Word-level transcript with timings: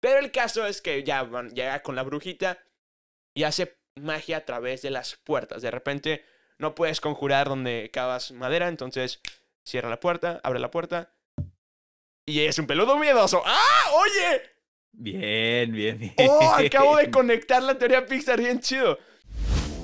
Pero 0.00 0.18
el 0.20 0.30
caso 0.30 0.66
es 0.66 0.80
que 0.80 1.02
ya 1.04 1.22
van- 1.24 1.50
llega 1.54 1.82
con 1.82 1.96
la 1.96 2.02
brujita 2.02 2.58
y 3.34 3.44
hace 3.44 3.76
magia 3.96 4.38
a 4.38 4.44
través 4.44 4.82
de 4.82 4.90
las 4.90 5.16
puertas. 5.16 5.62
De 5.62 5.70
repente 5.70 6.24
no 6.58 6.74
puedes 6.74 7.00
conjurar 7.00 7.48
donde 7.48 7.90
cavas 7.92 8.30
madera, 8.32 8.68
entonces 8.68 9.20
cierra 9.64 9.88
la 9.90 10.00
puerta, 10.00 10.40
abre 10.44 10.58
la 10.60 10.70
puerta 10.70 11.12
y 12.26 12.40
es 12.40 12.58
un 12.58 12.66
peludo 12.66 12.96
miedoso. 12.98 13.42
¡Ah! 13.44 13.90
¡Oye! 13.94 14.42
Bien, 14.92 15.72
bien, 15.72 15.98
bien. 15.98 16.14
¡Oh! 16.28 16.54
Acabo 16.54 16.96
de 16.96 17.10
conectar 17.10 17.62
la 17.62 17.76
teoría 17.76 18.06
Pixar 18.06 18.38
bien 18.38 18.60
chido. 18.60 18.98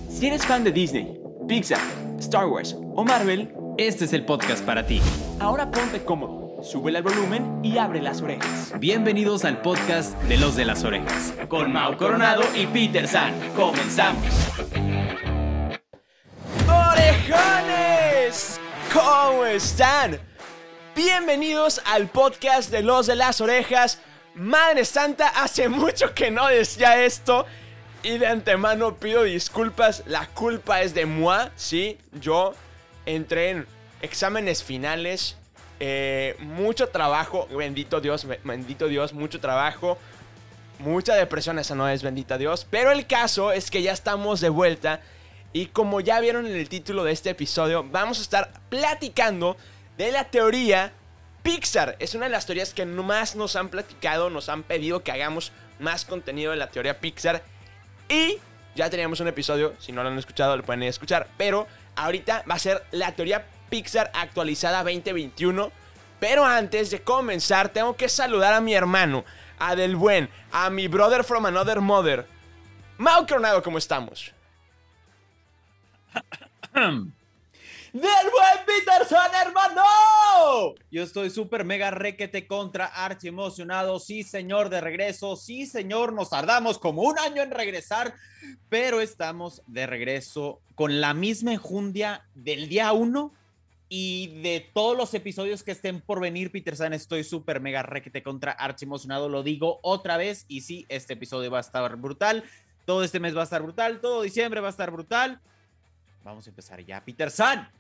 Si 0.09 0.27
eres 0.29 0.47
fan 0.47 0.63
de 0.65 0.71
Disney, 0.73 1.19
Pixar, 1.49 1.81
Star 2.21 2.47
Wars 2.47 2.75
o 2.79 3.05
Marvel, 3.05 3.53
Este 3.79 4.05
es 4.05 4.13
el 4.13 4.25
podcast 4.25 4.65
para 4.65 4.87
ti. 4.87 5.01
ahora 5.41 5.71
ponte 5.71 6.05
cómodo, 6.05 6.44
sube 6.65 6.97
el 6.97 7.03
volumen 7.03 7.61
y 7.63 7.77
abre 7.77 8.01
las 8.01 8.23
orejas. 8.23 8.73
Bienvenidos 8.79 9.45
al 9.45 9.61
podcast 9.61 10.19
de 10.23 10.39
los 10.39 10.57
de 10.57 10.65
las 10.65 10.83
orejas. 10.83 11.35
Con 11.49 11.73
Mau 11.73 11.97
Coronado 11.97 12.43
y 12.55 12.67
Peter 12.67 13.07
San, 13.07 13.39
comenzamos. 13.51 14.25
¡Orejones! 16.67 18.59
¿Cómo 18.93 19.45
están? 19.45 20.19
Bienvenidos 20.97 21.83
al 21.85 22.09
podcast 22.09 22.71
de 22.71 22.83
los 22.83 23.07
de 23.07 23.17
las 23.17 23.43
orejas. 23.43 24.01
Madre 24.35 24.87
Santa, 24.87 25.29
hace 25.29 25.69
mucho 25.69 26.15
que 26.15 26.31
no 26.31 26.49
decía 26.49 27.05
esto. 27.05 27.45
Y 28.03 28.17
de 28.17 28.27
antemano 28.27 28.97
pido 28.97 29.25
disculpas. 29.25 30.03
La 30.07 30.29
culpa 30.29 30.81
es 30.81 30.95
de 30.95 31.05
moi, 31.05 31.51
sí. 31.57 31.99
Yo 32.13 32.55
entré 33.05 33.51
en 33.51 33.67
exámenes 34.01 34.65
finales. 34.65 35.37
Eh, 35.81 36.37
mucho 36.41 36.89
trabajo. 36.89 37.47
Bendito 37.49 38.01
Dios, 38.01 38.27
be- 38.27 38.41
bendito 38.45 38.89
Dios, 38.89 39.13
mucho 39.13 39.41
trabajo. 39.41 39.99
Mucha 40.79 41.15
depresión, 41.15 41.59
esa 41.59 41.75
no 41.75 41.89
es 41.89 42.03
bendita 42.03 42.37
Dios. 42.37 42.67
Pero 42.69 42.91
el 42.91 43.07
caso 43.07 43.53
es 43.53 43.71
que 43.71 43.83
ya 43.83 43.93
estamos 43.93 44.41
de 44.41 44.49
vuelta. 44.49 45.01
Y 45.53 45.67
como 45.67 46.01
ya 46.01 46.19
vieron 46.19 46.47
en 46.47 46.57
el 46.57 46.69
título 46.69 47.05
de 47.05 47.13
este 47.13 47.31
episodio, 47.31 47.85
vamos 47.85 48.19
a 48.19 48.23
estar 48.23 48.51
platicando 48.71 49.57
de 49.97 50.11
la 50.11 50.25
teoría 50.25 50.93
Pixar. 51.45 51.95
Es 52.01 52.15
una 52.17 52.25
de 52.27 52.33
las 52.33 52.47
teorías 52.47 52.75
que 52.75 52.85
más 52.87 53.37
nos 53.37 53.55
han 53.55 53.69
platicado, 53.69 54.31
nos 54.31 54.49
han 54.49 54.65
pedido 54.65 55.05
que 55.05 55.13
hagamos 55.13 55.53
más 55.79 56.05
contenido 56.05 56.51
de 56.51 56.57
la 56.57 56.71
teoría 56.71 56.99
Pixar. 56.99 57.43
Y 58.09 58.39
ya 58.75 58.91
teníamos 58.91 59.21
un 59.21 59.29
episodio, 59.29 59.75
si 59.79 59.93
no 59.93 60.03
lo 60.03 60.09
han 60.09 60.19
escuchado, 60.19 60.57
lo 60.57 60.65
pueden 60.65 60.83
ir 60.83 60.89
a 60.89 60.91
escuchar. 60.91 61.29
Pero 61.37 61.69
ahorita 61.95 62.45
va 62.51 62.57
a 62.57 62.59
ser 62.59 62.83
la 62.91 63.13
teoría 63.13 63.47
Pixar 63.69 64.11
actualizada 64.15 64.83
2021. 64.83 65.71
Pero 66.21 66.45
antes 66.45 66.91
de 66.91 67.03
comenzar, 67.03 67.69
tengo 67.69 67.97
que 67.97 68.09
saludar 68.09 68.55
a 68.55 68.61
mi 68.61 68.75
hermano, 68.75 69.25
a 69.59 69.77
Del 69.77 69.97
Buen, 69.97 70.31
a 70.53 70.71
mi 70.71 70.89
brother 70.89 71.25
from 71.25 71.47
another 71.47 71.81
mother. 71.81 72.27
Mau 72.97 73.27
Coronado, 73.27 73.63
¿cómo 73.63 73.79
estamos? 73.79 74.33
¡Del 77.95 78.03
buen 78.03 78.67
Peterson, 78.67 79.31
hermano! 79.41 80.75
Yo 80.91 81.05
estoy 81.05 81.31
súper 81.31 81.65
mega 81.65 81.93
requete 81.93 82.45
contra 82.49 82.87
archi 82.87 83.29
emocionado. 83.29 84.01
Sí, 84.01 84.25
señor, 84.25 84.69
de 84.69 84.81
regreso. 84.81 85.37
Sí, 85.37 85.65
señor, 85.67 86.13
nos 86.13 86.31
tardamos 86.31 86.81
como 86.81 87.03
un 87.03 87.17
año 87.21 87.41
en 87.43 87.53
regresar, 87.53 88.15
pero 88.69 89.01
estamos 89.01 89.63
de 89.69 89.87
regreso 89.87 90.61
con 90.75 91.01
la 91.01 91.15
misma 91.15 91.53
enjundia 91.53 92.27
del 92.35 92.69
día 92.69 92.93
uno 92.93 93.33
y 93.97 94.27
de 94.43 94.59
todos 94.75 94.97
los 94.97 95.15
episodios 95.15 95.63
que 95.63 95.71
estén 95.71 96.01
por 96.01 96.19
venir, 96.19 96.51
Peter 96.51 96.75
San, 96.75 96.93
estoy 96.93 97.23
súper 97.23 97.61
mega 97.61 97.85
requete 97.85 98.25
contra 98.25 98.51
archi 98.51 98.87
emocionado. 98.87 99.29
Lo 99.29 99.45
digo 99.45 99.79
otra 99.85 100.17
vez 100.17 100.47
y 100.49 100.63
sí, 100.63 100.85
este 100.89 101.13
episodio 101.13 101.49
va 101.49 101.59
a 101.59 101.61
estar 101.61 101.95
brutal. 101.97 102.43
Todo 102.87 103.05
este 103.05 103.21
mes 103.21 103.37
va 103.37 103.43
a 103.43 103.45
estar 103.45 103.63
brutal. 103.63 104.01
Todo 104.01 104.23
diciembre 104.23 104.61
va 104.61 104.67
a 104.67 104.71
estar 104.71 104.91
brutal. 104.91 105.41
Vamos 106.25 106.45
a 106.45 106.51
empezar 106.51 106.85
ya, 106.85 107.05
Peter 107.05 107.31
San. 107.31 107.71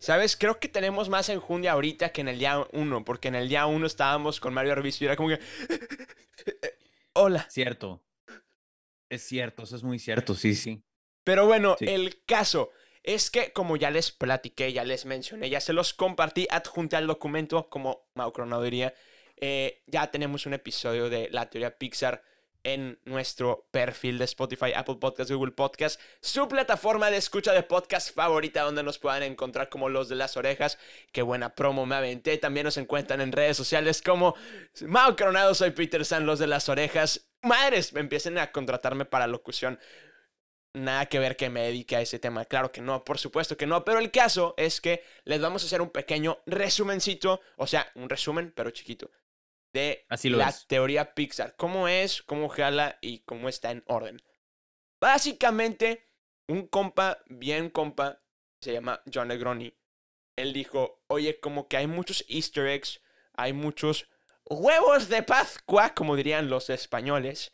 ¿Sabes? 0.00 0.38
Creo 0.38 0.58
que 0.58 0.68
tenemos 0.68 1.10
más 1.10 1.28
enjundia 1.28 1.72
ahorita 1.72 2.12
que 2.12 2.22
en 2.22 2.28
el 2.28 2.38
día 2.38 2.66
1, 2.72 3.04
porque 3.04 3.28
en 3.28 3.34
el 3.34 3.50
día 3.50 3.66
1 3.66 3.86
estábamos 3.86 4.40
con 4.40 4.54
Mario 4.54 4.72
Arbizu 4.72 5.04
y 5.04 5.06
era 5.08 5.16
como 5.16 5.28
que... 5.28 5.38
Hola. 7.12 7.46
Cierto. 7.50 8.02
Es 9.10 9.22
cierto, 9.22 9.64
eso 9.64 9.76
es 9.76 9.82
muy 9.82 9.98
cierto, 9.98 10.34
sí, 10.34 10.54
sí. 10.54 10.82
Pero 11.24 11.44
bueno, 11.46 11.76
Sí. 11.78 11.84
el 11.88 12.22
caso 12.24 12.70
es 13.02 13.30
que 13.30 13.52
como 13.52 13.76
ya 13.76 13.90
les 13.90 14.10
platiqué, 14.10 14.72
ya 14.72 14.84
les 14.84 15.04
mencioné, 15.06 15.50
ya 15.50 15.60
se 15.60 15.72
los 15.72 15.94
compartí, 15.94 16.46
adjunté 16.50 16.96
al 16.96 17.06
documento, 17.06 17.68
como 17.68 18.08
Mau 18.14 18.32
Coronado 18.32 18.62
diría, 18.62 18.94
eh, 19.36 19.82
ya 19.86 20.10
tenemos 20.10 20.46
un 20.46 20.54
episodio 20.54 21.08
de 21.08 21.28
la 21.30 21.48
teoría 21.48 21.78
Pixar 21.78 22.22
en 22.64 22.98
nuestro 23.04 23.66
perfil 23.70 24.18
de 24.18 24.24
Spotify, 24.24 24.72
Apple 24.74 24.96
Podcast, 25.00 25.30
Google 25.30 25.52
Podcast, 25.52 26.00
su 26.20 26.48
plataforma 26.48 27.10
de 27.10 27.16
escucha 27.16 27.52
de 27.52 27.62
podcast 27.62 28.14
favorita 28.14 28.62
donde 28.62 28.82
nos 28.82 28.98
puedan 28.98 29.22
encontrar 29.22 29.68
como 29.68 29.88
los 29.88 30.08
de 30.08 30.16
las 30.16 30.36
orejas. 30.36 30.78
Qué 31.12 31.22
buena 31.22 31.54
promo 31.54 31.86
me 31.86 31.94
aventé. 31.94 32.36
También 32.36 32.64
nos 32.64 32.76
encuentran 32.76 33.20
en 33.20 33.32
redes 33.32 33.56
sociales 33.56 34.02
como 34.02 34.34
Mau 34.82 35.16
Coronado, 35.16 35.54
soy 35.54 35.70
Peter 35.70 36.04
San, 36.04 36.26
los 36.26 36.38
de 36.38 36.46
las 36.46 36.68
orejas. 36.68 37.28
Madres, 37.42 37.94
empiecen 37.94 38.38
a 38.38 38.50
contratarme 38.50 39.04
para 39.04 39.28
locución 39.28 39.78
nada 40.78 41.06
que 41.06 41.18
ver 41.18 41.36
que 41.36 41.50
me 41.50 41.62
dedique 41.62 41.96
a 41.96 42.00
ese 42.00 42.18
tema. 42.18 42.44
Claro 42.44 42.72
que 42.72 42.80
no, 42.80 43.04
por 43.04 43.18
supuesto 43.18 43.56
que 43.56 43.66
no. 43.66 43.84
Pero 43.84 43.98
el 43.98 44.10
caso 44.10 44.54
es 44.56 44.80
que 44.80 45.04
les 45.24 45.40
vamos 45.40 45.62
a 45.62 45.66
hacer 45.66 45.80
un 45.82 45.90
pequeño 45.90 46.38
resumencito, 46.46 47.40
o 47.56 47.66
sea, 47.66 47.90
un 47.94 48.08
resumen, 48.08 48.52
pero 48.54 48.70
chiquito, 48.70 49.10
de 49.72 50.06
Así 50.08 50.30
la 50.30 50.48
es. 50.48 50.66
teoría 50.66 51.14
Pixar. 51.14 51.54
Cómo 51.56 51.88
es, 51.88 52.22
cómo 52.22 52.48
jala 52.48 52.98
y 53.00 53.20
cómo 53.20 53.48
está 53.48 53.70
en 53.70 53.84
orden. 53.86 54.22
Básicamente, 55.00 56.08
un 56.48 56.66
compa, 56.66 57.18
bien 57.26 57.70
compa, 57.70 58.20
se 58.60 58.72
llama 58.72 59.02
John 59.12 59.28
Negroni. 59.28 59.74
Él 60.36 60.52
dijo, 60.52 61.02
oye, 61.08 61.40
como 61.40 61.68
que 61.68 61.76
hay 61.76 61.86
muchos 61.86 62.24
easter 62.28 62.66
eggs, 62.66 63.00
hay 63.34 63.52
muchos 63.52 64.08
huevos 64.44 65.08
de 65.08 65.22
Pascua, 65.22 65.94
como 65.94 66.16
dirían 66.16 66.48
los 66.48 66.70
españoles. 66.70 67.52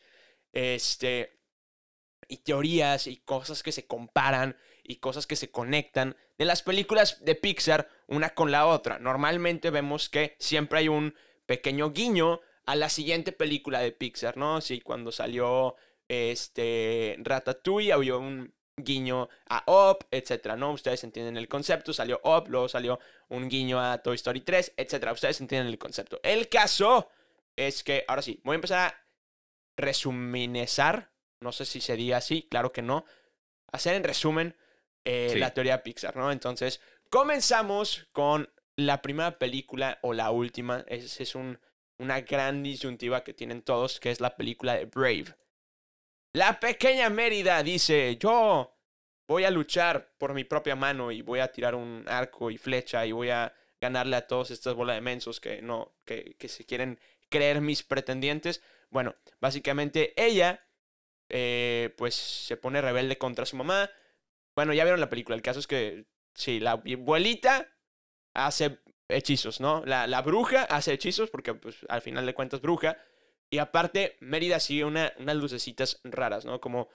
Este, 0.53 1.34
y 2.29 2.39
teorías 2.39 3.07
y 3.07 3.19
cosas 3.19 3.63
que 3.63 3.73
se 3.73 3.87
comparan 3.87 4.57
y 4.83 4.97
cosas 4.97 5.27
que 5.27 5.37
se 5.37 5.51
conectan 5.51 6.17
de 6.39 6.45
las 6.45 6.63
películas 6.63 7.25
de 7.25 7.35
Pixar 7.35 7.89
una 8.07 8.31
con 8.31 8.51
la 8.51 8.67
otra. 8.67 8.99
Normalmente 8.99 9.71
vemos 9.71 10.09
que 10.09 10.37
siempre 10.39 10.81
hay 10.81 10.89
un 10.89 11.15
pequeño 11.47 11.91
guiño 11.91 12.41
a 12.67 12.77
la 12.77 12.89
siguiente 12.89 13.33
película 13.33 13.81
de 13.81 13.93
Pixar, 13.93 14.37
¿no? 14.37 14.61
Sí, 14.61 14.81
cuando 14.81 15.13
salió 15.13 15.77
este 16.09 17.17
Ratatouille 17.21 17.93
había 17.93 18.17
un 18.17 18.55
guiño 18.77 19.29
a 19.49 19.63
Up, 19.67 20.07
etcétera, 20.11 20.57
¿no? 20.57 20.73
Ustedes 20.73 21.05
entienden 21.05 21.37
el 21.37 21.49
concepto, 21.49 21.93
salió 21.93 22.21
Up, 22.25 22.49
luego 22.49 22.69
salió 22.69 22.99
un 23.29 23.49
guiño 23.49 23.81
a 23.81 23.99
Toy 23.99 24.17
Story 24.17 24.41
3, 24.41 24.75
etcétera. 24.77 25.13
Ustedes 25.13 25.41
entienden 25.41 25.69
el 25.69 25.79
concepto. 25.79 26.21
El 26.23 26.49
caso 26.49 27.09
es 27.57 27.85
que, 27.85 28.05
ahora 28.09 28.23
sí, 28.23 28.41
voy 28.45 28.55
a 28.55 28.57
empezar 28.57 28.79
a 28.89 29.07
resuminizar, 29.77 31.13
no 31.45 31.53
sé 31.53 31.65
si 31.65 31.81
sería 31.81 32.17
así, 32.17 32.49
claro 32.51 32.73
que 32.73 32.83
no, 32.83 33.05
hacer 33.71 33.95
en 33.95 34.03
resumen 34.03 34.57
eh, 35.05 35.29
Sí. 35.33 35.39
la 35.39 35.53
teoría 35.53 35.83
Pixar, 35.83 36.17
¿no? 36.17 36.33
Entonces, 36.33 36.81
comenzamos 37.11 38.09
con 38.13 38.51
la 38.77 39.03
primera 39.03 39.39
película 39.39 39.99
o 40.03 40.13
la 40.15 40.31
última, 40.31 40.85
es, 40.89 41.21
es 41.21 41.35
un, 41.35 41.61
una 41.99 42.23
gran 42.23 42.63
disyuntiva 42.63 43.23
que 43.23 43.35
tienen 43.35 43.63
todos, 43.63 44.01
que 44.01 44.11
es 44.11 44.21
la 44.21 44.35
película 44.35 44.75
de 44.75 44.87
Brave. 44.87 45.37
La 46.33 46.59
pequeña 46.59 47.11
Mérida 47.11 47.63
dice, 47.63 48.17
yo 48.17 48.75
voy 49.29 49.45
a 49.45 49.51
luchar 49.51 50.15
por 50.19 50.35
mi 50.35 50.45
propia 50.45 50.75
mano 50.75 51.13
y 51.13 51.23
voy 51.23 51.41
a 51.41 51.53
tirar 51.53 51.75
un 51.75 52.05
arco 52.09 52.51
y 52.51 52.59
flecha 52.59 53.07
y 53.07 53.13
voy 53.13 53.31
a 53.31 53.55
ganarle 53.81 54.17
a 54.17 54.27
todos 54.27 54.51
estas 54.51 54.75
bolas 54.75 54.97
de 54.97 55.03
mensos 55.03 55.39
que 55.39 55.61
no, 55.63 55.95
que, 56.05 56.35
que 56.39 56.49
se 56.49 56.65
quieren 56.65 56.99
creer 57.29 57.61
mis 57.61 57.83
pretendientes. 57.83 58.63
Bueno, 58.91 59.15
básicamente 59.41 60.15
ella, 60.17 60.64
eh, 61.37 61.93
pues 61.99 62.15
se 62.15 62.57
pone 62.57 62.81
rebelde 62.81 63.19
contra 63.19 63.45
su 63.45 63.57
mamá. 63.57 63.91
Bueno, 64.55 64.73
ya 64.73 64.85
vieron 64.85 65.01
la 65.01 65.11
película. 65.11 65.35
El 65.35 65.43
caso 65.43 65.59
es 65.59 65.67
que, 65.67 66.07
sí, 66.33 66.61
la 66.61 66.73
abuelita 66.73 67.69
hace 68.35 68.79
hechizos, 69.09 69.61
¿no? 69.61 69.85
La, 69.85 70.07
la 70.07 70.23
bruja 70.23 70.63
hace 70.63 70.93
hechizos 70.93 71.31
porque, 71.31 71.55
pues, 71.55 71.79
al 71.89 72.03
final 72.03 72.25
de 72.25 72.35
cuentas, 72.35 72.61
bruja. 72.61 72.97
Y 73.51 73.59
aparte, 73.59 74.17
Mérida 74.21 74.61
sigue 74.61 74.85
una, 74.85 75.13
unas 75.19 75.37
lucecitas 75.37 76.01
raras, 76.05 76.45
¿no? 76.45 76.61
Como 76.61 76.89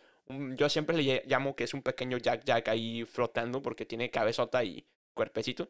yo 0.55 0.69
siempre 0.69 0.95
le 0.95 1.03
ll- 1.03 1.23
llamo 1.25 1.55
que 1.55 1.65
es 1.65 1.73
un 1.73 1.81
pequeño 1.81 2.17
Jack 2.17 2.45
Jack 2.45 2.69
ahí 2.69 3.03
flotando 3.03 3.61
porque 3.61 3.85
tiene 3.85 4.09
cabezota 4.09 4.63
y 4.63 4.87
cuerpecito. 5.13 5.69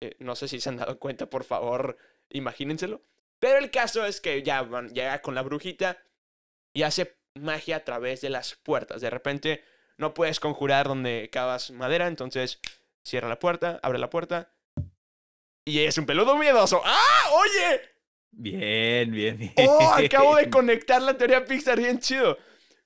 Eh, 0.00 0.16
no 0.20 0.34
sé 0.36 0.48
si 0.48 0.58
se 0.60 0.70
han 0.70 0.78
dado 0.78 0.98
cuenta, 0.98 1.28
por 1.28 1.44
favor, 1.44 1.98
imagínenselo. 2.30 3.02
Pero 3.38 3.58
el 3.58 3.70
caso 3.70 4.06
es 4.06 4.20
que 4.22 4.42
ya 4.42 4.62
van, 4.62 4.88
llega 4.94 5.20
con 5.20 5.34
la 5.34 5.42
brujita 5.42 5.98
y 6.72 6.82
hace 6.82 7.19
magia 7.34 7.76
a 7.76 7.84
través 7.84 8.20
de 8.20 8.30
las 8.30 8.54
puertas. 8.54 9.00
De 9.00 9.10
repente 9.10 9.62
no 9.96 10.14
puedes 10.14 10.40
conjurar 10.40 10.88
donde 10.88 11.28
cavas 11.30 11.70
madera, 11.70 12.06
entonces 12.06 12.60
cierra 13.02 13.28
la 13.28 13.38
puerta, 13.38 13.80
abre 13.82 13.98
la 13.98 14.10
puerta 14.10 14.50
y 15.64 15.80
es 15.80 15.98
un 15.98 16.06
peludo 16.06 16.36
miedoso. 16.36 16.82
¡Ah! 16.84 17.30
¡Oye! 17.32 17.80
Bien, 18.32 19.10
bien, 19.10 19.36
bien. 19.38 19.52
¡Oh! 19.68 19.92
Acabo 19.92 20.36
de 20.36 20.50
conectar 20.50 21.00
la 21.02 21.16
teoría 21.16 21.44
Pixar 21.44 21.78
bien 21.78 22.00
chido. 22.00 22.38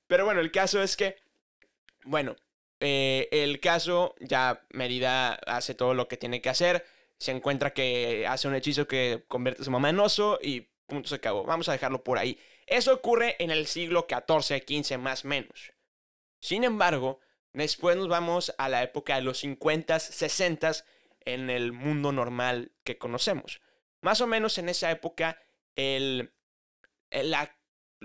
Pero 0.06 0.25
bueno, 0.25 0.41
el 0.41 0.50
caso 0.50 0.82
es 0.82 0.96
que, 0.96 1.17
bueno, 2.05 2.37
eh, 2.81 3.29
el 3.31 3.61
caso, 3.61 4.14
ya 4.20 4.67
Merida 4.70 5.35
hace 5.46 5.75
todo 5.75 5.94
lo 5.94 6.08
que 6.08 6.17
tiene 6.17 6.43
que 6.43 6.50
hacer. 6.50 6.85
Se 7.19 7.31
encuentra 7.31 7.73
que 7.73 8.26
hace 8.29 8.49
un 8.49 8.55
hechizo 8.55 8.87
que 8.87 9.25
convierte 9.29 9.62
a 9.62 9.64
su 9.64 9.70
mamá 9.70 9.91
en 9.91 10.00
oso 10.00 10.38
y 10.43 10.69
punto 10.86 11.08
se 11.08 11.16
acabó. 11.16 11.44
Vamos 11.44 11.69
a 11.69 11.72
dejarlo 11.72 12.04
por 12.04 12.19
ahí. 12.19 12.38
Eso 12.66 12.94
ocurre 12.94 13.36
en 13.38 13.50
el 13.50 13.66
siglo 13.66 14.06
XIV, 14.08 14.62
XV 14.66 14.98
más 14.98 15.25
menos. 15.25 15.72
Sin 16.40 16.64
embargo, 16.64 17.20
después 17.52 17.96
nos 17.96 18.08
vamos 18.08 18.54
a 18.58 18.69
la 18.69 18.82
época 18.82 19.16
de 19.16 19.22
los 19.22 19.38
50, 19.38 19.98
60 19.98 20.72
en 21.25 21.50
el 21.50 21.72
mundo 21.72 22.12
normal 22.12 22.72
que 22.84 22.98
conocemos. 22.98 23.60
Más 24.00 24.20
o 24.20 24.26
menos 24.26 24.58
en 24.58 24.69
esa 24.69 24.90
época, 24.90 25.40
el, 25.76 26.32
la, 27.10 27.56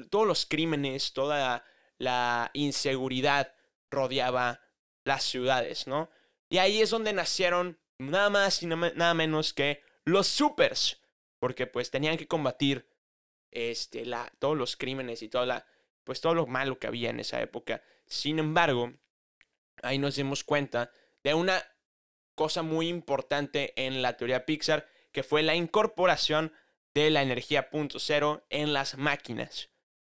todos 0.10 0.28
los 0.28 0.46
crímenes, 0.46 1.14
toda 1.14 1.66
la 1.98 2.52
inseguridad 2.54 3.54
rodeaba 3.90 4.62
las 5.04 5.24
ciudades, 5.24 5.88
¿no? 5.88 6.10
Y 6.50 6.58
ahí 6.58 6.82
es 6.82 6.90
donde 6.90 7.14
nacieron 7.14 7.80
nada 7.98 8.30
más 8.30 8.64
y 8.64 8.68
nada 8.68 9.14
menos 9.14 9.54
que 9.54 9.84
los 10.06 10.28
supers, 10.28 10.99
porque 11.40 11.68
pues 11.68 11.92
tenían 11.92 12.18
que 12.18 12.28
combatir 12.28 12.88
este, 13.52 14.06
la, 14.06 14.32
todos 14.40 14.58
los 14.58 14.78
crímenes 14.78 15.22
y 15.22 15.30
toda 15.30 15.46
la, 15.46 15.66
pues 16.04 16.22
todo 16.22 16.36
lo 16.36 16.46
malo 16.48 16.80
que 16.80 16.88
había 16.88 17.10
en 17.10 17.20
esa 17.20 17.42
época. 17.42 17.82
Sin 18.06 18.40
embargo, 18.40 18.94
ahí 19.82 19.98
nos 19.98 20.16
dimos 20.16 20.44
cuenta 20.44 20.92
de 21.24 21.34
una 21.34 21.64
cosa 22.36 22.62
muy 22.62 22.88
importante 22.88 23.74
en 23.76 24.02
la 24.02 24.18
teoría 24.18 24.46
Pixar, 24.46 24.88
que 25.12 25.24
fue 25.24 25.44
la 25.44 25.56
incorporación 25.56 26.54
de 26.94 27.10
la 27.10 27.22
energía 27.22 27.70
punto 27.70 28.00
cero 28.00 28.46
en 28.50 28.74
las 28.74 28.98
máquinas. 28.98 29.70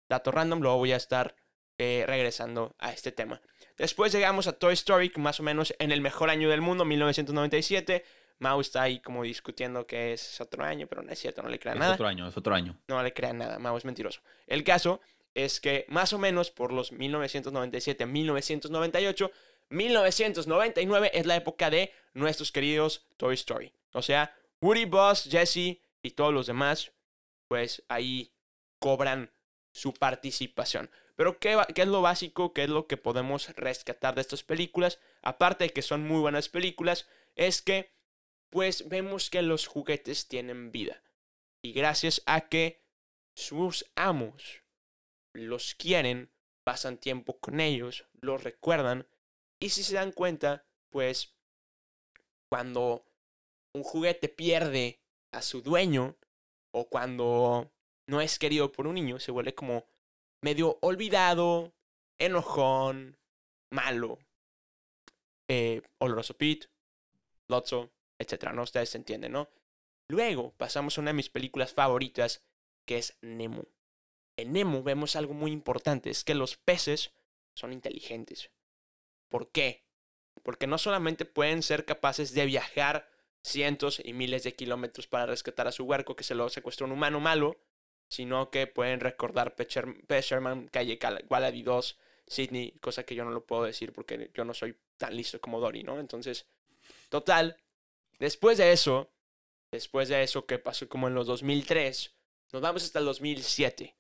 Dato 0.09 0.31
random, 0.31 0.61
luego 0.61 0.79
voy 0.79 0.93
a 0.93 0.97
estar 0.97 1.37
eh, 1.79 2.05
regresando 2.07 2.75
a 2.79 2.93
este 2.93 3.13
tema. 3.13 3.41
Después 3.77 4.13
llegamos 4.13 4.47
a 4.47 4.53
Toy 4.53 4.75
Story, 4.75 5.11
más 5.17 5.41
o 5.41 5.43
menos 5.43 5.75
en 5.79 5.91
el 5.91 6.01
mejor 6.01 6.31
año 6.31 6.49
del 6.49 6.61
mundo, 6.61 6.85
1997. 6.85 8.05
Mao 8.39 8.61
está 8.61 8.83
ahí 8.83 9.01
como 9.01 9.23
discutiendo 9.23 9.87
que 9.87 10.13
es 10.13 10.41
otro 10.41 10.65
año, 10.65 10.87
pero 10.87 11.03
no 11.03 11.13
es 11.13 11.19
cierto, 11.19 11.43
no 11.43 11.49
le 11.49 11.59
crea 11.59 11.75
nada. 11.75 11.93
Es 11.93 11.95
otro 11.95 12.09
año, 12.09 12.27
es 12.29 12.37
otro 12.37 12.55
año. 12.55 12.79
No 12.89 13.03
le 13.03 13.13
crean 13.13 13.39
nada, 13.39 13.59
Mao 13.59 13.77
es 13.77 13.85
mentiroso. 13.85 14.21
El 14.47 14.65
caso 14.65 15.01
es 15.35 15.61
que 15.61 15.87
más 15.89 16.13
o 16.13 16.19
menos 16.19 16.51
por 16.51 16.73
los 16.73 16.93
1997, 16.93 18.07
1998, 18.07 19.31
1999 19.71 21.11
es 21.15 21.27
la 21.27 21.37
época 21.37 21.71
de 21.71 21.93
nuestros 22.15 22.53
queridos 22.53 23.07
Toy 23.17 23.35
Story. 23.35 23.73
O 23.93 24.03
sea, 24.03 24.35
Woody, 24.61 24.85
Buzz, 24.85 25.29
Jesse 25.31 25.81
y 26.03 26.11
todos 26.15 26.33
los 26.33 26.47
demás, 26.47 26.93
pues 27.49 27.83
ahí 27.89 28.33
cobran 28.79 29.31
su 29.73 29.95
participación. 29.95 30.91
Pero 31.17 31.39
¿qué, 31.39 31.59
¿qué, 31.75 31.83
es 31.83 31.89
lo 31.89 32.03
básico? 32.03 32.53
¿Qué 32.53 32.65
es 32.65 32.71
lo 32.71 32.87
que 32.87 32.97
podemos 32.97 33.49
rescatar 33.57 34.15
de 34.15 34.23
estas 34.23 34.43
películas? 34.43 34.99
Aparte 35.23 35.65
de 35.65 35.71
que 35.71 35.83
son 35.83 36.07
muy 36.07 36.21
buenas 36.21 36.49
películas, 36.49 37.07
es 37.37 37.63
que 37.63 37.93
pues 38.53 38.87
vemos 38.87 39.31
que 39.31 39.41
los 39.41 39.67
juguetes 39.67 40.29
tienen 40.29 40.71
vida. 40.73 41.03
Y 41.63 41.73
gracias 41.73 42.23
a 42.27 42.51
que 42.51 42.85
sus 43.35 43.91
amos 43.97 44.63
los 45.33 45.75
quieren, 45.75 46.31
pasan 46.63 46.99
tiempo 46.99 47.41
con 47.41 47.61
ellos, 47.61 48.05
los 48.21 48.45
recuerdan. 48.45 49.09
Y 49.59 49.71
si 49.71 49.83
se 49.83 49.95
dan 49.95 50.13
cuenta, 50.13 50.67
pues 50.91 51.35
cuando 52.51 53.07
un 53.73 53.83
juguete 53.85 54.29
pierde 54.29 55.01
a 55.33 55.41
su 55.41 55.63
dueño 55.63 56.19
o 56.73 56.91
cuando 56.91 57.73
no 58.07 58.21
es 58.21 58.39
querido 58.39 58.71
por 58.71 58.87
un 58.87 58.97
niño, 58.97 59.19
se 59.19 59.33
vuelve 59.33 59.55
como 59.55 59.87
medio 60.43 60.79
olvidado, 60.83 61.73
enojón, 62.19 63.17
malo. 63.71 64.19
Eh, 65.49 65.81
oloroso 65.99 66.35
Pete, 66.35 66.69
Lotso, 67.49 67.91
etcétera, 68.19 68.53
¿no? 68.53 68.63
Ustedes 68.63 68.91
se 68.91 68.99
entienden, 68.99 69.33
¿no? 69.33 69.49
Luego 70.09 70.53
pasamos 70.57 70.97
a 70.97 71.01
una 71.01 71.11
de 71.11 71.17
mis 71.17 71.31
películas 71.31 71.73
favoritas, 71.73 72.43
que 72.85 72.99
es 72.99 73.17
Nemo. 73.21 73.65
En 74.37 74.53
Nemo 74.53 74.83
vemos 74.83 75.17
algo 75.17 75.35
muy 75.35 75.53
importante, 75.53 76.11
es 76.11 76.25
que 76.25 76.35
los 76.35 76.57
peces 76.57 77.13
son 77.55 77.73
inteligentes. 77.73 78.51
¿Por 79.29 79.51
qué? 79.51 79.85
Porque 80.43 80.67
no 80.67 80.79
solamente 80.79 81.25
pueden 81.25 81.63
ser 81.63 81.85
capaces 81.85 82.35
de 82.35 82.47
viajar 82.47 83.09
cientos 83.43 84.01
y 84.05 84.13
miles 84.13 84.45
de 84.45 84.55
kilómetros 84.55 85.07
para 85.07 85.27
rescatar 85.27 85.67
a 85.69 85.73
su 85.73 85.85
huerco 85.85 86.17
que 86.17 86.25
se 86.25 86.35
lo 86.35 86.49
secuestró 86.49 86.87
un 86.87 86.93
humano 86.93 87.21
malo, 87.21 87.61
sino 88.09 88.51
que 88.51 88.67
pueden 88.67 89.01
recordar 89.01 89.55
Pesherman, 89.57 90.69
Calle 90.69 90.99
Wallaby 91.29 91.63
2, 91.63 91.99
Sydney, 92.27 92.73
cosa 92.81 93.05
que 93.05 93.15
yo 93.15 93.25
no 93.25 93.31
lo 93.31 93.45
puedo 93.47 93.65
decir 93.65 93.93
porque 93.93 94.31
yo 94.35 94.45
no 94.45 94.55
soy 94.55 94.77
tan 94.97 95.17
listo 95.17 95.41
como 95.41 95.61
Dory, 95.61 95.83
¿no? 95.83 95.99
Entonces, 95.99 96.47
total, 97.09 97.57
Después 98.23 98.57
de 98.57 98.71
eso, 98.71 99.13
después 99.73 100.09
de 100.09 100.23
eso 100.23 100.47
que 100.47 100.61
pasó 100.61 100.89
como 100.89 101.09
en 101.09 101.15
los 101.15 101.27
2003, 101.27 102.15
nos 102.53 102.63
vamos 102.63 102.85
hasta 102.85 103.01
el 103.01 103.05
2007. 103.05 103.97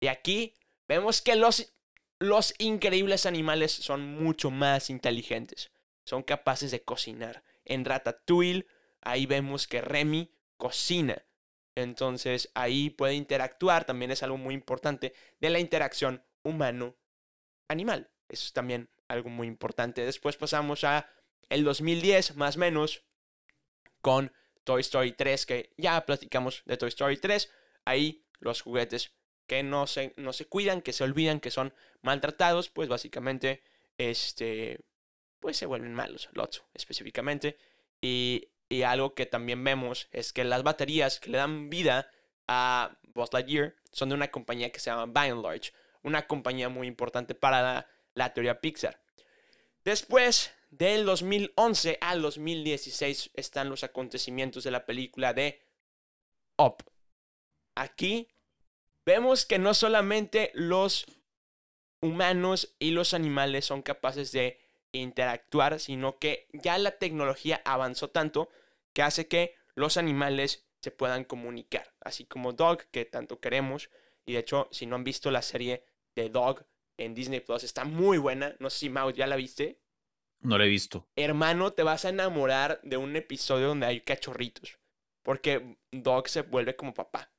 Y 0.00 0.06
aquí 0.06 0.54
vemos 0.88 1.20
que 1.20 1.36
los, 1.36 1.74
los 2.18 2.54
increíbles 2.56 3.26
animales 3.26 3.70
son 3.72 4.06
mucho 4.06 4.50
más 4.50 4.88
inteligentes. 4.88 5.70
Son 6.06 6.22
capaces 6.22 6.70
de 6.70 6.82
cocinar. 6.82 7.44
En 7.66 7.84
Ratatouille, 7.84 8.66
ahí 9.02 9.26
vemos 9.26 9.66
que 9.66 9.82
Remy 9.82 10.32
cocina. 10.56 11.26
Entonces 11.74 12.50
ahí 12.54 12.88
puede 12.88 13.16
interactuar, 13.16 13.84
también 13.84 14.12
es 14.12 14.22
algo 14.22 14.38
muy 14.38 14.54
importante 14.54 15.12
de 15.40 15.50
la 15.50 15.58
interacción 15.58 16.24
humano-animal. 16.42 18.10
Eso 18.30 18.46
es 18.46 18.52
también 18.54 18.88
algo 19.08 19.28
muy 19.28 19.46
importante. 19.46 20.06
Después 20.06 20.38
pasamos 20.38 20.84
a 20.84 21.10
el 21.50 21.64
2010, 21.64 22.36
más 22.36 22.56
o 22.56 22.60
menos, 22.60 23.04
con 24.00 24.32
Toy 24.64 24.80
Story 24.80 25.12
3, 25.12 25.46
que 25.46 25.70
ya 25.76 26.04
platicamos 26.04 26.62
de 26.66 26.76
Toy 26.76 26.88
Story 26.88 27.16
3. 27.16 27.50
Ahí 27.84 28.24
los 28.40 28.60
juguetes 28.62 29.12
que 29.46 29.62
no 29.62 29.86
se, 29.86 30.12
no 30.16 30.32
se 30.32 30.46
cuidan, 30.46 30.82
que 30.82 30.92
se 30.92 31.04
olvidan, 31.04 31.40
que 31.40 31.50
son 31.50 31.72
maltratados, 32.02 32.68
pues 32.68 32.88
básicamente 32.88 33.62
este, 33.96 34.84
pues 35.40 35.56
se 35.56 35.66
vuelven 35.66 35.94
malos, 35.94 36.28
Lotso 36.32 36.68
específicamente. 36.74 37.56
Y, 38.00 38.50
y 38.68 38.82
algo 38.82 39.14
que 39.14 39.26
también 39.26 39.64
vemos 39.64 40.08
es 40.12 40.32
que 40.32 40.44
las 40.44 40.62
baterías 40.62 41.18
que 41.18 41.30
le 41.30 41.38
dan 41.38 41.70
vida 41.70 42.10
a 42.46 42.98
Buzz 43.14 43.32
Lightyear 43.32 43.74
son 43.90 44.10
de 44.10 44.14
una 44.14 44.30
compañía 44.30 44.70
que 44.70 44.80
se 44.80 44.90
llama 44.90 45.06
By 45.06 45.30
and 45.30 45.42
Large, 45.42 45.72
una 46.02 46.26
compañía 46.26 46.68
muy 46.68 46.86
importante 46.86 47.34
para 47.34 47.62
la, 47.62 47.86
la 48.14 48.34
teoría 48.34 48.60
Pixar. 48.60 49.00
Después 49.84 50.52
del 50.70 51.06
2011 51.06 51.98
al 52.00 52.22
2016 52.22 53.30
están 53.34 53.68
los 53.68 53.84
acontecimientos 53.84 54.64
de 54.64 54.70
la 54.70 54.86
película 54.86 55.32
de 55.32 55.60
Up. 56.58 56.84
Aquí 57.74 58.28
vemos 59.06 59.46
que 59.46 59.58
no 59.58 59.74
solamente 59.74 60.50
los 60.54 61.06
humanos 62.00 62.74
y 62.78 62.90
los 62.90 63.14
animales 63.14 63.64
son 63.64 63.82
capaces 63.82 64.32
de 64.32 64.60
interactuar, 64.92 65.80
sino 65.80 66.18
que 66.18 66.48
ya 66.52 66.78
la 66.78 66.92
tecnología 66.92 67.62
avanzó 67.64 68.10
tanto 68.10 68.48
que 68.92 69.02
hace 69.02 69.28
que 69.28 69.54
los 69.74 69.96
animales 69.96 70.66
se 70.80 70.90
puedan 70.90 71.24
comunicar, 71.24 71.94
así 72.00 72.24
como 72.24 72.52
Dog, 72.52 72.84
que 72.90 73.04
tanto 73.04 73.40
queremos. 73.40 73.90
Y 74.26 74.34
de 74.34 74.40
hecho, 74.40 74.68
si 74.70 74.86
no 74.86 74.96
han 74.96 75.04
visto 75.04 75.30
la 75.30 75.42
serie 75.42 75.84
de 76.14 76.28
Dog 76.28 76.64
en 76.96 77.14
Disney 77.14 77.40
Plus, 77.40 77.64
está 77.64 77.84
muy 77.84 78.18
buena. 78.18 78.56
No 78.58 78.70
sé 78.70 78.78
si 78.78 78.90
Mau 78.90 79.10
ya 79.10 79.26
la 79.26 79.36
viste. 79.36 79.80
No 80.40 80.56
lo 80.56 80.64
he 80.64 80.68
visto. 80.68 81.08
Hermano, 81.16 81.72
te 81.72 81.82
vas 81.82 82.04
a 82.04 82.10
enamorar 82.10 82.80
de 82.82 82.96
un 82.96 83.16
episodio 83.16 83.68
donde 83.68 83.86
hay 83.86 84.00
cachorritos. 84.00 84.78
Porque 85.22 85.78
Dog 85.90 86.28
se 86.28 86.42
vuelve 86.42 86.76
como 86.76 86.94
papá. 86.94 87.32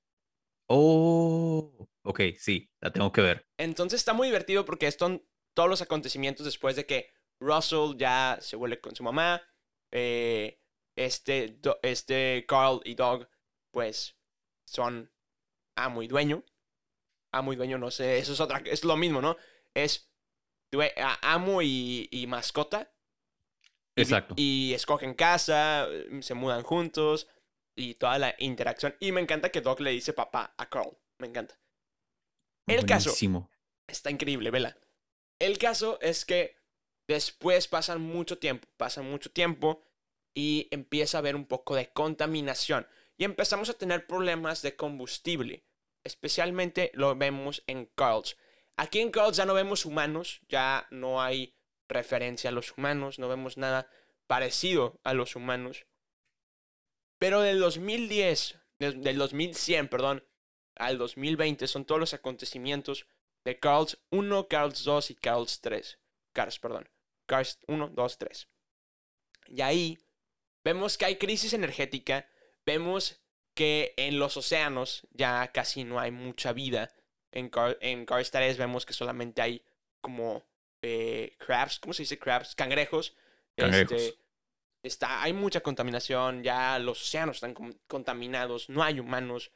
Oh, 0.68 1.90
ok, 2.04 2.22
sí, 2.38 2.70
la 2.80 2.92
tengo 2.92 3.12
que 3.12 3.22
ver. 3.22 3.48
Entonces 3.58 4.00
está 4.00 4.14
muy 4.14 4.28
divertido 4.28 4.66
porque 4.66 4.88
están 4.88 5.24
todos 5.56 5.70
los 5.70 5.82
acontecimientos 5.82 6.46
después 6.46 6.76
de 6.76 6.86
que 6.86 7.12
Russell 7.40 7.98
ya 7.98 8.38
se 8.42 8.56
vuelve 8.56 8.80
con 8.80 8.96
su 8.96 9.04
mamá. 9.04 9.42
Eh, 9.92 10.62
este, 10.96 11.60
este 11.82 12.46
Carl 12.48 12.82
y 12.84 12.94
Dog, 12.96 13.28
pues, 13.72 14.18
son 14.66 15.12
amo 15.76 16.04
y 16.04 16.08
dueño. 16.08 16.44
Amo 17.32 17.54
y 17.54 17.56
dueño, 17.56 17.78
no 17.78 17.90
sé, 17.90 18.20
eso 18.20 18.34
es 18.34 18.40
otra, 18.40 18.62
es 18.66 18.84
lo 18.84 18.98
mismo, 18.98 19.22
¿no? 19.22 19.38
Es 19.74 20.09
amo 21.22 21.62
y, 21.62 22.26
mascota. 22.28 22.92
Exacto. 23.96 24.36
Y, 24.38 24.74
escogen 24.74 25.14
casa, 25.14 25.88
se 26.22 26.34
mudan 26.34 26.64
juntos 26.64 27.28
y 27.76 27.96
toda 27.96 28.18
la 28.20 28.36
interacción. 28.40 28.96
Y 29.00 29.12
me 29.12 29.22
encanta 29.22 29.50
que 29.50 29.62
Doc 29.62 29.80
le 29.80 29.92
dice 29.92 30.14
papá 30.14 30.54
a 30.58 30.70
Carl. 30.70 30.98
Me 31.18 31.28
encanta. 31.28 31.60
El 32.68 32.86
caso. 32.86 33.14
Está 33.88 34.12
increíble, 34.12 34.52
vela. 34.52 34.78
El 35.40 35.58
caso 35.58 36.00
es 36.02 36.26
que 36.26 36.58
después 37.08 37.68
pasan 37.68 38.02
mucho 38.02 38.38
tiempo, 38.38 38.68
pasan 38.78 39.10
mucho 39.10 39.32
tiempo 39.32 39.84
y 40.36 40.68
empieza 40.72 41.18
a 41.18 41.20
haber 41.20 41.36
un 41.36 41.46
poco 41.46 41.76
de 41.76 41.92
contaminación. 41.92 42.88
y 43.18 43.26
empezamos 43.26 43.70
a 43.70 43.74
tener 43.74 44.08
problemas 44.08 44.62
de 44.62 44.78
combustible. 44.78 45.66
Especialmente 46.06 46.92
lo 46.94 47.14
vemos 47.18 47.64
en 47.68 47.88
Carls. 47.88 48.38
Aquí 48.80 49.02
en 49.02 49.12
Carls 49.12 49.36
ya 49.36 49.46
no 49.46 49.54
vemos 49.54 49.86
humanos, 49.86 50.40
ya 50.48 50.88
no 50.90 51.22
hay 51.22 51.54
referencia 51.90 52.50
a 52.50 52.54
los 52.54 52.78
humanos, 52.78 53.20
no 53.20 53.28
vemos 53.28 53.58
nada 53.58 53.92
parecido 54.26 55.02
a 55.04 55.14
los 55.14 55.36
humanos. 55.36 55.86
Pero 57.18 57.42
del 57.42 57.60
2010, 57.60 58.58
del 58.80 59.04
del 59.04 59.18
2100, 59.18 59.90
perdón, 59.90 60.24
al 60.76 60.98
2020 60.98 61.68
son 61.68 61.84
todos 61.84 62.00
los 62.00 62.14
acontecimientos 62.14 63.06
de 63.44 63.60
Carls 63.60 64.00
1, 64.12 64.48
Carls 64.48 64.86
2 64.86 65.12
y 65.12 65.16
Carls 65.16 65.60
3. 65.60 66.00
Cars, 66.32 66.58
perdón. 66.58 66.90
Cars 67.26 67.60
1, 67.68 67.90
2, 67.90 68.18
3. 68.18 68.48
Y 69.48 69.60
ahí 69.60 70.00
vemos 70.64 70.98
que 70.98 71.04
hay 71.04 71.18
crisis 71.18 71.52
energética, 71.52 72.30
vemos 72.66 73.22
que 73.56 73.94
en 73.98 74.20
los 74.20 74.38
océanos 74.38 75.06
ya 75.12 75.52
casi 75.52 75.84
no 75.84 76.00
hay 76.00 76.12
mucha 76.12 76.54
vida. 76.54 76.94
En, 77.32 77.50
Car- 77.50 77.78
en 77.82 78.06
Cars 78.06 78.32
3 78.32 78.58
vemos 78.58 78.86
que 78.86 78.94
solamente 78.94 79.42
hay 79.42 79.64
como 80.02 80.44
eh, 80.82 81.36
crabs, 81.40 81.80
¿cómo 81.80 81.94
se 81.94 82.04
dice 82.04 82.18
crabs? 82.20 82.56
Cangrejos. 82.56 83.16
Cangrejos. 83.56 84.02
Este, 84.02 84.20
está, 84.84 85.22
hay 85.22 85.34
mucha 85.34 85.62
contaminación, 85.62 86.44
ya 86.44 86.80
los 86.80 87.02
océanos 87.02 87.38
están 87.38 87.54
contaminados, 87.88 88.70
no 88.70 88.84
hay 88.84 89.00
humanos. 89.00 89.52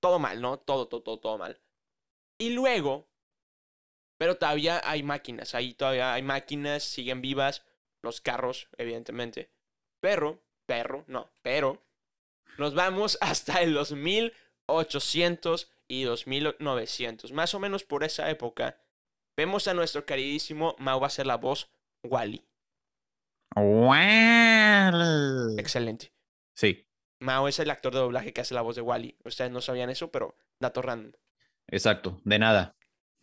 Todo 0.00 0.18
mal, 0.18 0.40
¿no? 0.40 0.58
Todo, 0.58 0.88
todo, 0.88 1.02
todo, 1.02 1.18
todo 1.20 1.38
mal. 1.38 1.60
Y 2.38 2.50
luego, 2.50 3.08
pero 4.18 4.36
todavía 4.36 4.80
hay 4.84 5.02
máquinas, 5.02 5.54
ahí 5.54 5.74
todavía 5.74 6.14
hay 6.14 6.22
máquinas, 6.22 6.82
siguen 6.84 7.20
vivas, 7.20 7.64
los 8.02 8.20
carros, 8.20 8.68
evidentemente. 8.78 9.50
Pero, 10.00 10.42
perro, 10.66 11.04
no, 11.06 11.30
pero, 11.42 11.82
nos 12.58 12.74
vamos 12.74 13.18
hasta 13.20 13.60
el 13.62 13.74
2800 13.74 15.70
y 15.90 16.04
2900, 16.04 17.32
más 17.32 17.52
o 17.54 17.58
menos 17.58 17.82
por 17.82 18.04
esa 18.04 18.30
época. 18.30 18.80
Vemos 19.36 19.66
a 19.66 19.74
nuestro 19.74 20.06
queridísimo 20.06 20.76
Mau 20.78 21.00
va 21.00 21.08
a 21.08 21.10
ser 21.10 21.26
la 21.26 21.36
voz 21.36 21.68
Wally. 22.04 22.46
Excelente. 25.58 26.12
Sí, 26.54 26.86
Mao 27.18 27.48
es 27.48 27.58
el 27.58 27.70
actor 27.70 27.92
de 27.92 27.98
doblaje 27.98 28.32
que 28.32 28.40
hace 28.40 28.54
la 28.54 28.62
voz 28.62 28.76
de 28.76 28.82
Wally. 28.82 29.16
Ustedes 29.24 29.50
no 29.50 29.60
sabían 29.60 29.90
eso, 29.90 30.12
pero 30.12 30.36
dato 30.60 30.80
random. 30.80 31.12
exacto, 31.66 32.20
de 32.24 32.38
nada. 32.38 32.76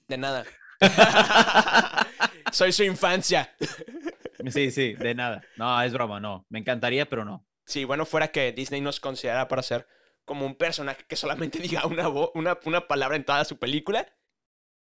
De 0.09 0.17
nada. 0.17 0.45
Soy 2.51 2.74
su 2.74 2.83
infancia. 2.83 3.55
Sí, 4.50 4.71
sí, 4.71 4.93
de 4.93 5.15
nada. 5.15 5.41
No, 5.55 5.81
es 5.81 5.93
broma, 5.93 6.19
no. 6.19 6.45
Me 6.50 6.59
encantaría, 6.59 7.07
pero 7.07 7.24
no. 7.24 7.47
Si 7.65 7.86
bueno 7.86 8.05
fuera 8.05 8.27
que 8.27 8.51
Disney 8.51 8.81
nos 8.81 9.00
considerara 9.00 9.47
para 9.47 9.63
ser 9.63 9.88
como 10.27 10.46
un 10.46 10.53
personaje 10.55 11.03
que 11.07 11.15
solamente 11.15 11.57
diga 11.60 11.88
una, 11.88 12.07
una, 12.10 12.60
una 12.65 12.88
palabra 12.88 13.15
en 13.15 13.24
toda 13.25 13.43
su 13.46 13.57
película, 13.57 14.07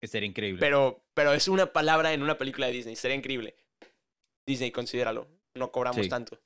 Sería 0.02 0.28
increíble. 0.28 0.61
pero, 0.61 1.04
pero 1.14 1.33
es 1.33 1.49
una 1.49 1.73
palabra 1.73 2.12
en 2.12 2.23
una 2.23 2.37
película 2.37 2.66
de 2.66 2.73
Disney. 2.75 2.95
Sería 2.97 3.16
increíble. 3.16 3.57
Disney, 4.47 4.71
considéralo. 4.71 5.26
No 5.54 5.73
cobramos 5.73 6.02
Sí. 6.04 6.09
tanto. 6.09 6.38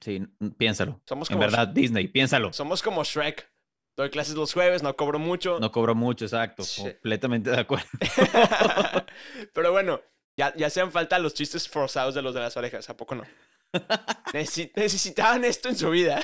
Sí, 0.00 0.22
piénsalo. 0.58 1.00
Somos 1.06 1.30
En 1.30 1.34
como, 1.36 1.46
verdad, 1.46 1.68
Disney, 1.68 2.08
piénsalo. 2.08 2.52
somos 2.52 2.82
como 2.82 3.04
Shrek. 3.04 3.48
Doy 3.96 4.10
clases 4.10 4.34
los 4.34 4.52
jueves, 4.52 4.82
no 4.82 4.94
cobro 4.96 5.18
mucho. 5.18 5.58
No 5.60 5.70
cobro 5.72 5.94
mucho, 5.94 6.24
exacto. 6.26 6.64
Completamente 6.78 7.50
de 7.50 7.60
acuerdo. 7.60 7.86
Pero 9.54 9.72
bueno, 9.72 10.00
ya, 10.36 10.54
ya 10.56 10.66
hacían 10.66 10.90
falta 10.92 11.18
los 11.18 11.32
chistes 11.34 11.68
forzados 11.68 12.14
de 12.14 12.22
los 12.22 12.34
de 12.34 12.40
las 12.40 12.56
orejas, 12.56 12.88
¿a 12.90 12.96
poco 12.96 13.14
no? 13.14 13.24
Necesi- 14.34 14.70
necesitaban 14.74 15.44
esto 15.44 15.68
en 15.68 15.76
su 15.76 15.90
vida. 15.90 16.20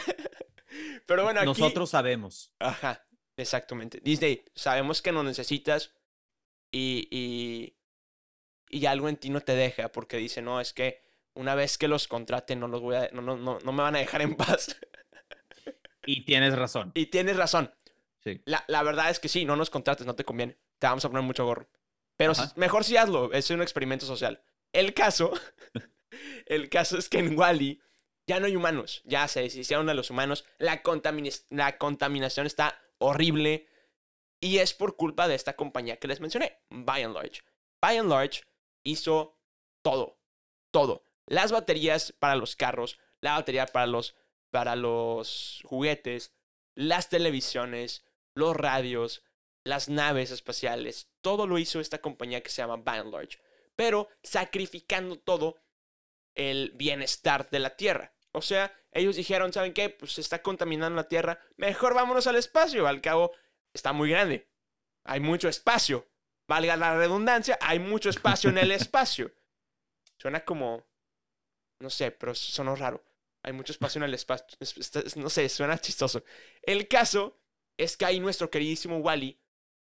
Pero 1.07 1.25
bueno, 1.25 1.41
aquí... 1.41 1.47
Nosotros 1.47 1.91
sabemos. 1.91 2.53
Ajá, 2.59 3.07
exactamente. 3.37 4.01
Disney, 4.03 4.45
sabemos 4.55 5.03
que 5.03 5.13
nos 5.13 5.25
necesitas 5.25 5.95
y, 6.71 7.09
y, 7.11 7.77
y 8.69 8.87
algo 8.87 9.09
en 9.09 9.17
ti 9.17 9.31
no 9.31 9.41
te 9.41 9.55
deja 9.55 9.91
porque 9.93 10.17
dice, 10.17 10.41
no, 10.43 10.61
es 10.61 10.73
que 10.73 11.01
una 11.35 11.55
vez 11.55 11.79
que 11.79 11.89
los 11.89 12.09
contraten 12.09 12.61
no, 12.61 12.69
los 12.69 12.81
voy 12.81 12.97
a, 12.97 13.09
no, 13.13 13.23
no, 13.23 13.37
no, 13.37 13.59
no 13.63 13.73
me 13.73 13.83
van 13.83 13.97
a 13.97 14.01
dejar 14.01 14.23
en 14.23 14.35
paz. 14.37 14.77
Y 16.05 16.25
tienes 16.25 16.57
razón. 16.57 16.91
y 16.95 17.07
tienes 17.07 17.37
razón. 17.37 17.73
Sí. 18.25 18.41
La, 18.45 18.65
la 18.67 18.83
verdad 18.83 19.09
es 19.11 19.21
que 19.21 19.29
sí, 19.29 19.45
no 19.45 19.55
nos 19.55 19.71
contrates, 19.71 20.05
no 20.05 20.17
te 20.17 20.25
conviene. 20.25 20.59
Te 20.81 20.89
vamos 20.89 21.05
a 21.05 21.09
poner 21.09 21.23
mucho 21.23 21.45
gorro. 21.45 21.69
Pero 22.17 22.33
Ajá. 22.33 22.43
s- 22.45 22.53
mejor 22.57 22.83
sí 22.83 22.97
hazlo, 22.97 23.33
es 23.33 23.49
un 23.51 23.63
experimento 23.63 24.05
social. 24.05 24.43
El 24.73 24.95
caso, 24.95 25.33
el 26.47 26.69
caso 26.69 26.99
es 26.99 27.09
que 27.09 27.19
en 27.19 27.39
Wally 27.39 27.81
ya 28.27 28.41
no 28.41 28.47
hay 28.47 28.57
humanos, 28.57 29.03
ya 29.05 29.27
se 29.29 29.41
deshicieron 29.41 29.87
de 29.87 29.95
los 29.95 30.11
humanos, 30.11 30.45
la, 30.59 30.83
contamina- 30.83 31.45
la 31.51 31.79
contaminación 31.79 32.47
está 32.47 32.81
horrible 32.99 33.69
y 34.41 34.59
es 34.59 34.75
por 34.75 34.97
culpa 34.97 35.29
de 35.29 35.35
esta 35.35 35.55
compañía 35.57 35.99
que 35.99 36.09
les 36.09 36.21
mencioné, 36.21 36.61
By 36.71 37.03
and 37.03 37.15
Large. 37.15 37.43
By 37.81 37.99
and 37.99 38.09
Large 38.09 38.43
hizo 38.85 39.39
todo, 39.83 40.19
todo. 40.71 41.05
Las 41.27 41.53
baterías 41.53 42.13
para 42.19 42.37
los 42.37 42.57
carros, 42.57 42.99
la 43.21 43.35
batería 43.35 43.67
para 43.67 43.87
los, 43.87 44.17
para 44.51 44.77
los 44.77 45.63
juguetes, 45.65 46.33
las 46.75 47.09
televisiones, 47.09 48.05
los 48.35 48.57
radios, 48.57 49.23
las 49.65 49.89
naves 49.89 50.31
espaciales, 50.31 51.09
todo 51.21 51.47
lo 51.47 51.59
hizo 51.59 51.79
esta 51.81 52.01
compañía 52.01 52.43
que 52.43 52.51
se 52.51 52.63
llama 52.63 52.77
By 52.77 52.99
and 53.01 53.13
Large, 53.13 53.39
pero 53.77 54.09
sacrificando 54.23 55.19
todo 55.19 55.57
el 56.35 56.73
bienestar 56.75 57.51
de 57.51 57.59
la 57.59 57.77
Tierra. 57.77 58.15
O 58.33 58.43
sea, 58.43 58.75
ellos 58.93 59.17
dijeron, 59.17 59.53
¿saben 59.53 59.75
qué? 59.75 59.91
Pues 59.91 60.13
se 60.13 60.21
está 60.21 60.43
contaminando 60.43 60.97
la 60.97 61.09
Tierra, 61.09 61.39
mejor 61.57 61.95
vámonos 61.95 62.27
al 62.27 62.37
espacio, 62.37 62.87
al 62.87 63.01
cabo 63.01 63.33
está 63.73 63.93
muy 63.93 64.11
grande, 64.11 64.49
hay 65.05 65.21
mucho 65.21 65.49
espacio, 65.49 66.09
valga 66.49 66.77
la 66.77 66.97
redundancia, 66.97 67.59
hay 67.61 67.79
mucho 67.79 68.11
espacio 68.11 68.51
en 68.51 68.59
el 68.59 68.71
espacio. 68.73 69.33
Suena 70.19 70.45
como, 70.45 70.87
no 71.81 71.91
sé, 71.91 72.11
pero 72.11 72.35
sonó 72.35 72.77
raro. 72.77 73.05
Hay 73.43 73.53
mucho 73.53 73.73
espacio 73.73 73.99
en 73.99 74.05
el 74.05 74.15
espacio. 74.15 74.47
No 75.17 75.29
sé, 75.29 75.49
suena 75.49 75.79
chistoso. 75.79 76.23
El 76.63 76.87
caso 76.87 77.41
es 77.77 77.97
que 77.97 78.05
ahí 78.05 78.21
nuestro 78.21 78.51
queridísimo 78.51 78.99
Wally, 78.99 79.41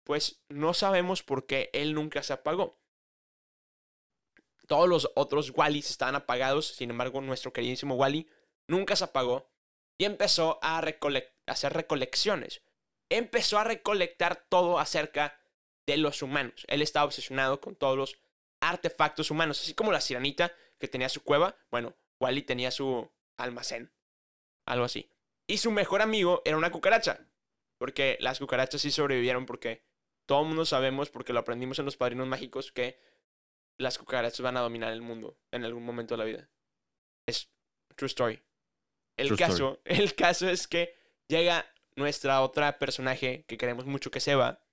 pues 0.05 0.41
no 0.47 0.73
sabemos 0.73 1.21
por 1.21 1.45
qué 1.45 1.69
él 1.73 1.93
nunca 1.93 2.23
se 2.23 2.33
apagó. 2.33 2.80
Todos 4.71 4.87
los 4.87 5.11
otros 5.15 5.51
Wallys 5.53 5.89
estaban 5.89 6.15
apagados, 6.15 6.67
sin 6.67 6.91
embargo, 6.91 7.19
nuestro 7.19 7.51
queridísimo 7.51 7.95
Wally 7.95 8.29
nunca 8.67 8.95
se 8.95 9.03
apagó 9.03 9.51
y 9.97 10.05
empezó 10.05 10.59
a, 10.61 10.81
hacer 11.45 11.73
recolecciones. 11.73 12.61
Empezó 13.09 13.59
a 13.59 13.65
recolectar 13.65 14.45
todo 14.47 14.79
acerca 14.79 15.37
de 15.85 15.97
los 15.97 16.21
humanos. 16.21 16.63
Él 16.69 16.81
estaba 16.81 17.05
obsesionado 17.05 17.59
con 17.59 17.75
todos 17.75 17.97
los 17.97 18.17
artefactos 18.61 19.29
humanos, 19.29 19.59
así 19.59 19.73
como 19.73 19.91
la 19.91 19.99
sirenita 19.99 20.53
que 20.79 20.87
tenía 20.87 21.09
su 21.09 21.21
cueva. 21.21 21.57
Bueno, 21.69 21.97
Wally 22.21 22.43
tenía 22.43 22.71
su 22.71 23.11
almacén, 23.35 23.91
algo 24.65 24.85
así. 24.85 25.11
Y 25.47 25.57
su 25.57 25.71
mejor 25.71 26.01
amigo 26.01 26.43
era 26.45 26.55
una 26.55 26.71
cucaracha, 26.71 27.27
porque 27.77 28.15
las 28.21 28.39
cucarachas 28.39 28.79
sí 28.79 28.89
sobrevivieron 28.89 29.45
porque 29.45 29.83
todo 30.25 30.43
el 30.43 30.47
mundo 30.47 30.63
sabemos, 30.63 31.09
porque 31.09 31.33
lo 31.33 31.41
aprendimos 31.41 31.77
en 31.79 31.83
los 31.83 31.97
padrinos 31.97 32.27
mágicos, 32.27 32.71
que 32.71 33.10
las 33.81 33.97
cucarachas 33.97 34.41
van 34.41 34.57
a 34.57 34.61
dominar 34.61 34.93
el 34.93 35.01
mundo 35.01 35.37
en 35.51 35.65
algún 35.65 35.83
momento 35.83 36.13
de 36.13 36.17
la 36.19 36.25
vida. 36.25 36.49
Es 37.27 37.49
true 37.95 38.07
story. 38.07 38.41
El 39.17 39.27
True 39.27 39.37
caso, 39.37 39.81
el 39.85 40.15
caso 40.15 40.49
es 40.49 40.67
que 40.67 40.95
llega 41.27 41.65
nuestra 41.95 42.41
otra 42.41 42.79
personaje 42.79 43.45
que 43.47 43.57
queremos 43.57 43.85
mucho 43.85 44.09
que 44.09 44.19
es 44.19 44.27
Eva, 44.27 44.63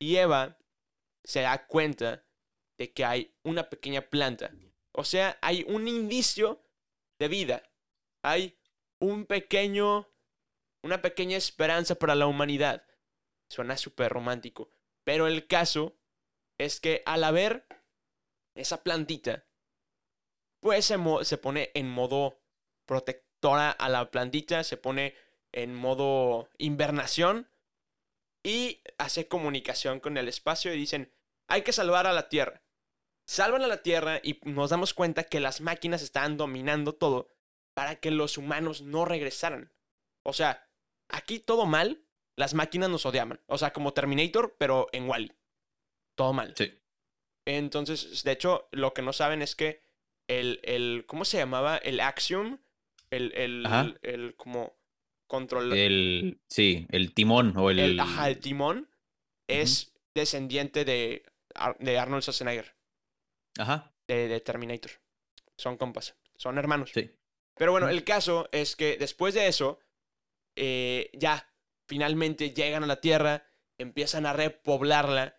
y 0.00 0.16
Eva 0.16 0.58
se 1.24 1.42
da 1.42 1.66
cuenta 1.66 2.24
de 2.78 2.92
que 2.92 3.04
hay 3.04 3.34
una 3.42 3.68
pequeña 3.68 4.02
planta. 4.02 4.52
O 4.92 5.04
sea, 5.04 5.38
hay 5.42 5.64
un 5.68 5.88
indicio 5.88 6.64
de 7.18 7.28
vida. 7.28 7.62
Hay 8.22 8.58
un 9.00 9.26
pequeño, 9.26 10.08
una 10.82 11.02
pequeña 11.02 11.36
esperanza 11.36 11.96
para 11.96 12.14
la 12.14 12.26
humanidad. 12.26 12.84
Suena 13.48 13.76
súper 13.76 14.12
romántico. 14.12 14.70
Pero 15.04 15.26
el 15.26 15.46
caso 15.46 15.98
es 16.58 16.80
que 16.80 17.02
al 17.06 17.24
haber 17.24 17.66
esa 18.60 18.82
plantita, 18.82 19.46
pues 20.60 20.84
se, 20.84 20.96
se 21.22 21.38
pone 21.38 21.70
en 21.74 21.88
modo 21.88 22.40
protectora 22.86 23.70
a 23.70 23.88
la 23.88 24.10
plantita, 24.10 24.64
se 24.64 24.76
pone 24.76 25.14
en 25.52 25.74
modo 25.74 26.48
invernación 26.58 27.48
y 28.42 28.82
hace 28.98 29.28
comunicación 29.28 30.00
con 30.00 30.16
el 30.16 30.28
espacio 30.28 30.72
y 30.72 30.78
dicen, 30.78 31.12
hay 31.48 31.62
que 31.62 31.72
salvar 31.72 32.06
a 32.06 32.12
la 32.12 32.28
Tierra. 32.28 32.62
Salvan 33.26 33.62
a 33.62 33.68
la 33.68 33.82
Tierra 33.82 34.20
y 34.22 34.40
nos 34.44 34.70
damos 34.70 34.94
cuenta 34.94 35.24
que 35.24 35.40
las 35.40 35.60
máquinas 35.60 36.02
estaban 36.02 36.36
dominando 36.36 36.94
todo 36.94 37.28
para 37.74 37.96
que 37.96 38.10
los 38.10 38.38
humanos 38.38 38.82
no 38.82 39.04
regresaran. 39.04 39.72
O 40.24 40.32
sea, 40.32 40.68
aquí 41.08 41.38
todo 41.38 41.66
mal, 41.66 42.04
las 42.36 42.54
máquinas 42.54 42.90
nos 42.90 43.06
odiaban. 43.06 43.40
O 43.46 43.58
sea, 43.58 43.72
como 43.72 43.92
Terminator, 43.92 44.56
pero 44.58 44.88
en 44.92 45.08
Wally. 45.08 45.32
Todo 46.16 46.32
mal. 46.32 46.54
Sí. 46.56 46.78
Entonces, 47.56 48.22
de 48.24 48.32
hecho, 48.32 48.68
lo 48.72 48.92
que 48.92 49.00
no 49.00 49.14
saben 49.14 49.40
es 49.40 49.56
que 49.56 49.80
el, 50.26 50.60
el 50.62 51.04
¿cómo 51.06 51.24
se 51.24 51.38
llamaba? 51.38 51.78
El 51.78 52.00
Axiom, 52.00 52.58
el, 53.10 53.32
el, 53.34 53.64
Ajá. 53.64 53.94
el 54.02 54.36
como 54.36 54.76
controla 55.26 55.74
El, 55.74 56.40
sí, 56.46 56.86
el 56.90 57.14
timón 57.14 57.56
o 57.56 57.70
el... 57.70 57.78
el, 57.78 58.00
ajá, 58.00 58.28
el 58.28 58.38
timón 58.38 58.90
es 59.46 59.94
descendiente 60.14 60.84
de, 60.84 61.24
de 61.78 61.98
Arnold 61.98 62.22
Schwarzenegger, 62.22 62.74
Ajá, 63.58 63.94
de, 64.06 64.28
de 64.28 64.40
Terminator. 64.40 64.90
Son 65.56 65.78
compas, 65.78 66.16
son 66.36 66.58
hermanos. 66.58 66.90
sí. 66.92 67.10
Pero 67.56 67.72
bueno, 67.72 67.88
el 67.88 68.04
caso 68.04 68.48
es 68.52 68.76
que 68.76 68.98
después 68.98 69.34
de 69.34 69.48
eso, 69.48 69.80
eh, 70.54 71.10
ya, 71.12 71.50
finalmente 71.86 72.50
llegan 72.52 72.84
a 72.84 72.86
la 72.86 73.00
Tierra, 73.00 73.44
empiezan 73.78 74.26
a 74.26 74.32
repoblarla 74.32 75.36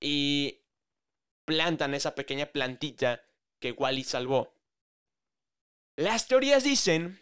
y 0.00 0.61
plantan 1.52 1.92
esa 1.94 2.14
pequeña 2.14 2.46
plantita 2.46 3.10
que 3.60 3.72
Wally 3.72 4.04
salvó. 4.04 4.54
Las 5.96 6.26
teorías 6.28 6.64
dicen 6.64 7.18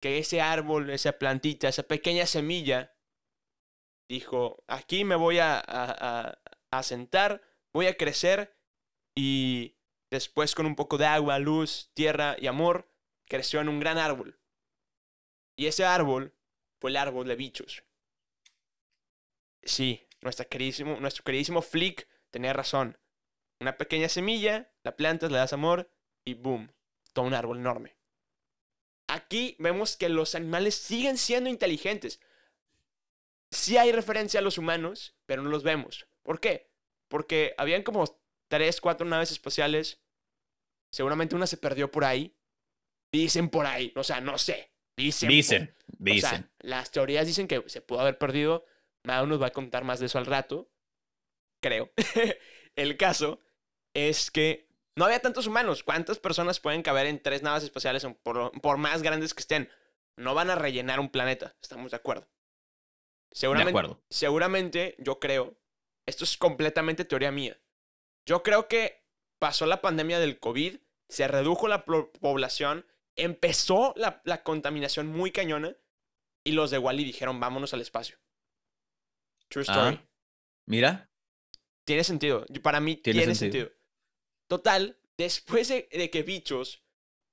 que 0.00 0.18
ese 0.18 0.40
árbol, 0.40 0.90
esa 0.90 1.18
plantita, 1.18 1.68
esa 1.68 1.84
pequeña 1.84 2.26
semilla, 2.26 2.94
dijo, 4.08 4.62
aquí 4.68 5.04
me 5.04 5.16
voy 5.16 5.38
a, 5.38 5.58
a, 5.58 6.38
a- 6.70 6.82
sentar, 6.82 7.42
voy 7.72 7.86
a 7.86 7.96
crecer 7.96 8.56
y 9.14 9.76
después 10.10 10.54
con 10.54 10.66
un 10.66 10.76
poco 10.76 10.98
de 10.98 11.06
agua, 11.06 11.38
luz, 11.38 11.90
tierra 11.94 12.36
y 12.38 12.46
amor, 12.46 12.90
creció 13.26 13.60
en 13.60 13.68
un 13.68 13.80
gran 13.80 13.98
árbol. 13.98 14.38
Y 15.56 15.64
ese 15.66 15.86
árbol 15.86 16.34
fue 16.78 16.90
el 16.90 16.98
árbol 16.98 17.26
de 17.26 17.36
bichos. 17.36 17.84
Sí, 19.64 20.06
nuestra 20.20 20.44
queridísimo, 20.44 21.00
nuestro 21.00 21.24
queridísimo 21.24 21.62
Flick 21.62 22.06
tenía 22.30 22.52
razón. 22.52 22.96
Una 23.62 23.76
pequeña 23.78 24.08
semilla, 24.08 24.68
la 24.82 24.96
plantas, 24.96 25.30
le 25.30 25.38
das 25.38 25.52
amor 25.52 25.88
y 26.24 26.34
boom, 26.34 26.72
todo 27.12 27.24
un 27.26 27.32
árbol 27.34 27.58
enorme. 27.58 27.96
Aquí 29.06 29.54
vemos 29.60 29.96
que 29.96 30.08
los 30.08 30.34
animales 30.34 30.74
siguen 30.74 31.16
siendo 31.16 31.48
inteligentes. 31.48 32.20
Sí 33.52 33.76
hay 33.78 33.92
referencia 33.92 34.40
a 34.40 34.42
los 34.42 34.58
humanos, 34.58 35.14
pero 35.26 35.42
no 35.42 35.48
los 35.48 35.62
vemos. 35.62 36.08
¿Por 36.24 36.40
qué? 36.40 36.72
Porque 37.06 37.54
habían 37.56 37.84
como 37.84 38.04
tres, 38.48 38.80
cuatro 38.80 39.06
naves 39.06 39.30
espaciales. 39.30 40.00
Seguramente 40.90 41.36
una 41.36 41.46
se 41.46 41.56
perdió 41.56 41.88
por 41.88 42.04
ahí. 42.04 42.34
Dicen 43.12 43.48
por 43.48 43.66
ahí, 43.66 43.92
o 43.94 44.02
sea, 44.02 44.20
no 44.20 44.38
sé. 44.38 44.72
Dicen. 44.96 45.28
por- 45.28 45.36
Dicen, 45.36 45.76
o 45.88 45.94
dicen. 45.98 46.30
sea, 46.30 46.50
las 46.60 46.90
teorías 46.90 47.26
dicen 47.28 47.46
que 47.46 47.62
se 47.68 47.80
pudo 47.80 48.00
haber 48.00 48.18
perdido. 48.18 48.64
Mao 49.04 49.24
nos 49.26 49.40
va 49.40 49.46
a 49.48 49.52
contar 49.52 49.84
más 49.84 50.00
de 50.00 50.06
eso 50.06 50.18
al 50.18 50.26
rato. 50.26 50.68
Creo. 51.60 51.92
El 52.74 52.96
caso 52.96 53.38
es 53.94 54.30
que 54.30 54.68
no 54.96 55.04
había 55.04 55.20
tantos 55.20 55.46
humanos. 55.46 55.82
¿Cuántas 55.82 56.18
personas 56.18 56.60
pueden 56.60 56.82
caber 56.82 57.06
en 57.06 57.22
tres 57.22 57.42
naves 57.42 57.64
espaciales 57.64 58.06
por, 58.22 58.52
por 58.60 58.76
más 58.78 59.02
grandes 59.02 59.34
que 59.34 59.40
estén? 59.40 59.70
No 60.16 60.34
van 60.34 60.50
a 60.50 60.54
rellenar 60.54 61.00
un 61.00 61.10
planeta. 61.10 61.56
Estamos 61.62 61.90
de 61.90 61.96
acuerdo. 61.96 62.22
de 62.22 63.36
Seguramente, 63.38 63.70
acuerdo. 63.70 64.02
seguramente, 64.10 64.94
yo 64.98 65.18
creo, 65.18 65.56
esto 66.06 66.24
es 66.24 66.36
completamente 66.36 67.04
teoría 67.04 67.32
mía. 67.32 67.58
Yo 68.26 68.42
creo 68.42 68.68
que 68.68 69.02
pasó 69.38 69.66
la 69.66 69.80
pandemia 69.80 70.20
del 70.20 70.38
COVID, 70.38 70.78
se 71.08 71.28
redujo 71.28 71.66
la 71.68 71.84
población, 71.84 72.86
empezó 73.16 73.94
la, 73.96 74.20
la 74.24 74.42
contaminación 74.42 75.06
muy 75.08 75.32
cañona 75.32 75.76
y 76.44 76.52
los 76.52 76.70
de 76.70 76.78
Wally 76.78 77.04
dijeron, 77.04 77.40
vámonos 77.40 77.72
al 77.74 77.80
espacio. 77.80 78.18
True 79.48 79.62
story. 79.62 79.96
Ah, 79.96 80.08
mira, 80.66 81.10
Tiene 81.84 82.04
sentido. 82.04 82.46
Para 82.62 82.80
mí 82.80 82.96
Tiene 82.96 83.20
tiene, 83.20 83.34
sentido. 83.34 83.66
sentido. 83.66 83.81
Total, 84.52 84.98
después 85.16 85.68
de, 85.68 86.10
que 86.10 86.22
bichos 86.22 86.82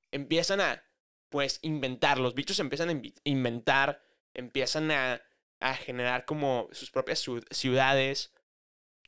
empiezan 0.10 0.62
a, 0.62 0.82
pues, 1.28 1.60
inventar, 1.64 2.18
los 2.18 2.34
bichos 2.34 2.58
empiezan 2.62 2.88
a 2.88 3.02
inventar, 3.26 4.02
empiezan 4.34 4.90
a, 4.90 5.22
a 5.60 5.76
generar 5.76 6.24
como 6.24 6.70
sus 6.72 6.92
propias 6.92 7.28
ciu- 7.28 7.46
ciudades, 7.52 8.32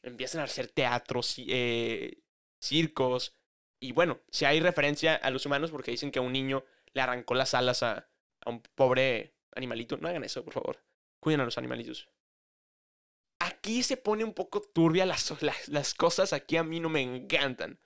empiezan 0.04 0.42
a 0.42 0.44
hacer 0.44 0.68
teatros, 0.68 1.36
eh, 1.38 2.22
circos, 2.60 3.34
y 3.80 3.94
bueno, 3.94 4.20
si 4.30 4.44
hay 4.44 4.60
referencia 4.60 5.16
a 5.16 5.30
los 5.30 5.46
humanos 5.46 5.72
porque 5.72 5.92
dicen 5.92 6.12
que 6.12 6.20
un 6.20 6.34
niño 6.34 6.66
le 6.92 7.00
arrancó 7.00 7.34
las 7.34 7.54
alas 7.54 7.82
a, 7.82 8.10
a 8.42 8.50
un 8.50 8.62
pobre 8.76 9.38
animalito. 9.56 9.96
No 9.96 10.10
hagan 10.10 10.26
eso, 10.26 10.44
por 10.44 10.54
favor. 10.54 10.84
Cuiden 11.22 11.40
a 11.40 11.46
los 11.46 11.58
animalitos 11.58 12.10
aquí 13.40 13.84
se 13.84 13.96
pone 13.96 14.24
un 14.24 14.34
poco 14.34 14.62
turbia 14.62 15.06
las, 15.06 15.42
las, 15.42 15.68
las 15.70 15.94
cosas. 15.94 16.34
Aquí 16.34 16.58
a 16.58 16.64
mí 16.64 16.80
no 16.80 16.90
me 16.90 17.02
encantan. 17.02 17.80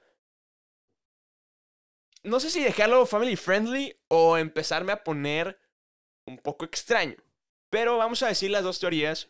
No 2.26 2.40
sé 2.40 2.50
si 2.50 2.64
dejarlo 2.64 3.06
family 3.06 3.36
friendly 3.36 3.98
o 4.08 4.38
empezarme 4.38 4.92
a 4.92 5.04
poner 5.04 5.60
un 6.28 6.38
poco 6.38 6.66
extraño. 6.66 7.16
Pero 7.70 7.98
vamos 7.98 8.24
a 8.24 8.28
decir 8.28 8.52
las 8.52 8.64
dos 8.64 8.80
teorías 8.80 9.30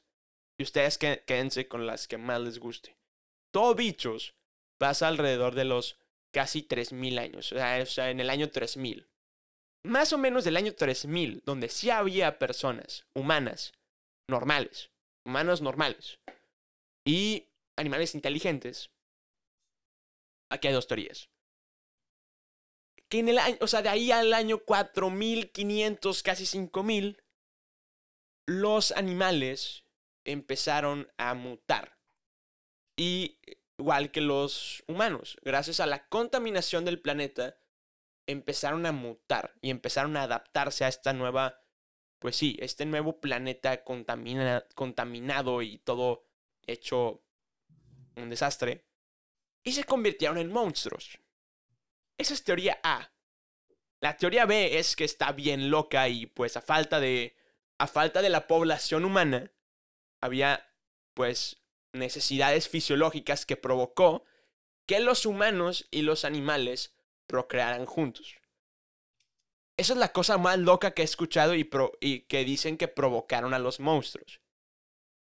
y 0.57 0.63
ustedes 0.63 0.97
quédense 0.97 1.67
con 1.67 1.85
las 1.85 2.07
que 2.07 2.17
más 2.17 2.41
les 2.41 2.59
guste. 2.59 2.97
Todo 3.51 3.75
bichos 3.75 4.35
pasa 4.77 5.07
alrededor 5.07 5.55
de 5.55 5.65
los 5.65 5.99
casi 6.31 6.61
3000 6.63 7.19
años. 7.19 7.51
O 7.51 7.85
sea, 7.85 8.09
en 8.09 8.19
el 8.19 8.29
año 8.29 8.49
3000. 8.49 9.07
Más 9.83 10.13
o 10.13 10.17
menos 10.17 10.43
del 10.43 10.57
año 10.57 10.73
3000, 10.73 11.43
donde 11.45 11.69
sí 11.69 11.89
había 11.89 12.39
personas 12.39 13.05
humanas 13.13 13.73
normales 14.27 14.89
humanos 15.25 15.61
normales 15.61 16.19
y 17.03 17.47
animales 17.75 18.15
inteligentes, 18.15 18.91
aquí 20.49 20.67
hay 20.67 20.73
dos 20.73 20.87
teorías. 20.87 21.29
En 23.19 23.29
el 23.29 23.39
año, 23.39 23.57
o 23.61 23.67
sea, 23.67 23.81
de 23.81 23.89
ahí 23.89 24.11
al 24.11 24.33
año 24.33 24.59
4500, 24.59 26.23
casi 26.23 26.45
5000, 26.45 27.21
los 28.47 28.91
animales 28.91 29.83
empezaron 30.25 31.11
a 31.17 31.33
mutar. 31.33 31.97
Y 32.97 33.39
igual 33.77 34.11
que 34.11 34.21
los 34.21 34.83
humanos, 34.87 35.37
gracias 35.41 35.79
a 35.79 35.85
la 35.85 36.07
contaminación 36.07 36.85
del 36.85 37.01
planeta, 37.01 37.57
empezaron 38.27 38.85
a 38.85 38.91
mutar 38.91 39.53
y 39.61 39.69
empezaron 39.69 40.17
a 40.17 40.23
adaptarse 40.23 40.83
a 40.85 40.87
esta 40.87 41.13
nueva 41.13 41.61
pues 42.19 42.37
sí, 42.37 42.57
este 42.59 42.85
nuevo 42.85 43.19
planeta 43.19 43.83
contamina- 43.83 44.65
contaminado 44.73 45.61
y 45.61 45.77
todo 45.77 46.25
hecho 46.65 47.23
un 48.15 48.29
desastre, 48.29 48.83
y 49.63 49.73
se 49.73 49.83
convirtieron 49.83 50.37
en 50.37 50.51
monstruos. 50.51 51.19
Esa 52.17 52.33
es 52.33 52.43
teoría 52.43 52.79
A. 52.83 53.11
La 54.01 54.17
teoría 54.17 54.45
B 54.45 54.77
es 54.79 54.95
que 54.95 55.03
está 55.03 55.31
bien 55.31 55.69
loca 55.69 56.07
y 56.09 56.25
pues 56.27 56.57
a 56.57 56.61
falta 56.61 56.99
de 56.99 57.35
a 57.77 57.87
falta 57.87 58.21
de 58.21 58.29
la 58.29 58.47
población 58.47 59.03
humana 59.05 59.51
había 60.21 60.67
pues 61.13 61.63
necesidades 61.93 62.69
fisiológicas 62.69 63.45
que 63.45 63.57
provocó 63.57 64.25
que 64.87 64.99
los 65.01 65.25
humanos 65.25 65.87
y 65.91 66.03
los 66.03 66.25
animales 66.25 66.95
procrearan 67.27 67.85
juntos. 67.85 68.35
Esa 69.77 69.93
es 69.93 69.99
la 69.99 70.11
cosa 70.11 70.37
más 70.37 70.57
loca 70.59 70.91
que 70.91 71.01
he 71.01 71.05
escuchado 71.05 71.53
y, 71.55 71.63
pro- 71.63 71.93
y 71.99 72.21
que 72.21 72.45
dicen 72.45 72.77
que 72.77 72.87
provocaron 72.87 73.53
a 73.53 73.59
los 73.59 73.79
monstruos. 73.79 74.41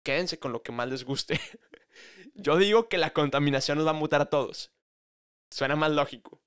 Quédense 0.05 0.39
con 0.39 0.53
lo 0.53 0.63
que 0.63 0.73
más 0.73 0.89
les 0.89 1.05
guste. 1.05 1.41
Yo 2.35 2.57
digo 2.59 2.89
que 2.89 2.99
la 2.99 3.13
contaminación 3.13 3.79
nos 3.79 3.87
va 3.87 3.93
a 3.93 3.95
mutar 3.95 4.23
a 4.23 4.31
todos. 4.31 4.73
Suena 5.51 5.77
más 5.77 5.93
lógico. 5.93 6.43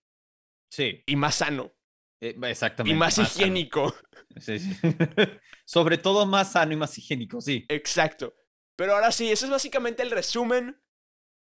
Sí, 0.69 1.03
Y 1.05 1.15
más 1.15 1.35
sano. 1.35 1.73
eh, 2.21 2.35
exactamente. 2.43 2.95
Y 2.95 2.97
más, 2.97 3.17
higiénico. 3.17 3.95
Sí, 4.39 4.59
sí. 4.59 4.71
Sobre 5.65 5.97
todo 5.97 6.25
más 6.25 6.51
sano 6.53 6.73
y 6.73 6.77
más 6.77 6.97
higiénico, 6.97 7.41
sí. 7.41 7.65
Exacto. 7.69 8.35
Pero 8.75 8.95
ahora 8.95 9.11
sí, 9.11 9.31
ese 9.31 9.45
es 9.45 9.51
básicamente 9.51 10.03
el 10.03 10.11
resumen 10.11 10.81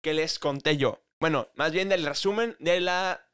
que 0.03 0.13
les 0.13 0.37
conté 0.37 0.77
yo. 0.77 1.03
Bueno, 1.19 1.49
más 1.55 1.71
bien 1.71 1.89
del 1.89 2.05
resumen 2.05 2.55
de 2.59 2.79
la, 2.81 3.29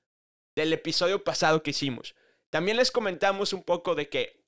del 0.55 0.71
episodio 0.71 1.23
pasado 1.23 1.63
que 1.63 1.71
hicimos. 1.71 2.15
También 2.49 2.77
les 2.77 2.91
comentamos 2.91 3.51
un 3.53 3.63
poco 3.63 3.95
de 3.95 4.09
que 4.09 4.45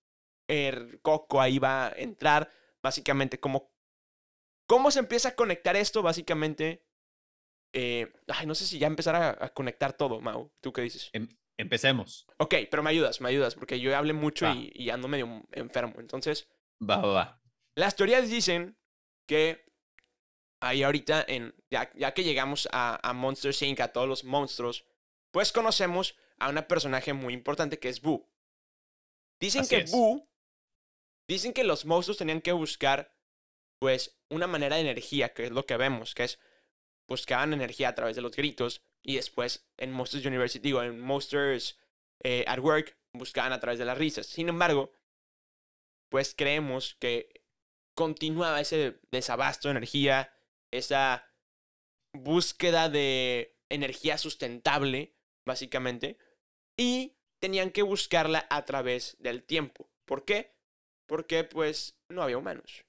el 0.48 1.02
Coco 1.02 1.42
ahí 1.42 1.60
va 1.60 1.88
a 1.88 1.92
entrar. 1.92 2.50
Básicamente, 2.84 3.40
cómo, 3.40 3.74
cómo 4.68 4.92
se 4.92 5.00
empieza 5.00 5.30
a 5.30 5.36
conectar 5.36 5.76
esto. 5.76 6.02
Básicamente, 6.02 6.86
eh, 7.74 8.12
ay, 8.28 8.46
no 8.46 8.56
sé 8.56 8.66
si 8.66 8.80
ya 8.80 8.88
empezar 8.88 9.16
a, 9.16 9.30
a 9.46 9.50
conectar 9.54 9.94
todo, 9.94 10.20
Mau. 10.22 10.52
¿Tú 10.62 10.74
qué 10.74 10.82
dices? 10.82 11.10
Em- 11.14 11.30
empecemos. 11.58 12.26
Ok, 12.38 12.56
pero 12.70 12.84
me 12.84 12.90
ayudas, 12.90 13.22
me 13.22 13.30
ayudas, 13.30 13.56
porque 13.56 13.80
yo 13.80 13.96
hablé 13.96 14.14
mucho 14.14 14.50
y, 14.52 14.72
y 14.76 14.90
ando 14.90 15.08
medio 15.08 15.44
enfermo. 15.52 15.96
Entonces, 16.00 16.48
Va, 16.82 16.98
va, 16.98 17.14
va. 17.14 17.42
las 17.76 17.96
teorías 17.96 18.30
dicen 18.30 18.78
que 19.28 19.64
ahí 20.60 20.84
ahorita, 20.84 21.24
en, 21.28 21.54
ya, 21.70 21.92
ya 21.96 22.14
que 22.14 22.24
llegamos 22.24 22.68
a, 22.72 23.00
a 23.08 23.14
Monster 23.14 23.54
Inc., 23.62 23.80
a 23.80 23.92
todos 23.92 24.08
los 24.08 24.24
monstruos, 24.24 24.86
pues 25.32 25.52
conocemos 25.52 26.16
a 26.40 26.50
una 26.50 26.68
personaje 26.68 27.14
muy 27.14 27.34
importante 27.34 27.80
que 27.80 27.90
es 27.90 28.02
Boo. 28.02 28.28
Dicen 29.40 29.62
Así 29.62 29.76
que 29.76 29.82
es. 29.84 29.92
Boo, 29.92 30.30
dicen 31.28 31.54
que 31.54 31.64
los 31.64 31.86
monstruos 31.86 32.18
tenían 32.18 32.42
que 32.42 32.52
buscar, 32.52 33.16
pues, 33.80 34.20
una 34.30 34.48
manera 34.48 34.76
de 34.76 34.82
energía, 34.82 35.34
que 35.34 35.46
es 35.46 35.52
lo 35.52 35.66
que 35.66 35.78
vemos, 35.78 36.14
que 36.14 36.26
es, 36.26 36.40
buscaban 37.12 37.54
energía 37.54 37.90
a 37.90 37.96
través 37.96 38.16
de 38.16 38.22
los 38.22 38.36
gritos, 38.36 38.82
y 39.04 39.16
después 39.16 39.68
en 39.78 39.92
Monsters 39.92 40.26
University, 40.26 40.64
digo, 40.64 40.82
en 40.82 41.00
Monsters 41.00 41.78
eh, 42.24 42.46
at 42.48 42.60
Work, 42.60 42.98
buscaban 43.14 43.54
a 43.54 43.60
través 43.60 43.80
de 43.80 43.86
las 43.86 43.98
risas. 43.98 44.28
Sin 44.28 44.50
embargo, 44.50 44.94
pues 46.10 46.34
creemos 46.36 46.96
que 46.96 47.44
continuaba 47.96 48.62
ese 48.62 49.00
desabasto 49.12 49.68
de 49.68 49.74
energía, 49.74 50.34
esa 50.72 51.28
búsqueda 52.14 52.90
de 52.90 53.58
energía 53.70 54.18
sustentable, 54.18 55.16
básicamente, 55.46 56.18
y 56.78 57.18
tenían 57.40 57.72
que 57.72 57.82
buscarla 57.82 58.48
a 58.50 58.66
través 58.66 59.18
del 59.20 59.44
tiempo. 59.44 59.90
¿Por 60.06 60.26
qué? 60.26 60.56
Porque 61.08 61.44
pues 61.44 62.00
no 62.10 62.22
había 62.22 62.38
humanos. 62.38 62.86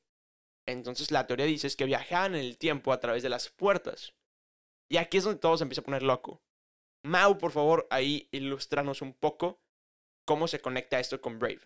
Entonces 0.66 1.10
la 1.10 1.26
teoría 1.26 1.46
dice 1.46 1.66
es 1.66 1.76
que 1.76 1.84
viajaban 1.84 2.34
en 2.34 2.40
el 2.40 2.58
tiempo 2.58 2.92
a 2.92 3.00
través 3.00 3.22
de 3.22 3.28
las 3.28 3.48
puertas. 3.48 4.14
Y 4.88 4.96
aquí 4.96 5.18
es 5.18 5.24
donde 5.24 5.40
todo 5.40 5.56
se 5.56 5.64
empieza 5.64 5.80
a 5.80 5.84
poner 5.84 6.02
loco. 6.02 6.42
Mau, 7.02 7.38
por 7.38 7.50
favor, 7.50 7.86
ahí 7.90 8.28
ilustranos 8.30 9.02
un 9.02 9.14
poco 9.14 9.60
cómo 10.24 10.46
se 10.46 10.60
conecta 10.60 11.00
esto 11.00 11.20
con 11.20 11.38
Brave. 11.38 11.62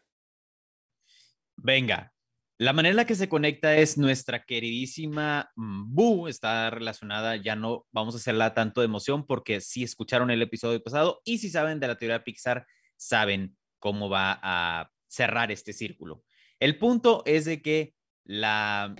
Venga, 1.56 2.14
la 2.58 2.72
manera 2.72 2.92
en 2.92 2.96
la 2.96 3.06
que 3.06 3.14
se 3.14 3.28
conecta 3.28 3.76
es 3.76 3.98
nuestra 3.98 4.44
queridísima 4.44 5.52
Boo, 5.56 6.26
está 6.28 6.70
relacionada, 6.70 7.36
ya 7.36 7.54
no 7.54 7.86
vamos 7.92 8.14
a 8.14 8.18
hacerla 8.18 8.54
tanto 8.54 8.80
de 8.80 8.86
emoción 8.86 9.26
porque 9.26 9.60
si 9.60 9.82
escucharon 9.82 10.30
el 10.30 10.40
episodio 10.40 10.82
pasado 10.82 11.20
y 11.24 11.38
si 11.38 11.50
saben 11.50 11.80
de 11.80 11.88
la 11.88 11.98
teoría 11.98 12.24
Pixar, 12.24 12.66
saben 12.96 13.58
cómo 13.78 14.08
va 14.08 14.40
a 14.42 14.90
cerrar 15.06 15.52
este 15.52 15.74
círculo. 15.74 16.24
El 16.58 16.78
punto 16.78 17.22
es 17.26 17.44
de 17.44 17.60
que 17.60 17.94
la 18.26 18.94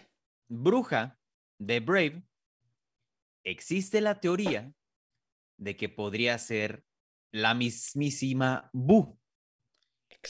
bruja 0.49 1.19
de 1.59 1.81
Brave, 1.81 2.23
existe 3.45 4.01
la 4.01 4.21
teoría 4.21 4.73
de 5.59 5.77
que 5.77 5.89
podría 5.89 6.39
ser 6.39 6.85
la 7.33 7.55
mismísima 7.55 8.71
Boo. 8.73 9.19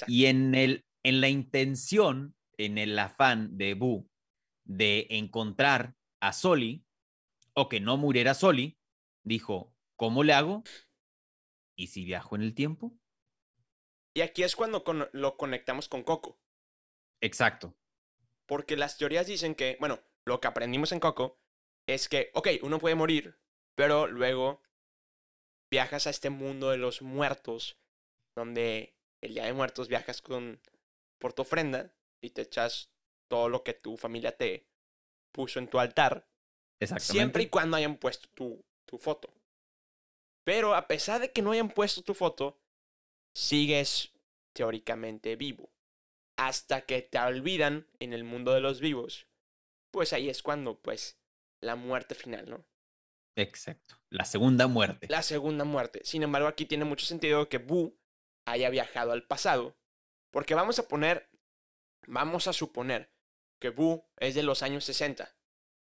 Y 0.06 0.26
en, 0.26 0.54
el, 0.54 0.84
en 1.02 1.20
la 1.20 1.28
intención, 1.28 2.34
en 2.58 2.78
el 2.78 2.98
afán 2.98 3.56
de 3.56 3.74
Boo 3.74 4.08
de 4.64 5.06
encontrar 5.10 5.94
a 6.20 6.32
Soli 6.32 6.84
o 7.54 7.68
que 7.68 7.80
no 7.80 7.96
muriera 7.96 8.34
Soli, 8.34 8.78
dijo, 9.24 9.74
¿cómo 9.96 10.24
le 10.24 10.32
hago? 10.32 10.64
¿Y 11.76 11.88
si 11.88 12.04
viajo 12.04 12.36
en 12.36 12.42
el 12.42 12.54
tiempo? 12.54 12.98
Y 14.14 14.22
aquí 14.22 14.42
es 14.42 14.56
cuando 14.56 14.82
lo 15.12 15.36
conectamos 15.36 15.88
con 15.88 16.02
Coco. 16.02 16.40
Exacto. 17.20 17.76
Porque 18.46 18.76
las 18.76 18.96
teorías 18.96 19.26
dicen 19.26 19.54
que, 19.54 19.76
bueno, 19.80 20.00
lo 20.24 20.40
que 20.40 20.48
aprendimos 20.48 20.92
en 20.92 21.00
Coco 21.00 21.38
es 21.86 22.08
que, 22.08 22.30
ok, 22.34 22.48
uno 22.62 22.78
puede 22.78 22.94
morir, 22.94 23.38
pero 23.74 24.06
luego 24.06 24.62
viajas 25.70 26.06
a 26.06 26.10
este 26.10 26.30
mundo 26.30 26.70
de 26.70 26.78
los 26.78 27.02
muertos, 27.02 27.76
donde 28.36 28.96
el 29.20 29.34
día 29.34 29.44
de 29.44 29.52
muertos 29.52 29.88
viajas 29.88 30.22
con 30.22 30.60
por 31.18 31.32
tu 31.32 31.42
ofrenda 31.42 31.94
y 32.20 32.30
te 32.30 32.42
echas 32.42 32.90
todo 33.28 33.48
lo 33.48 33.64
que 33.64 33.74
tu 33.74 33.96
familia 33.96 34.36
te 34.36 34.68
puso 35.32 35.58
en 35.58 35.68
tu 35.68 35.78
altar. 35.78 36.28
Siempre 36.98 37.44
y 37.44 37.48
cuando 37.48 37.76
hayan 37.76 37.96
puesto 37.96 38.28
tu, 38.34 38.64
tu 38.84 38.98
foto. 38.98 39.32
Pero 40.44 40.74
a 40.74 40.86
pesar 40.86 41.20
de 41.20 41.32
que 41.32 41.42
no 41.42 41.52
hayan 41.52 41.70
puesto 41.70 42.02
tu 42.02 42.14
foto, 42.14 42.60
sigues 43.34 44.12
teóricamente 44.52 45.36
vivo 45.36 45.70
hasta 46.36 46.82
que 46.82 47.02
te 47.02 47.18
olvidan 47.18 47.86
en 47.98 48.12
el 48.12 48.24
mundo 48.24 48.52
de 48.52 48.60
los 48.60 48.80
vivos, 48.80 49.26
pues 49.90 50.12
ahí 50.12 50.28
es 50.28 50.42
cuando, 50.42 50.80
pues, 50.80 51.18
la 51.60 51.76
muerte 51.76 52.14
final, 52.14 52.48
¿no? 52.48 52.64
Exacto, 53.36 53.96
la 54.10 54.24
segunda 54.24 54.66
muerte. 54.66 55.06
La 55.10 55.22
segunda 55.22 55.64
muerte. 55.64 56.00
Sin 56.04 56.22
embargo, 56.22 56.48
aquí 56.48 56.66
tiene 56.66 56.84
mucho 56.84 57.06
sentido 57.06 57.48
que 57.48 57.58
Boo 57.58 57.98
haya 58.46 58.70
viajado 58.70 59.12
al 59.12 59.26
pasado, 59.26 59.76
porque 60.30 60.54
vamos 60.54 60.78
a 60.78 60.88
poner, 60.88 61.28
vamos 62.06 62.46
a 62.46 62.52
suponer 62.52 63.10
que 63.60 63.70
Boo 63.70 64.06
es 64.18 64.34
de 64.34 64.42
los 64.42 64.62
años 64.62 64.84
60 64.84 65.34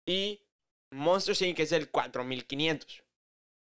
y 0.05 0.45
Monster 0.91 1.35
Inc. 1.47 1.59
es 1.59 1.69
del 1.69 1.89
4500. 1.89 3.03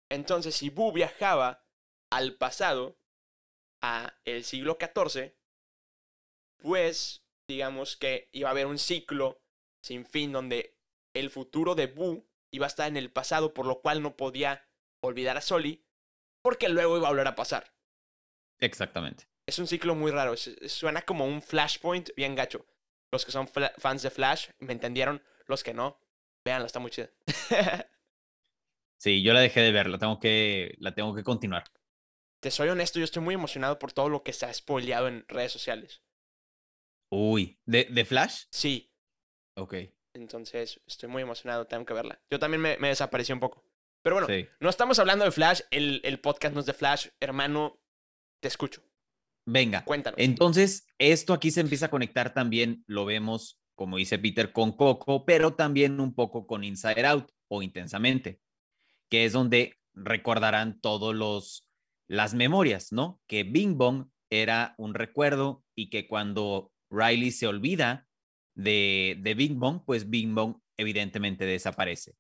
Entonces, 0.10 0.56
si 0.56 0.70
Boo 0.70 0.92
viajaba 0.92 1.66
al 2.10 2.36
pasado, 2.36 2.98
a 3.82 4.14
el 4.26 4.44
siglo 4.44 4.78
XIV, 4.80 5.34
pues 6.62 7.26
digamos 7.48 7.98
que 7.98 8.30
iba 8.32 8.50
a 8.50 8.52
haber 8.52 8.68
un 8.68 8.78
ciclo 8.78 9.42
sin 9.82 10.06
fin 10.06 10.32
donde 10.32 10.78
el 11.14 11.30
futuro 11.30 11.76
de 11.76 11.88
Boo 11.88 12.26
iba 12.52 12.66
a 12.66 12.68
estar 12.68 12.88
en 12.88 12.98
el 12.98 13.12
pasado, 13.12 13.54
por 13.54 13.66
lo 13.66 13.82
cual 13.82 14.02
no 14.02 14.16
podía 14.16 14.68
olvidar 15.02 15.38
a 15.38 15.42
Soli, 15.42 15.84
porque 16.42 16.70
luego 16.70 16.98
iba 16.98 17.08
a 17.08 17.12
volver 17.12 17.28
a 17.28 17.36
pasar. 17.36 17.74
Exactamente. 18.60 19.28
Es 19.46 19.60
un 19.60 19.68
ciclo 19.68 19.96
muy 19.96 20.12
raro, 20.12 20.36
suena 20.38 21.02
como 21.02 21.26
un 21.26 21.42
flashpoint 21.42 22.12
bien 22.16 22.36
gacho. 22.36 22.66
Los 23.12 23.26
que 23.26 23.32
son 23.32 23.48
fans 23.48 24.04
de 24.04 24.10
Flash 24.10 24.50
me 24.60 24.72
entendieron, 24.72 25.22
los 25.48 25.64
que 25.64 25.74
no, 25.74 26.00
véanla, 26.46 26.68
está 26.68 26.80
muy 26.80 26.92
chida. 26.92 27.10
sí, 28.98 29.22
yo 29.24 29.34
la 29.34 29.42
dejé 29.42 29.62
de 29.62 29.72
ver, 29.72 29.88
la 29.88 29.98
tengo 29.98 30.20
que, 30.20 30.76
la 30.80 30.94
tengo 30.94 31.14
que 31.14 31.24
continuar. 31.24 31.66
Te 32.40 32.52
soy 32.52 32.70
honesto, 32.70 33.00
yo 33.00 33.06
estoy 33.06 33.22
muy 33.22 33.36
emocionado 33.36 33.78
por 33.78 33.92
todo 33.92 34.10
lo 34.10 34.24
que 34.24 34.34
se 34.34 34.46
ha 34.46 34.54
spoileado 34.54 35.08
en 35.08 35.26
redes 35.28 35.52
sociales. 35.52 36.02
Uy, 37.12 37.60
¿de, 37.66 37.86
de 37.86 38.06
Flash? 38.06 38.46
Sí. 38.52 38.92
Ok. 39.58 39.76
Entonces, 40.14 40.82
estoy 40.88 41.10
muy 41.10 41.22
emocionado, 41.22 41.66
tengo 41.66 41.86
que 41.86 41.94
verla. 41.94 42.22
Yo 42.30 42.40
también 42.40 42.62
me, 42.62 42.78
me 42.78 42.88
desaparecí 42.88 43.34
un 43.34 43.40
poco. 43.40 43.64
Pero 44.02 44.16
bueno, 44.16 44.48
no 44.60 44.70
estamos 44.70 44.98
hablando 44.98 45.26
de 45.26 45.32
Flash, 45.32 45.62
el, 45.70 46.02
el, 46.04 46.20
podcast 46.20 46.54
no 46.54 46.62
es 46.62 46.66
de 46.66 46.74
Flash. 46.74 47.10
Hermano, 47.20 47.80
te 48.42 48.48
escucho. 48.48 48.82
Venga. 49.46 49.84
Cuéntanos. 49.86 50.20
Entonces, 50.20 50.88
esto 50.98 51.34
aquí 51.34 51.52
se 51.52 51.62
empieza 51.62 51.88
a 51.88 51.92
conectar 51.92 52.34
también, 52.34 52.84
lo 52.88 53.06
vemos, 53.06 53.60
como 53.76 53.98
dice 53.98 54.18
Peter, 54.18 54.52
con 54.54 54.72
Coco, 54.72 55.26
pero 55.26 55.54
también 55.54 56.00
un 56.00 56.16
poco 56.16 56.48
con 56.48 56.64
Inside 56.64 57.06
Out 57.06 57.32
o 57.48 57.62
Intensamente, 57.62 58.42
que 59.10 59.26
es 59.26 59.34
donde 59.34 59.80
recordarán 59.94 60.80
todos 60.80 61.14
los 61.14 61.68
las 62.08 62.34
memorias, 62.34 62.92
¿no? 62.92 63.22
Que 63.28 63.44
Bing 63.44 63.78
Bong 63.78 64.10
era 64.30 64.76
un 64.78 64.94
recuerdo 64.94 65.64
y 65.76 65.90
que 65.90 66.08
cuando 66.08 66.74
Riley 66.92 67.32
se 67.32 67.48
olvida 67.48 68.08
de, 68.56 69.18
de 69.20 69.34
Bing 69.34 69.60
Bong, 69.60 69.82
pues 69.86 70.10
Bing 70.10 70.36
Bong 70.36 70.58
evidentemente 70.78 71.46
desaparece. 71.46 72.16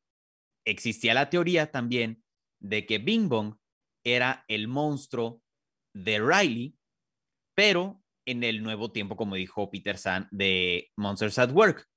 Existía 0.65 1.13
la 1.13 1.29
teoría 1.29 1.71
también 1.71 2.23
de 2.59 2.85
que 2.85 2.97
Bing 2.97 3.27
Bong 3.27 3.55
era 4.03 4.45
el 4.47 4.67
monstruo 4.67 5.41
de 5.93 6.19
Riley, 6.19 6.75
pero 7.55 8.01
en 8.25 8.43
el 8.43 8.63
nuevo 8.63 8.91
tiempo, 8.91 9.15
como 9.15 9.35
dijo 9.35 9.69
Peter 9.69 9.97
San, 9.97 10.27
de 10.31 10.91
Monsters 10.95 11.39
at 11.39 11.51
Work, 11.51 11.87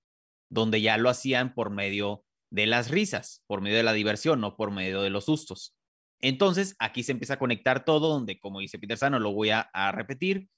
donde 0.51 0.81
ya 0.81 0.99
lo 0.99 1.09
hacían 1.11 1.55
por 1.55 1.71
medio 1.71 2.25
de 2.51 2.67
las 2.67 2.91
risas, 2.91 3.43
por 3.47 3.61
medio 3.61 3.77
de 3.77 3.83
la 3.83 3.93
diversión, 3.93 4.41
no 4.41 4.57
por 4.57 4.71
medio 4.71 5.03
de 5.03 5.11
los 5.11 5.27
sustos. 5.27 5.77
Entonces, 6.21 6.77
aquí 6.79 7.03
se 7.03 7.13
empieza 7.13 7.35
a 7.35 7.39
conectar 7.39 7.85
todo, 7.85 8.09
donde, 8.09 8.39
como 8.39 8.61
dice 8.61 8.79
Peter 8.79 8.97
Sano, 8.97 9.19
lo 9.19 9.33
voy 9.33 9.51
a, 9.51 9.71
repetir, 9.93 10.49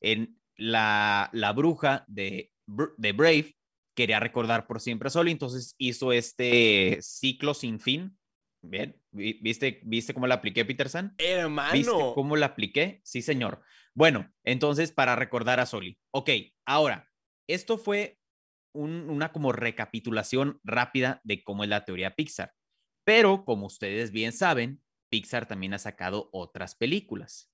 en 0.00 0.40
la, 0.56 1.30
la 1.32 1.52
bruja 1.52 2.04
de, 2.08 2.52
de, 2.96 3.12
Brave 3.12 3.56
quería 3.94 4.20
recordar 4.20 4.66
por 4.66 4.80
siempre 4.80 5.08
a 5.08 5.10
Soli, 5.10 5.32
entonces 5.32 5.74
hizo 5.78 6.12
este 6.12 6.98
ciclo 7.02 7.54
sin 7.54 7.80
fin. 7.80 8.18
Bien, 8.64 8.96
¿viste, 9.10 9.80
¿viste 9.84 10.14
cómo 10.14 10.26
la 10.26 10.36
apliqué, 10.36 10.64
Peter 10.64 10.88
San? 10.88 11.14
Hermano. 11.18 11.72
¿Viste 11.72 11.92
cómo 12.14 12.36
la 12.36 12.46
apliqué? 12.46 13.00
Sí, 13.04 13.20
señor. 13.20 13.60
Bueno, 13.94 14.32
entonces 14.44 14.92
para 14.92 15.16
recordar 15.16 15.58
a 15.60 15.66
Soli. 15.66 15.98
Ok, 16.12 16.30
ahora, 16.64 17.10
esto 17.48 17.76
fue 17.76 18.18
una 18.72 19.32
como 19.32 19.52
recapitulación 19.52 20.60
rápida 20.64 21.20
de 21.24 21.42
cómo 21.42 21.64
es 21.64 21.70
la 21.70 21.84
teoría 21.84 22.14
Pixar. 22.14 22.54
Pero, 23.04 23.44
como 23.44 23.66
ustedes 23.66 24.12
bien 24.12 24.32
saben, 24.32 24.80
Pixar 25.10 25.46
también 25.46 25.74
ha 25.74 25.78
sacado 25.78 26.30
otras 26.32 26.74
películas. 26.74 27.51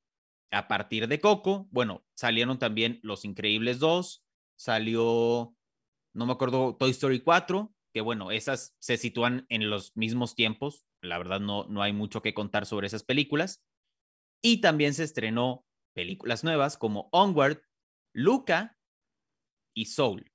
A 0.51 0.67
partir 0.69 1.09
de 1.09 1.21
Coco, 1.21 1.69
bueno, 1.71 2.05
salieron 2.15 2.59
también 2.59 3.01
Los 3.03 3.25
Increíbles 3.25 3.79
2, 3.79 4.25
salió, 4.57 5.55
no 6.15 6.27
me 6.27 6.33
acuerdo, 6.33 6.77
Toy 6.77 6.91
Story 6.91 7.21
4, 7.21 7.75
que 7.93 8.01
bueno, 8.01 8.31
esas 8.31 8.75
se 8.79 8.97
sitúan 8.97 9.47
en 9.51 9.69
los 9.69 9.97
mismos 9.97 10.35
tiempos, 10.35 10.87
la 11.03 11.19
verdad 11.19 11.41
no, 11.41 11.65
no 11.65 11.83
hay 11.83 11.93
mucho 11.93 12.23
que 12.23 12.35
contar 12.35 12.67
sobre 12.67 12.87
esas 12.87 13.05
películas. 13.05 13.63
Y 14.43 14.61
también 14.61 14.95
se 14.95 15.05
estrenó 15.05 15.67
películas 15.95 16.45
nuevas 16.45 16.79
como 16.79 17.09
Onward, 17.13 17.63
Luca 18.15 18.79
y 19.75 19.87
Soul. 19.87 20.33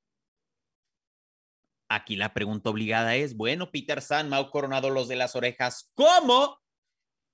Aquí 1.89 2.15
la 2.15 2.34
pregunta 2.34 2.69
obligada 2.69 3.15
es, 3.15 3.36
bueno, 3.36 3.71
Peter 3.71 4.02
San, 4.02 4.30
Mau 4.30 4.49
Coronado, 4.49 4.89
los 4.89 5.08
de 5.08 5.15
las 5.15 5.36
orejas, 5.36 5.91
¿cómo 5.93 6.60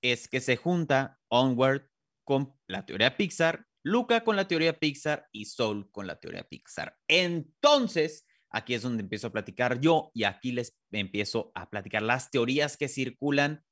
es 0.02 0.28
que 0.28 0.40
se 0.40 0.56
junta 0.56 1.18
Onward 1.28 1.89
con 2.30 2.54
la 2.68 2.86
teoría 2.86 3.16
Pixar, 3.16 3.66
Luca 3.82 4.22
con 4.22 4.36
la 4.36 4.46
teoría 4.46 4.78
Pixar 4.78 5.26
y 5.32 5.46
Soul 5.46 5.90
con 5.90 6.06
la 6.06 6.20
teoría 6.20 6.44
Pixar. 6.44 6.96
Entonces, 7.08 8.24
aquí 8.50 8.74
es 8.74 8.82
donde 8.82 9.02
empiezo 9.02 9.26
a 9.26 9.32
platicar 9.32 9.80
yo 9.80 10.12
y 10.14 10.22
aquí 10.22 10.52
les 10.52 10.78
empiezo 10.92 11.50
a 11.56 11.68
platicar 11.70 12.02
las 12.02 12.30
teorías 12.30 12.76
que 12.76 12.86
circulan. 12.86 13.64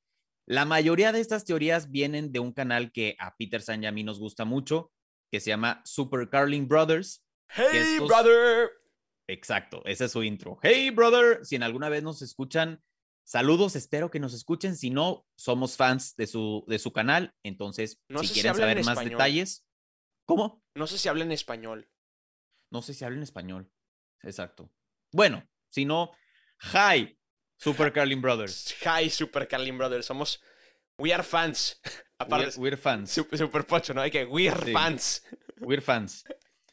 La 0.45 0.65
mayoría 0.65 1.13
de 1.13 1.21
estas 1.21 1.45
teorías 1.45 1.93
vienen 1.93 2.33
de 2.33 2.41
un 2.41 2.53
canal 2.53 2.91
que 2.91 3.15
a 3.21 3.37
Peter 3.37 3.63
San 3.63 3.85
y 3.85 3.87
a 3.87 3.93
mí 3.93 4.03
nos 4.03 4.19
gusta 4.19 4.45
mucho, 4.45 4.91
que 5.31 5.39
se 5.39 5.51
llama 5.51 5.81
Super 5.85 6.29
Carling 6.29 6.67
Brothers. 6.67 7.25
Hey, 7.51 7.67
estos- 7.93 8.09
brother. 8.09 8.71
Exacto, 9.29 9.83
ese 9.85 10.07
es 10.07 10.11
su 10.11 10.25
intro. 10.25 10.59
Hey, 10.63 10.91
brother, 10.91 11.45
si 11.45 11.55
en 11.55 11.63
alguna 11.63 11.89
vez 11.91 12.03
nos 12.03 12.23
escuchan, 12.23 12.83
saludos, 13.29 13.77
espero 13.77 14.11
que 14.11 14.21
nos 14.21 14.33
escuchen. 14.33 14.75
Si 14.77 14.91
no, 14.91 15.27
somos 15.37 15.77
fans 15.77 16.17
de 16.17 16.27
su, 16.27 16.65
de 16.67 16.79
su 16.79 16.93
canal, 16.93 17.35
entonces, 17.45 18.01
No 18.09 18.23
si 18.23 18.33
quieren 18.33 18.55
saber 18.55 18.77
más 18.79 18.89
español. 18.89 19.11
detalles, 19.13 19.67
¿cómo? 20.27 20.63
No 20.75 20.87
sé 20.87 20.99
si 20.99 21.09
habla 21.09 21.25
en 21.25 21.33
español. 21.33 21.91
No 22.71 22.83
sé 22.83 22.95
si 22.95 23.05
habla 23.05 23.17
en 23.19 23.23
español. 23.23 23.71
Exacto. 24.23 24.73
Bueno, 25.13 25.47
si 25.71 25.85
no, 25.85 26.13
hi, 26.73 27.19
Super 27.59 27.93
Carlin 27.93 28.21
Brothers. 28.23 28.75
Hi, 28.85 29.11
Super 29.11 29.47
Carlin 29.49 29.77
Brothers. 29.79 30.07
Somos. 30.07 30.41
We 30.99 31.13
are 31.13 31.23
fans. 31.23 31.81
Aparte, 32.19 32.47
We're, 32.59 32.71
we're 32.71 32.77
fans. 32.77 33.11
super, 33.11 33.39
super 33.39 33.65
pocho, 33.67 33.95
¿no? 33.95 34.01
Hay 34.01 34.11
que. 34.11 34.25
We 34.25 34.49
are 34.49 34.65
Sí. 34.67 34.73
fans. 34.73 35.23
We're 35.61 35.83
fans. 35.83 36.25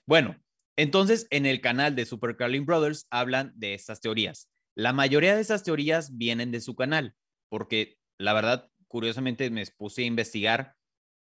Bueno, 0.08 0.36
entonces 0.78 1.26
en 1.32 1.46
el 1.48 1.60
canal 1.60 1.96
de 1.96 2.06
Super 2.06 2.36
Carlin 2.38 2.66
Brothers 2.66 3.08
hablan 3.10 3.52
de 3.56 3.74
estas 3.74 4.00
teorías. 4.00 4.48
La 4.76 4.92
mayoría 4.92 5.36
de 5.36 5.42
esas 5.42 5.64
teorías 5.64 6.18
vienen 6.18 6.52
de 6.52 6.62
su 6.62 6.76
canal, 6.76 7.16
porque 7.50 7.98
la 8.18 8.34
verdad, 8.34 8.70
curiosamente 8.88 9.50
me 9.50 9.66
puse 9.66 10.04
a 10.04 10.06
investigar 10.06 10.76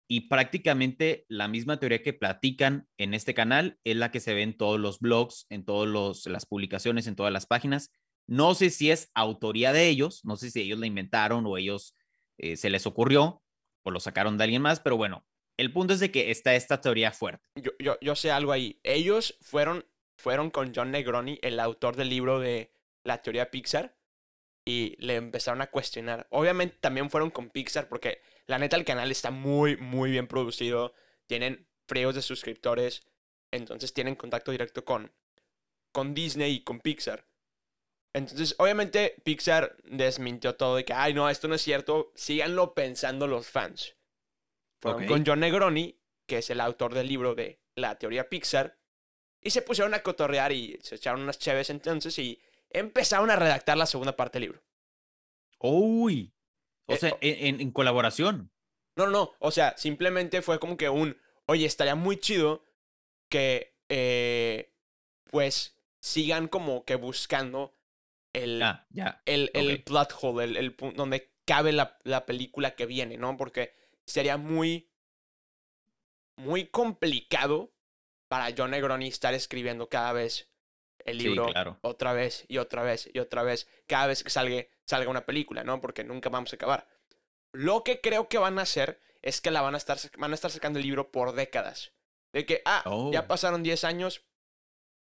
y 0.08 0.21
prácticamente 0.21 1.25
la 1.29 1.47
misma 1.47 1.79
teoría 1.79 2.03
que 2.03 2.13
platican 2.13 2.88
en 2.97 3.13
este 3.13 3.34
canal 3.34 3.79
es 3.84 3.95
la 3.95 4.12
que 4.12 4.19
se 4.19 4.34
ve 4.34 4.43
en 4.43 4.58
todos 4.58 4.79
los 4.79 4.99
blogs, 4.99 5.47
en 5.49 5.65
todas 5.65 6.25
las 6.27 6.45
publicaciones, 6.45 7.08
en 7.08 7.15
todas 7.15 7.34
las 7.34 7.45
páginas. 7.45 7.91
No 8.27 8.55
sé 8.55 8.69
si 8.69 8.91
es 8.91 9.12
autoría 9.13 9.73
de 9.73 9.88
ellos, 9.88 10.23
no 10.25 10.36
sé 10.38 10.51
si 10.51 10.62
ellos 10.62 10.79
la 10.79 10.88
inventaron 10.88 11.45
o 11.45 11.58
ellos 11.58 11.95
eh, 12.38 12.55
se 12.55 12.69
les 12.69 12.86
ocurrió 12.86 13.43
o 13.84 13.91
lo 13.91 13.99
sacaron 13.99 14.38
de 14.38 14.43
alguien 14.43 14.62
más, 14.62 14.79
pero 14.79 14.97
bueno, 14.97 15.25
el 15.58 15.71
punto 15.71 15.93
es 15.93 15.99
de 15.99 16.12
que 16.12 16.31
está 16.31 16.55
esta 16.55 16.81
teoría 16.81 17.12
fuerte. 17.12 17.47
Yo, 17.55 17.71
yo, 17.79 17.97
yo 18.01 18.15
sé 18.15 18.31
algo 18.31 18.51
ahí. 18.51 18.79
Ellos 18.84 19.38
fueron, 19.41 19.86
fueron 20.17 20.49
con 20.49 20.73
John 20.75 20.91
Negroni, 20.91 21.39
el 21.41 21.60
autor 21.60 21.95
del 21.95 22.10
libro 22.10 22.39
de 22.39 22.71
la 23.06 23.22
teoría 23.22 23.50
Pixar, 23.50 23.96
y 24.65 24.96
le 24.98 25.15
empezaron 25.15 25.62
a 25.62 25.68
cuestionar. 25.68 26.28
Obviamente 26.32 26.78
también 26.82 27.10
fueron 27.10 27.30
con 27.30 27.52
Pixar 27.52 27.88
porque 27.88 28.22
la 28.48 28.58
neta 28.58 28.76
el 28.76 28.84
canal 28.84 29.12
está 29.12 29.30
muy, 29.30 29.78
muy 29.78 30.10
bien 30.12 30.28
producido. 30.28 30.94
Tienen 31.28 31.68
fríos 31.88 32.15
de 32.15 32.24
suscriptores. 32.24 33.04
Entonces 33.52 33.94
tienen 33.94 34.15
contacto 34.15 34.52
directo 34.52 34.84
con, 34.84 35.13
con 35.91 36.15
Disney 36.15 36.56
y 36.56 36.63
con 36.63 36.80
Pixar. 36.80 37.28
Entonces, 38.13 38.56
obviamente, 38.58 39.15
Pixar 39.24 39.76
desmintió 39.84 40.56
todo 40.56 40.78
de 40.78 40.86
que, 40.86 40.94
ay, 40.94 41.13
no, 41.13 41.30
esto 41.30 41.48
no 41.48 41.56
es 41.56 41.62
cierto. 41.62 42.12
Síganlo 42.15 42.74
pensando 42.74 43.28
los 43.28 43.48
fans. 43.48 43.96
Fueron 44.82 45.06
con 45.06 45.26
John 45.26 45.41
Negroni, 45.41 46.00
que 46.26 46.39
es 46.39 46.50
el 46.50 46.62
autor 46.62 46.94
del 46.94 47.08
libro 47.08 47.36
de 47.36 47.60
la 47.76 48.00
teoría 48.00 48.30
Pixar, 48.30 48.78
y 49.41 49.52
se 49.52 49.62
pusieron 49.62 49.94
a 49.94 50.02
cotorrear 50.02 50.52
y 50.52 50.80
se 50.82 50.96
echaron 50.96 51.22
unas 51.22 51.38
cheves 51.38 51.70
entonces 51.70 52.18
y 52.18 52.41
empezaron 52.69 53.30
a 53.32 53.36
redactar 53.36 53.78
la 53.78 53.86
segunda 53.86 54.15
parte 54.15 54.39
del 54.39 54.49
libro. 54.49 54.63
Uy, 55.60 56.34
o 56.88 56.93
Eh, 56.93 56.97
sea, 56.97 57.17
en, 57.21 57.71
colaboración. 57.71 58.51
No, 58.95 59.06
no, 59.06 59.12
no. 59.12 59.32
O 59.39 59.51
sea, 59.51 59.75
simplemente 59.78 60.41
fue 60.41 60.60
como 60.60 60.78
que 60.78 60.89
un, 60.89 61.17
oye, 61.47 61.65
estaría 61.65 61.95
muy 61.95 62.17
chido 62.17 62.63
que, 63.30 63.75
eh, 63.89 64.73
pues, 65.32 65.78
sigan 66.01 66.47
como 66.47 66.86
que 66.86 66.95
buscando 66.95 67.75
el, 68.34 68.62
Ah, 68.62 68.86
ya. 68.89 69.21
el, 69.25 69.49
el 69.54 69.84
plot 69.84 70.13
hole, 70.21 70.43
el, 70.45 70.58
el 70.58 70.75
punto 70.75 70.97
donde 70.97 71.34
cabe 71.45 71.71
la, 71.71 71.97
la 72.04 72.25
película 72.25 72.75
que 72.75 72.86
viene, 72.86 73.17
¿no? 73.17 73.38
Porque 73.38 73.73
sería 74.06 74.38
muy, 74.38 74.91
muy 76.38 76.67
complicado 76.67 77.73
para 78.28 78.54
John 78.56 78.71
Negroni 78.71 79.08
estar 79.08 79.34
escribiendo 79.34 79.89
cada 79.89 80.12
vez 80.13 80.51
el 81.06 81.20
Sí, 81.22 81.28
libro 81.30 81.48
claro. 81.48 81.78
otra 81.82 82.13
vez 82.13 82.46
y 82.48 82.58
otra 82.58 82.84
vez 82.84 83.10
y 83.13 83.20
otra 83.20 83.44
vez, 83.44 83.68
cada 83.88 84.08
vez 84.08 84.24
que 84.24 84.30
salga, 84.30 84.65
salga 84.86 85.10
una 85.10 85.26
película, 85.26 85.63
¿no? 85.63 85.80
Porque 85.82 86.04
nunca 86.04 86.30
vamos 86.30 86.52
a 86.52 86.56
acabar. 86.56 86.88
Lo 87.54 87.84
que 87.84 88.02
creo 88.02 88.28
que 88.28 88.38
van 88.38 88.60
a 88.60 88.63
hacer 88.63 89.00
es 89.22 89.39
que 89.41 89.52
la 89.52 89.62
van 89.62 89.76
a 89.76 89.78
estar, 89.78 89.98
van 90.18 90.32
a 90.32 90.36
estar 90.36 90.52
sacando 90.52 90.80
el 90.80 90.86
libro 90.86 91.12
por 91.12 91.34
décadas. 91.34 91.94
De 92.34 92.46
que, 92.46 92.62
ah, 92.65 92.84
Oh. 92.86 93.12
ya 93.13 93.28
pasaron 93.28 93.63
10 93.63 93.84
años 93.86 94.26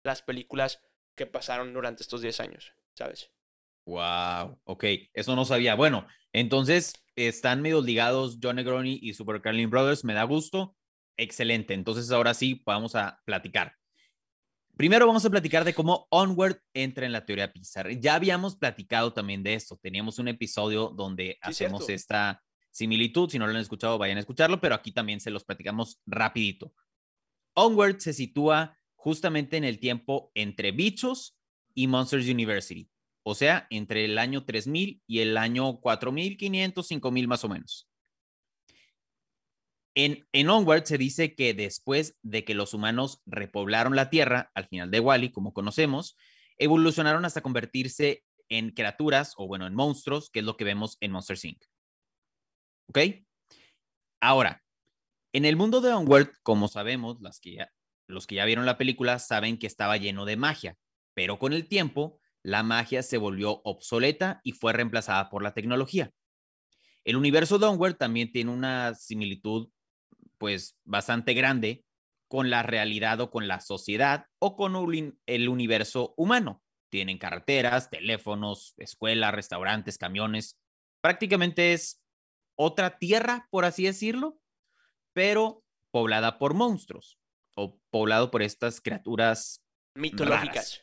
las 0.05 0.23
películas 0.23 0.81
que 1.17 1.27
pasaron 1.27 1.73
durante 1.75 2.03
estos 2.03 2.21
10 2.21 2.39
años, 2.41 2.73
¿sabes? 2.95 3.33
Wow, 3.87 4.61
ok, 4.65 4.85
eso 5.15 5.35
no 5.37 5.45
sabía. 5.45 5.75
Bueno, 5.75 6.07
entonces 6.33 6.93
están 7.15 7.63
medio 7.63 7.81
ligados 7.83 8.39
John 8.43 8.57
Negroni 8.57 8.99
y 9.01 9.15
Super 9.15 9.41
Carlin 9.41 9.71
Brothers, 9.71 10.05
me 10.05 10.15
da 10.15 10.25
gusto. 10.25 10.77
Excelente, 11.17 11.73
entonces 11.75 12.11
ahora 12.11 12.35
sí 12.35 12.63
vamos 12.67 12.95
a 12.95 13.21
platicar. 13.25 13.77
Primero 14.77 15.07
vamos 15.07 15.25
a 15.25 15.31
platicar 15.31 15.65
de 15.65 15.73
cómo 15.73 16.07
Onward 16.11 16.59
entra 16.75 17.07
en 17.07 17.13
la 17.13 17.25
teoría 17.25 17.51
Pixar. 17.51 17.89
Ya 17.99 18.15
habíamos 18.15 18.57
platicado 18.57 19.15
también 19.15 19.43
de 19.43 19.55
esto. 19.55 19.79
Teníamos 19.83 20.19
un 20.19 20.29
episodio 20.29 20.89
donde 20.89 21.33
Sí, 21.33 21.39
hacemos 21.41 21.87
cierto. 21.87 21.95
esta 21.95 22.43
similitud. 22.71 23.31
Si 23.31 23.39
no 23.39 23.47
lo 23.47 23.53
han 23.53 23.59
escuchado, 23.59 23.97
vayan 23.97 24.19
a 24.19 24.21
escucharlo, 24.21 24.61
pero 24.61 24.75
aquí 24.75 24.93
también 24.93 25.19
se 25.21 25.31
los 25.31 25.45
platicamos 25.45 26.03
rapidito. 26.05 26.75
Onward 27.55 28.01
se 28.01 28.13
sitúa 28.13 28.77
justamente 28.95 29.57
en 29.57 29.65
el 29.65 29.79
tiempo 29.79 30.31
entre 30.35 30.73
Bichos 30.73 31.39
y 31.75 31.87
Monsters 31.87 32.29
University, 32.29 32.91
o 33.23 33.35
sea, 33.35 33.67
entre 33.71 34.05
el 34.05 34.19
año 34.19 34.45
3000 34.45 35.03
y 35.07 35.21
el 35.21 35.39
año 35.39 35.81
4500, 35.81 36.87
5000 36.87 37.29
más 37.29 37.45
o 37.45 37.49
menos. 37.49 37.89
En, 39.97 40.29
en 40.33 40.51
Onward 40.51 40.85
se 40.85 40.99
dice 40.99 41.35
que 41.35 41.55
después 41.55 42.19
de 42.23 42.45
que 42.45 42.55
los 42.55 42.75
humanos 42.75 43.23
repoblaron 43.25 43.97
la 43.97 44.11
Tierra, 44.11 44.53
al 44.55 44.69
final 44.69 44.91
de 44.91 45.01
Wally, 45.01 45.33
como 45.33 45.55
conocemos, 45.55 46.19
evolucionaron 46.59 47.25
hasta 47.25 47.41
convertirse 47.41 48.23
en 48.51 48.73
criaturas 48.73 49.33
o 49.39 49.47
bueno, 49.47 49.67
en 49.67 49.75
monstruos, 49.75 50.29
que 50.29 50.41
es 50.41 50.45
lo 50.45 50.59
que 50.59 50.65
vemos 50.65 50.99
en 51.01 51.13
Monster 51.13 51.39
Inc. 51.43 51.65
¿Ok? 52.89 52.99
Ahora, 54.21 54.63
en 55.33 55.47
el 55.47 55.57
mundo 55.57 55.81
de 55.81 55.95
Onward, 55.95 56.31
como 56.43 56.69
sabemos, 56.69 57.21
las 57.23 57.41
que 57.41 57.55
ya, 57.55 57.73
los 58.07 58.27
que 58.27 58.35
ya 58.35 58.45
vieron 58.45 58.67
la 58.67 58.77
película 58.77 59.19
saben 59.19 59.59
que 59.59 59.67
estaba 59.67 59.97
lleno 59.97 60.27
de 60.27 60.37
magia, 60.37 60.77
pero 61.15 61.39
con 61.39 61.55
el 61.55 61.69
tiempo 61.69 62.21
la 62.43 62.63
magia 62.63 63.03
se 63.03 63.17
volvió 63.17 63.63
obsoleta 63.65 64.43
y 64.45 64.53
fue 64.53 64.75
reemplazada 64.75 65.31
por 65.31 65.43
la 65.43 65.55
tecnología. 65.55 66.13
El 67.03 67.17
universo 67.17 67.59
de 67.59 67.67
Onward 67.67 67.97
también 67.97 68.31
tiene 68.31 68.51
una 68.51 68.95
similitud 68.95 69.71
pues 70.39 70.77
bastante 70.85 71.35
grande 71.35 71.85
con 72.29 72.51
la 72.51 72.63
realidad 72.63 73.21
o 73.21 73.31
con 73.31 73.47
la 73.49 73.61
sociedad 73.61 74.27
o 74.41 74.57
con 74.57 74.75
un- 74.77 75.19
el 75.27 75.49
universo 75.49 76.15
humano. 76.17 76.63
Tienen 76.91 77.19
carreteras, 77.19 77.91
teléfonos, 77.91 78.75
escuelas, 78.79 79.35
restaurantes, 79.35 79.99
camiones. 79.99 80.59
Prácticamente 81.03 81.73
es 81.73 82.01
otra 82.59 82.99
tierra, 82.99 83.47
por 83.51 83.65
así 83.65 83.85
decirlo, 83.85 84.41
pero 85.15 85.63
poblada 85.93 86.39
por 86.39 86.55
monstruos 86.55 87.19
o 87.57 87.79
poblado 87.91 88.31
por 88.31 88.43
estas 88.43 88.81
criaturas 88.81 89.63
Mitológicas. 89.95 90.55
Raras. 90.55 90.83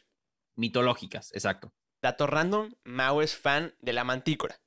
mitológicas, 0.55 1.33
exacto. 1.33 1.73
Dato 2.01 2.27
random, 2.27 2.73
Mao 2.83 3.21
es 3.21 3.35
fan 3.35 3.75
de 3.79 3.93
la 3.93 4.03
mantícora. 4.03 4.59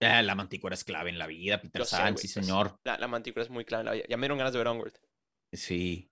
Ah, 0.00 0.22
la 0.22 0.34
mantícora 0.34 0.74
es 0.74 0.84
clave 0.84 1.10
en 1.10 1.18
la 1.18 1.26
vida, 1.26 1.60
Peter 1.60 1.86
San, 1.86 2.18
sí, 2.18 2.28
señor. 2.28 2.78
La, 2.84 2.98
la 2.98 3.08
mantícora 3.08 3.42
es 3.42 3.50
muy 3.50 3.64
clave 3.64 3.82
en 3.82 3.86
la 3.86 3.92
vida. 3.92 4.04
Ya 4.08 4.16
me 4.16 4.22
dieron 4.22 4.38
ganas 4.38 4.52
de 4.52 4.58
ver 4.58 4.68
Onward. 4.68 4.92
Sí. 5.52 6.10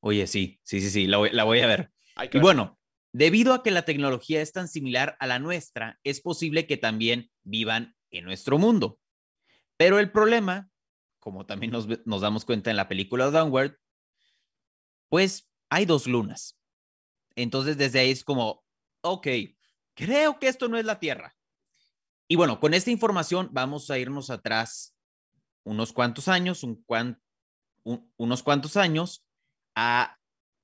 Oye, 0.00 0.26
sí, 0.26 0.60
sí, 0.62 0.80
sí, 0.80 0.90
sí, 0.90 1.06
la 1.06 1.18
voy, 1.18 1.30
la 1.30 1.44
voy 1.44 1.60
a 1.60 1.66
ver. 1.66 1.92
Y 2.32 2.38
bueno, 2.38 2.78
debido 3.12 3.54
a 3.54 3.62
que 3.62 3.70
la 3.70 3.84
tecnología 3.84 4.42
es 4.42 4.52
tan 4.52 4.68
similar 4.68 5.16
a 5.20 5.26
la 5.26 5.38
nuestra, 5.38 6.00
es 6.02 6.20
posible 6.20 6.66
que 6.66 6.76
también 6.76 7.30
vivan 7.42 7.96
en 8.10 8.24
nuestro 8.24 8.58
mundo. 8.58 9.00
Pero 9.76 9.98
el 9.98 10.10
problema, 10.10 10.70
como 11.18 11.46
también 11.46 11.72
nos, 11.72 11.86
nos 12.04 12.20
damos 12.20 12.44
cuenta 12.44 12.70
en 12.70 12.76
la 12.76 12.88
película 12.88 13.30
Downward, 13.30 13.78
pues 15.08 15.50
hay 15.70 15.86
dos 15.86 16.06
lunas. 16.06 16.58
Entonces 17.34 17.76
desde 17.76 18.00
ahí 18.00 18.10
es 18.10 18.24
como, 18.24 18.64
ok, 19.02 19.26
creo 19.94 20.38
que 20.38 20.48
esto 20.48 20.68
no 20.68 20.78
es 20.78 20.84
la 20.84 20.98
Tierra. 20.98 21.36
Y 22.32 22.34
bueno, 22.34 22.60
con 22.60 22.72
esta 22.72 22.90
información 22.90 23.50
vamos 23.52 23.90
a 23.90 23.98
irnos 23.98 24.30
atrás 24.30 24.96
unos 25.66 25.92
cuantos 25.92 26.28
años, 26.28 26.64
unos 26.64 28.42
cuantos 28.42 28.78
años, 28.78 29.26
a 29.76 30.18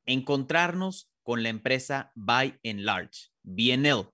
encontrarnos 0.06 1.10
con 1.22 1.42
la 1.42 1.50
empresa 1.50 2.10
By 2.14 2.58
and 2.64 2.80
Large, 2.80 3.32
BNL, 3.42 4.08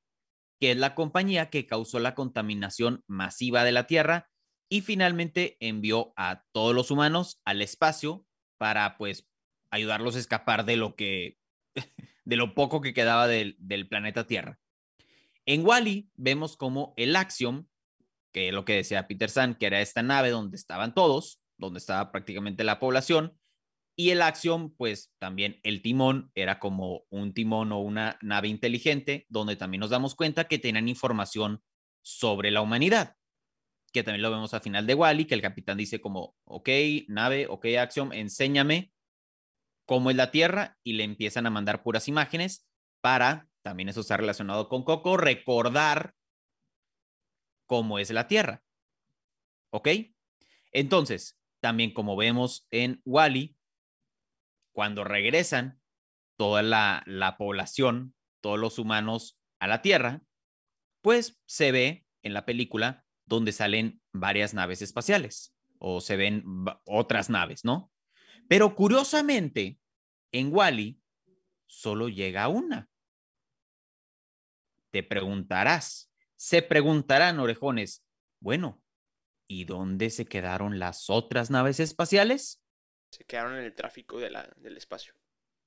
que 0.58 0.72
es 0.72 0.76
la 0.76 0.96
compañía 0.96 1.48
que 1.48 1.64
causó 1.64 2.00
la 2.00 2.16
contaminación 2.16 3.04
masiva 3.06 3.62
de 3.62 3.70
la 3.70 3.86
Tierra 3.86 4.28
y 4.68 4.80
finalmente 4.80 5.56
envió 5.60 6.12
a 6.16 6.42
todos 6.50 6.74
los 6.74 6.90
humanos 6.90 7.40
al 7.44 7.62
espacio 7.62 8.26
para 8.58 8.96
pues 8.98 9.28
ayudarlos 9.70 10.16
a 10.16 10.18
escapar 10.18 10.64
de 10.64 10.76
lo 10.76 10.96
que 10.96 11.38
de 12.24 12.36
lo 12.36 12.56
poco 12.56 12.80
que 12.80 12.94
quedaba 12.94 13.28
del 13.28 13.86
planeta 13.88 14.26
Tierra. 14.26 14.58
En 15.46 15.66
Wally 15.66 16.10
vemos 16.14 16.56
como 16.56 16.94
el 16.96 17.16
Axiom, 17.16 17.66
que 18.32 18.48
es 18.48 18.54
lo 18.54 18.64
que 18.64 18.76
decía 18.76 19.06
Peter 19.06 19.30
San, 19.30 19.54
que 19.54 19.66
era 19.66 19.80
esta 19.80 20.02
nave 20.02 20.30
donde 20.30 20.56
estaban 20.56 20.94
todos, 20.94 21.40
donde 21.56 21.78
estaba 21.78 22.10
prácticamente 22.10 22.64
la 22.64 22.78
población, 22.80 23.38
Y 23.96 24.10
el 24.10 24.22
acción, 24.22 24.74
pues 24.74 25.12
también 25.20 25.60
el 25.62 25.80
timón 25.80 26.32
era 26.34 26.58
como 26.58 27.04
un 27.10 27.32
timón 27.32 27.70
o 27.70 27.78
una 27.78 28.18
nave 28.22 28.48
inteligente, 28.48 29.24
donde 29.28 29.54
también 29.54 29.80
nos 29.80 29.90
damos 29.90 30.16
cuenta 30.16 30.48
que 30.48 30.58
tenían 30.58 30.88
información 30.88 31.62
sobre 32.02 32.50
la 32.50 32.60
humanidad, 32.60 33.14
que 33.92 34.02
también 34.02 34.22
lo 34.22 34.32
vemos 34.32 34.52
al 34.52 34.62
final 34.62 34.86
de 34.88 34.94
Wally, 34.94 35.26
que 35.26 35.34
el 35.34 35.42
capitán 35.42 35.78
dice 35.78 36.00
como, 36.00 36.34
ok, 36.44 36.68
nave, 37.06 37.46
ok, 37.48 37.66
acción, 37.78 38.12
enséñame 38.12 38.90
cómo 39.86 40.10
es 40.10 40.16
la 40.16 40.32
Tierra 40.32 40.76
y 40.82 40.94
le 40.94 41.04
empiezan 41.04 41.46
a 41.46 41.50
mandar 41.50 41.84
puras 41.84 42.08
imágenes 42.08 42.66
para, 43.00 43.46
también 43.64 43.88
eso 43.88 44.02
está 44.02 44.18
relacionado 44.18 44.68
con 44.68 44.84
Coco, 44.84 45.16
recordar 45.16 46.14
cómo 47.66 47.98
es 47.98 48.10
la 48.10 48.28
Tierra. 48.28 48.62
¿Ok? 49.70 49.88
Entonces, 50.70 51.40
también 51.60 51.94
como 51.94 52.14
vemos 52.14 52.68
en 52.70 53.00
Wally, 53.06 53.56
cuando 54.72 55.02
regresan 55.02 55.80
toda 56.36 56.62
la, 56.62 57.02
la 57.06 57.38
población, 57.38 58.14
todos 58.42 58.58
los 58.58 58.78
humanos 58.78 59.40
a 59.58 59.66
la 59.66 59.80
Tierra, 59.80 60.22
pues 61.00 61.40
se 61.46 61.72
ve 61.72 62.06
en 62.22 62.34
la 62.34 62.44
película 62.44 63.06
donde 63.24 63.52
salen 63.52 64.02
varias 64.12 64.52
naves 64.52 64.82
espaciales 64.82 65.56
o 65.78 66.02
se 66.02 66.16
ven 66.16 66.44
otras 66.84 67.30
naves, 67.30 67.64
¿no? 67.64 67.90
Pero 68.46 68.74
curiosamente, 68.74 69.78
en 70.32 70.54
Wally 70.54 71.00
solo 71.66 72.10
llega 72.10 72.48
una. 72.48 72.90
Te 74.94 75.02
preguntarás, 75.02 76.08
se 76.36 76.62
preguntarán 76.62 77.40
orejones, 77.40 78.04
bueno, 78.40 78.80
¿y 79.48 79.64
dónde 79.64 80.08
se 80.08 80.24
quedaron 80.24 80.78
las 80.78 81.10
otras 81.10 81.50
naves 81.50 81.80
espaciales? 81.80 82.62
Se 83.10 83.24
quedaron 83.24 83.56
en 83.56 83.64
el 83.64 83.74
tráfico 83.74 84.20
de 84.20 84.30
la, 84.30 84.48
del 84.54 84.76
espacio. 84.76 85.12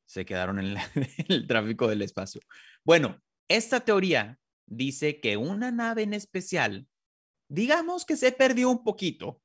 Se 0.05 0.23
quedaron 0.23 0.59
en, 0.59 0.77
en 0.95 1.25
el 1.27 1.45
tráfico 1.45 1.89
del 1.89 2.03
espacio. 2.03 2.39
Bueno, 2.85 3.21
esta 3.49 3.81
teoría 3.81 4.39
dice 4.65 5.19
que 5.19 5.35
una 5.35 5.71
nave 5.71 6.03
en 6.03 6.13
especial, 6.13 6.87
digamos 7.49 8.05
que 8.05 8.15
se 8.15 8.31
perdió 8.31 8.69
un 8.69 8.85
poquito, 8.85 9.41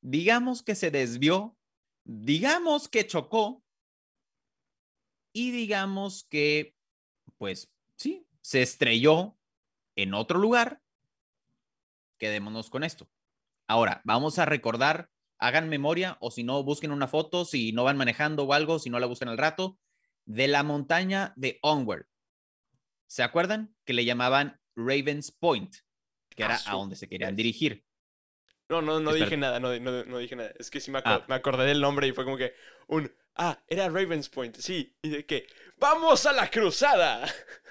digamos 0.00 0.62
que 0.62 0.76
se 0.76 0.92
desvió, 0.92 1.56
digamos 2.04 2.88
que 2.88 3.04
chocó 3.04 3.64
y 5.32 5.50
digamos 5.50 6.22
que, 6.22 6.76
pues 7.36 7.68
sí, 7.96 8.28
se 8.42 8.60
estrelló 8.60 9.38
en 9.96 10.14
otro 10.14 10.38
lugar. 10.38 10.82
Quedémonos 12.18 12.68
con 12.68 12.84
esto. 12.84 13.08
Ahora, 13.66 14.02
vamos 14.04 14.38
a 14.38 14.44
recordar, 14.44 15.10
hagan 15.38 15.68
memoria 15.68 16.18
o 16.20 16.30
si 16.30 16.44
no, 16.44 16.62
busquen 16.62 16.92
una 16.92 17.08
foto, 17.08 17.44
si 17.44 17.72
no 17.72 17.84
van 17.84 17.96
manejando 17.96 18.44
o 18.44 18.52
algo, 18.52 18.78
si 18.78 18.90
no 18.90 18.98
la 18.98 19.06
buscan 19.06 19.28
al 19.28 19.38
rato, 19.38 19.78
de 20.26 20.48
la 20.48 20.62
montaña 20.62 21.32
de 21.36 21.58
Onward. 21.62 22.06
¿Se 23.06 23.22
acuerdan? 23.22 23.74
Que 23.84 23.92
le 23.92 24.04
llamaban 24.04 24.60
Ravens 24.76 25.32
Point, 25.32 25.74
que 26.30 26.42
era 26.42 26.58
a 26.66 26.72
donde 26.72 26.96
se 26.96 27.08
querían 27.08 27.36
dirigir. 27.36 27.84
No, 28.68 28.80
no, 28.80 29.00
no 29.00 29.12
dije 29.12 29.36
nada, 29.36 29.60
no, 29.60 29.78
no, 29.78 30.18
dije 30.18 30.36
nada. 30.36 30.52
Es 30.58 30.70
que 30.70 30.80
sí 30.80 30.90
me, 30.90 31.00
ah. 31.04 31.24
me, 31.28 31.34
acordé 31.34 31.66
del 31.66 31.80
nombre 31.80 32.06
y 32.06 32.12
fue 32.12 32.24
como 32.24 32.38
que 32.38 32.54
un, 32.86 33.12
ah, 33.34 33.62
era 33.68 33.88
Ravens 33.88 34.28
Point, 34.28 34.56
sí. 34.56 34.96
Y 35.02 35.10
de 35.10 35.26
que, 35.26 35.46
¡vamos 35.76 36.24
a 36.24 36.32
la 36.32 36.50
cruzada! 36.50 37.26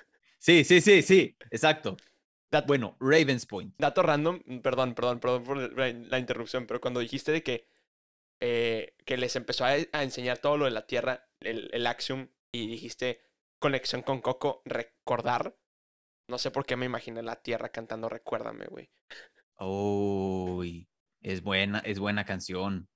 Sí, 0.42 0.64
sí, 0.64 0.82
sí, 0.82 1.04
sí, 1.04 1.38
exacto. 1.52 1.98
bueno, 2.66 2.98
Ravens 3.00 3.46
Point. 3.46 3.76
Dato 3.78 4.02
random, 4.02 4.42
perdón, 4.64 4.96
perdón, 4.96 5.20
perdón 5.20 5.44
por 5.44 5.78
la 5.78 6.18
interrupción, 6.18 6.66
pero 6.66 6.82
cuando 6.82 7.00
dijiste 7.00 7.32
de 7.32 7.44
que, 7.44 7.68
eh, 8.40 8.96
que 9.06 9.18
les 9.18 9.36
empezó 9.36 9.66
a, 9.66 9.76
enseñar 10.02 10.40
todo 10.40 10.58
lo 10.58 10.66
de 10.66 10.72
la 10.72 10.88
Tierra, 10.88 11.30
el, 11.42 11.70
el 11.72 11.86
Axiom, 11.86 12.30
y 12.52 12.68
dijiste 12.68 13.22
conexión 13.60 14.02
con 14.02 14.20
Coco, 14.20 14.64
recordar. 14.66 15.56
No 16.28 16.40
sé 16.40 16.50
por 16.50 16.66
qué 16.66 16.76
me 16.76 16.88
imaginé 16.88 17.22
la 17.22 17.36
Tierra 17.44 17.70
cantando 17.70 18.10
Recuérdame, 18.10 18.66
güey. 18.66 18.90
Uy, 19.60 20.90
es 21.22 21.44
buena, 21.44 21.80
es 21.86 22.00
buena 22.00 22.26
canción. 22.26 22.90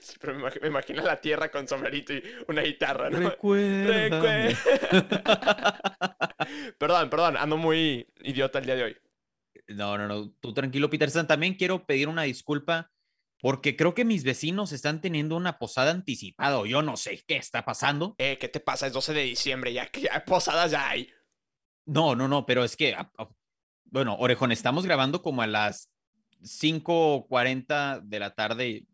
Sí, 0.00 0.14
pero 0.20 0.34
me 0.34 0.68
imagino, 0.68 1.02
la 1.02 1.20
tierra 1.20 1.50
con 1.50 1.68
sombrerito 1.68 2.12
y 2.12 2.22
una 2.48 2.62
guitarra, 2.62 3.10
¿no? 3.10 3.30
Recuérdame. 3.30 4.56
perdón, 6.78 7.10
perdón, 7.10 7.36
ando 7.36 7.56
muy 7.56 8.06
idiota 8.22 8.58
el 8.58 8.66
día 8.66 8.76
de 8.76 8.84
hoy. 8.84 8.96
No, 9.68 9.96
no, 9.96 10.06
no, 10.06 10.30
tú 10.40 10.52
tranquilo, 10.52 10.90
Peterson. 10.90 11.26
También 11.26 11.54
quiero 11.54 11.86
pedir 11.86 12.08
una 12.08 12.22
disculpa 12.22 12.90
porque 13.40 13.76
creo 13.76 13.94
que 13.94 14.04
mis 14.04 14.24
vecinos 14.24 14.72
están 14.72 15.00
teniendo 15.00 15.36
una 15.36 15.58
posada 15.58 15.90
anticipada 15.90 16.58
o 16.58 16.66
yo 16.66 16.82
no 16.82 16.96
sé 16.96 17.22
qué 17.26 17.36
está 17.36 17.64
pasando. 17.64 18.14
Eh, 18.18 18.38
¿qué 18.38 18.48
te 18.48 18.60
pasa? 18.60 18.86
Es 18.86 18.92
12 18.92 19.12
de 19.12 19.22
diciembre, 19.22 19.72
ya 19.72 19.86
que 19.86 20.02
ya 20.02 20.24
posadas 20.24 20.70
ya 20.70 20.88
hay. 20.88 21.10
No, 21.86 22.14
no, 22.14 22.28
no, 22.28 22.46
pero 22.46 22.64
es 22.64 22.76
que, 22.76 22.96
bueno, 23.84 24.16
Orejón, 24.18 24.52
estamos 24.52 24.86
grabando 24.86 25.20
como 25.20 25.42
a 25.42 25.46
las 25.46 25.90
5.40 26.40 28.02
de 28.02 28.18
la 28.18 28.34
tarde. 28.34 28.86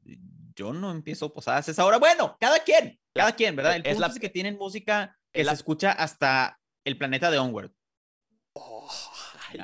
Yo 0.61 0.75
no 0.75 0.91
empiezo 0.91 1.33
posadas 1.33 1.67
a 1.67 1.71
esa 1.71 1.87
hora. 1.87 1.97
Bueno, 1.97 2.37
cada 2.39 2.59
quien, 2.59 3.01
cada 3.15 3.35
quien, 3.35 3.57
¿verdad? 3.57 3.77
El 3.77 3.83
punto 3.83 4.07
es, 4.07 4.19
que 4.19 4.29
tienen 4.29 4.59
música 4.59 5.19
que 5.33 5.43
se 5.43 5.51
escucha 5.51 5.91
hasta 5.93 6.61
el 6.85 6.99
planeta 6.99 7.31
de 7.31 7.39
Onward. 7.39 7.73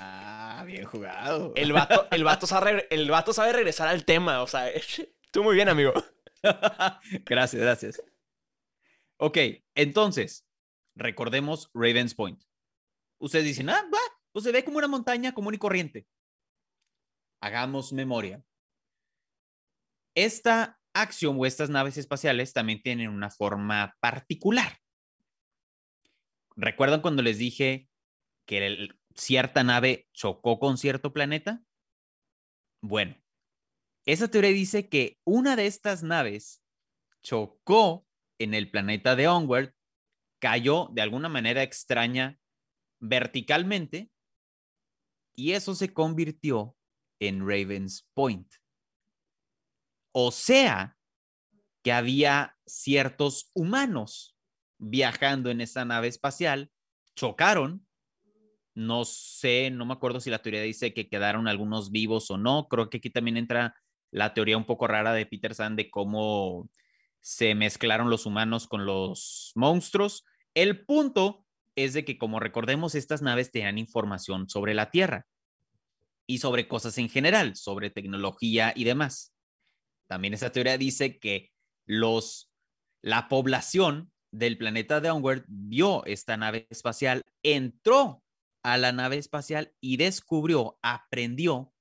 ah, 0.00 0.64
bien 0.66 0.86
jugado. 0.86 1.52
El 1.54 1.74
vato, 1.74 2.08
el, 2.10 2.24
vato 2.24 2.46
sabe, 2.46 2.86
el 2.88 3.10
vato 3.10 3.34
sabe 3.34 3.52
regresar 3.52 3.88
al 3.88 4.06
tema. 4.06 4.42
O 4.42 4.46
sea, 4.46 4.70
tú 5.30 5.44
muy 5.44 5.54
bien, 5.54 5.68
amigo. 5.68 5.92
gracias, 7.26 7.60
gracias. 7.60 8.02
Ok, 9.18 9.36
entonces, 9.74 10.46
recordemos 10.94 11.70
Ravens 11.74 12.14
Point. 12.14 12.42
Ustedes 13.18 13.44
dicen, 13.44 13.68
ah, 13.68 13.84
va, 13.92 14.00
pues 14.32 14.46
se 14.46 14.52
ve 14.52 14.64
como 14.64 14.78
una 14.78 14.88
montaña 14.88 15.34
común 15.34 15.52
y 15.52 15.58
corriente 15.58 16.06
hagamos 17.40 17.92
memoria. 17.92 18.42
Esta 20.14 20.75
acción 21.00 21.36
o 21.38 21.46
estas 21.46 21.70
naves 21.70 21.96
espaciales 21.96 22.52
también 22.52 22.82
tienen 22.82 23.10
una 23.10 23.30
forma 23.30 23.94
particular. 24.00 24.78
¿Recuerdan 26.56 27.02
cuando 27.02 27.22
les 27.22 27.38
dije 27.38 27.88
que 28.46 28.88
cierta 29.14 29.64
nave 29.64 30.08
chocó 30.12 30.58
con 30.58 30.78
cierto 30.78 31.12
planeta? 31.12 31.62
Bueno, 32.80 33.16
esa 34.04 34.28
teoría 34.28 34.50
dice 34.50 34.88
que 34.88 35.18
una 35.24 35.56
de 35.56 35.66
estas 35.66 36.02
naves 36.02 36.62
chocó 37.22 38.06
en 38.38 38.54
el 38.54 38.70
planeta 38.70 39.16
de 39.16 39.28
Onward, 39.28 39.74
cayó 40.38 40.88
de 40.92 41.02
alguna 41.02 41.28
manera 41.28 41.62
extraña 41.62 42.38
verticalmente 43.00 44.10
y 45.34 45.52
eso 45.52 45.74
se 45.74 45.92
convirtió 45.92 46.76
en 47.20 47.40
Ravens 47.40 48.08
Point. 48.14 48.48
O 50.18 50.30
sea, 50.30 50.96
que 51.82 51.92
había 51.92 52.56
ciertos 52.64 53.50
humanos 53.52 54.34
viajando 54.78 55.50
en 55.50 55.60
esa 55.60 55.84
nave 55.84 56.08
espacial, 56.08 56.70
chocaron, 57.14 57.86
no 58.72 59.04
sé, 59.04 59.70
no 59.70 59.84
me 59.84 59.92
acuerdo 59.92 60.20
si 60.20 60.30
la 60.30 60.38
teoría 60.38 60.62
dice 60.62 60.94
que 60.94 61.10
quedaron 61.10 61.48
algunos 61.48 61.90
vivos 61.90 62.30
o 62.30 62.38
no, 62.38 62.66
creo 62.68 62.88
que 62.88 62.96
aquí 62.96 63.10
también 63.10 63.36
entra 63.36 63.76
la 64.10 64.32
teoría 64.32 64.56
un 64.56 64.64
poco 64.64 64.86
rara 64.86 65.12
de 65.12 65.26
Peter 65.26 65.54
Sand 65.54 65.76
de 65.76 65.90
cómo 65.90 66.70
se 67.20 67.54
mezclaron 67.54 68.08
los 68.08 68.24
humanos 68.24 68.66
con 68.66 68.86
los 68.86 69.52
monstruos. 69.54 70.24
El 70.54 70.86
punto 70.86 71.44
es 71.74 71.92
de 71.92 72.06
que, 72.06 72.16
como 72.16 72.40
recordemos, 72.40 72.94
estas 72.94 73.20
naves 73.20 73.50
tenían 73.50 73.76
información 73.76 74.48
sobre 74.48 74.72
la 74.72 74.90
Tierra 74.90 75.26
y 76.26 76.38
sobre 76.38 76.68
cosas 76.68 76.96
en 76.96 77.10
general, 77.10 77.54
sobre 77.54 77.90
tecnología 77.90 78.72
y 78.74 78.84
demás. 78.84 79.35
También 80.06 80.34
esa 80.34 80.52
teoría 80.52 80.78
dice 80.78 81.18
que 81.18 81.52
los, 81.86 82.50
la 83.02 83.28
población 83.28 84.12
del 84.30 84.58
planeta 84.58 85.00
de 85.00 85.10
Onward 85.10 85.44
vio 85.48 86.04
esta 86.04 86.36
nave 86.36 86.66
espacial, 86.70 87.22
entró 87.42 88.22
a 88.62 88.76
la 88.76 88.92
nave 88.92 89.16
espacial 89.16 89.74
y 89.80 89.96
descubrió, 89.96 90.78
aprendió 90.82 91.72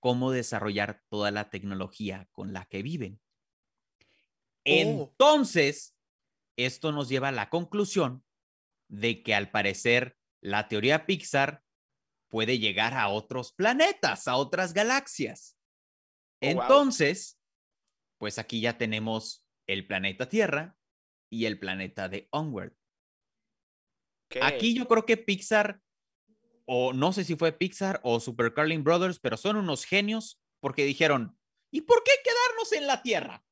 cómo 0.00 0.32
desarrollar 0.32 1.02
toda 1.08 1.30
la 1.30 1.50
tecnología 1.50 2.28
con 2.32 2.52
la 2.52 2.64
que 2.66 2.82
viven. 2.82 3.20
Oh. 3.78 4.62
Entonces, 4.64 5.96
esto 6.56 6.92
nos 6.92 7.08
lleva 7.08 7.28
a 7.28 7.32
la 7.32 7.48
conclusión 7.48 8.24
de 8.88 9.22
que 9.22 9.34
al 9.34 9.50
parecer 9.50 10.16
la 10.40 10.68
teoría 10.68 11.06
Pixar 11.06 11.62
puede 12.28 12.58
llegar 12.58 12.94
a 12.94 13.08
otros 13.08 13.52
planetas, 13.52 14.26
a 14.26 14.36
otras 14.36 14.72
galaxias. 14.72 15.56
Oh, 16.40 16.46
Entonces, 16.46 17.38
pues 18.22 18.38
aquí 18.38 18.60
ya 18.60 18.78
tenemos 18.78 19.44
el 19.66 19.84
planeta 19.84 20.28
Tierra 20.28 20.78
y 21.28 21.46
el 21.46 21.58
planeta 21.58 22.08
de 22.08 22.28
Onward. 22.30 22.72
Aquí 24.40 24.74
yo 24.76 24.86
creo 24.86 25.04
que 25.04 25.16
Pixar, 25.16 25.82
o 26.64 26.92
no 26.92 27.12
sé 27.12 27.24
si 27.24 27.34
fue 27.34 27.50
Pixar 27.50 27.98
o 28.04 28.20
Super 28.20 28.54
Carlin 28.54 28.84
Brothers, 28.84 29.18
pero 29.18 29.36
son 29.36 29.56
unos 29.56 29.84
genios 29.84 30.40
porque 30.60 30.84
dijeron, 30.84 31.36
¿y 31.72 31.80
por 31.80 32.04
qué 32.04 32.12
quedarnos 32.22 32.70
en 32.70 32.86
la 32.86 33.02
Tierra? 33.02 33.44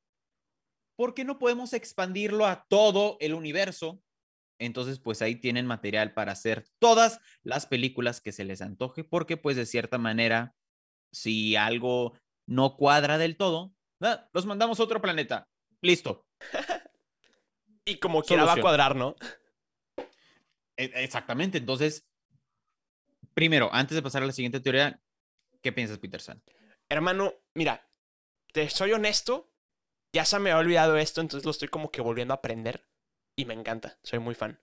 ¿por 0.94 1.14
qué 1.14 1.24
no 1.24 1.40
podemos 1.40 1.72
expandirlo 1.72 2.46
a 2.46 2.64
todo 2.68 3.16
el 3.18 3.34
universo? 3.34 4.00
Entonces, 4.60 5.00
pues 5.00 5.20
ahí 5.20 5.34
tienen 5.34 5.66
material 5.66 6.14
para 6.14 6.30
hacer 6.30 6.68
todas 6.78 7.18
las 7.42 7.66
películas 7.66 8.20
que 8.20 8.30
se 8.30 8.44
les 8.44 8.62
antoje, 8.62 9.02
porque 9.02 9.36
pues 9.36 9.56
de 9.56 9.66
cierta 9.66 9.98
manera, 9.98 10.54
si 11.10 11.56
algo 11.56 12.16
no 12.46 12.76
cuadra 12.76 13.18
del 13.18 13.36
todo, 13.36 13.74
los 14.32 14.46
mandamos 14.46 14.80
a 14.80 14.84
otro 14.84 15.00
planeta. 15.00 15.48
Listo. 15.80 16.26
Y 17.86 17.96
como 17.96 18.22
quiera 18.22 18.44
va 18.44 18.52
a 18.52 18.60
cuadrar, 18.60 18.94
¿no? 18.94 19.16
E- 20.76 20.92
Exactamente. 21.02 21.58
Entonces, 21.58 22.06
primero, 23.34 23.70
antes 23.72 23.96
de 23.96 24.02
pasar 24.02 24.22
a 24.22 24.26
la 24.26 24.32
siguiente 24.32 24.60
teoría, 24.60 25.00
¿qué 25.62 25.72
piensas, 25.72 25.98
Peterson? 25.98 26.42
Hermano, 26.88 27.34
mira, 27.54 27.90
te 28.52 28.68
soy 28.68 28.92
honesto, 28.92 29.50
ya 30.12 30.24
se 30.24 30.38
me 30.38 30.52
ha 30.52 30.58
olvidado 30.58 30.98
esto, 30.98 31.20
entonces 31.20 31.44
lo 31.44 31.50
estoy 31.50 31.68
como 31.68 31.90
que 31.90 32.00
volviendo 32.02 32.34
a 32.34 32.36
aprender 32.36 32.86
y 33.34 33.44
me 33.44 33.54
encanta, 33.54 33.98
soy 34.02 34.18
muy 34.18 34.34
fan. 34.34 34.60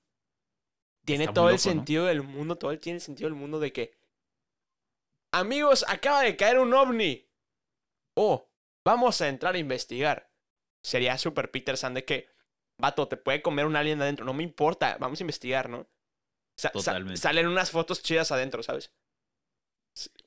Tiene 1.04 1.26
Está 1.26 1.34
todo 1.34 1.50
el 1.50 1.60
sentido 1.60 2.06
del 2.06 2.22
mundo, 2.22 2.58
todo 2.58 2.72
el 2.72 2.80
tiene 2.80 3.00
sentido 3.00 3.30
del 3.30 3.40
mundo 3.40 3.60
de 3.60 3.74
que 3.74 3.98
amigos, 5.32 5.86
acaba 5.88 6.22
de 6.22 6.36
caer 6.36 6.60
un 6.60 6.74
ovni. 6.74 7.30
Oh, 8.16 8.47
vamos 8.88 9.22
a 9.22 9.28
entrar 9.28 9.54
a 9.56 9.60
investigar. 9.60 10.32
Sería 10.82 11.18
super 11.18 11.52
Peterson 11.52 11.94
de 11.94 12.06
que, 12.06 12.30
vato, 12.78 13.08
te 13.08 13.18
puede 13.18 13.42
comer 13.42 13.66
un 13.66 13.76
alien 13.76 14.02
adentro, 14.02 14.26
no 14.26 14.34
me 14.34 14.44
importa, 14.44 14.98
vamos 15.00 15.20
a 15.20 15.24
investigar, 15.24 15.70
¿no? 15.70 15.88
Sa- 16.58 16.70
sa- 16.70 16.72
Totalmente. 16.72 17.18
salen 17.20 17.48
unas 17.48 17.70
fotos 17.72 18.02
chidas 18.02 18.32
adentro, 18.32 18.64
¿sabes? 18.64 18.92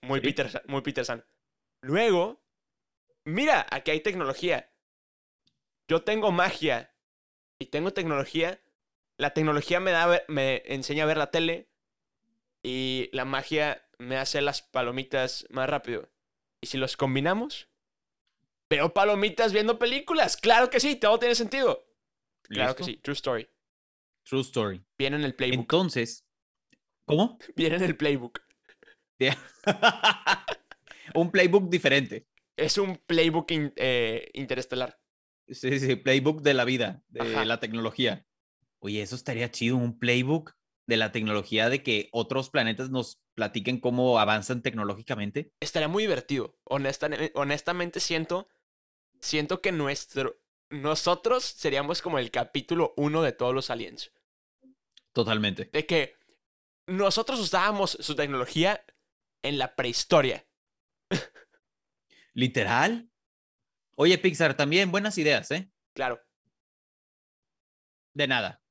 Muy 0.03 0.21
Sí. 0.21 0.27
Peterson, 0.27 0.63
muy 0.67 0.83
Peterson. 0.83 1.25
Luego, 1.83 2.43
mira, 3.25 3.67
aquí 3.71 3.91
hay 3.93 4.01
tecnología. 4.01 4.71
Yo 5.89 6.03
tengo 6.05 6.31
magia 6.33 6.95
y 7.59 7.67
tengo 7.67 7.93
tecnología. 7.93 8.61
La 9.17 9.33
tecnología 9.33 9.81
me, 9.81 9.91
da, 9.93 10.23
me 10.29 10.63
enseña 10.67 11.05
a 11.05 11.07
ver 11.07 11.17
la 11.17 11.31
tele 11.31 11.71
y 12.63 13.09
la 13.13 13.25
magia 13.25 13.87
me 13.99 14.17
hace 14.19 14.41
las 14.43 14.61
palomitas 14.63 15.47
más 15.51 15.69
rápido. 15.69 16.11
Y 16.61 16.67
si 16.67 16.77
los 16.79 16.97
combinamos, 16.97 17.70
veo 18.71 18.95
palomitas 18.95 19.53
viendo 19.53 19.79
películas. 19.79 20.37
Claro 20.37 20.71
que 20.71 20.81
sí, 20.81 20.97
todo 20.97 21.19
tiene 21.19 21.35
sentido. 21.35 21.85
Claro 22.45 22.75
que 22.77 22.85
sí, 22.85 22.97
true 22.99 23.15
story. 23.15 23.49
True 24.25 24.41
story. 24.43 24.83
Viene 24.99 25.17
en 25.17 25.25
el 25.25 25.35
playbook. 25.35 25.61
Entonces, 25.61 26.25
¿cómo? 27.05 27.39
Viene 27.57 27.77
en 27.77 27.83
el 27.83 27.97
playbook. 27.97 28.41
Un 31.15 31.31
playbook 31.31 31.69
diferente. 31.69 32.27
Es 32.57 32.79
un 32.79 32.97
playbook 32.97 33.51
in- 33.51 33.73
eh, 33.77 34.31
interestelar. 34.35 34.99
Sí, 35.49 35.81
sí, 35.81 35.97
playbook 35.97 36.43
de 36.43 36.55
la 36.55 36.65
vida, 36.65 37.03
de 37.09 37.21
Ajá. 37.23 37.45
la 37.45 37.59
tecnología. 37.59 38.27
Oye, 38.79 39.03
eso 39.03 39.17
estaría 39.17 39.51
chido, 39.51 39.77
un 39.77 39.99
playbook 39.99 40.53
de 40.87 40.97
la 40.97 41.11
tecnología 41.13 41.69
de 41.69 41.83
que 41.83 42.09
otros 42.13 42.51
planetas 42.51 42.91
nos 42.91 43.21
platiquen 43.35 43.81
cómo 43.81 44.19
avanzan 44.21 44.63
tecnológicamente. 44.63 45.53
Estaría 45.61 45.89
muy 45.89 46.05
divertido. 46.05 46.59
Honesta- 46.65 47.11
honestamente 47.35 47.99
siento, 48.01 48.49
siento 49.21 49.61
que 49.61 49.73
nuestro, 49.73 50.41
nosotros 50.71 51.45
seríamos 51.45 52.03
como 52.03 52.19
el 52.19 52.31
capítulo 52.31 52.95
uno 52.97 53.23
de 53.23 53.33
todos 53.33 53.55
los 53.55 53.71
aliens. 53.71 54.13
Totalmente. 55.13 55.71
De 55.73 55.87
que 55.87 56.17
nosotros 56.87 57.41
usábamos 57.41 57.93
su 58.01 58.15
tecnología 58.15 58.85
en 59.43 59.59
la 59.59 59.75
prehistoria. 59.75 60.47
Literal. 62.35 63.11
Oye, 63.97 64.19
Pixar, 64.19 64.57
también 64.57 64.91
buenas 64.91 65.19
ideas, 65.19 65.51
¿eh? 65.51 65.71
Claro. 65.93 66.21
De 68.15 68.27
nada. 68.27 68.63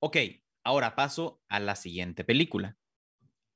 Ok, 0.00 0.16
ahora 0.64 0.94
paso 0.94 1.42
a 1.48 1.60
la 1.60 1.76
siguiente 1.76 2.24
película. 2.24 2.78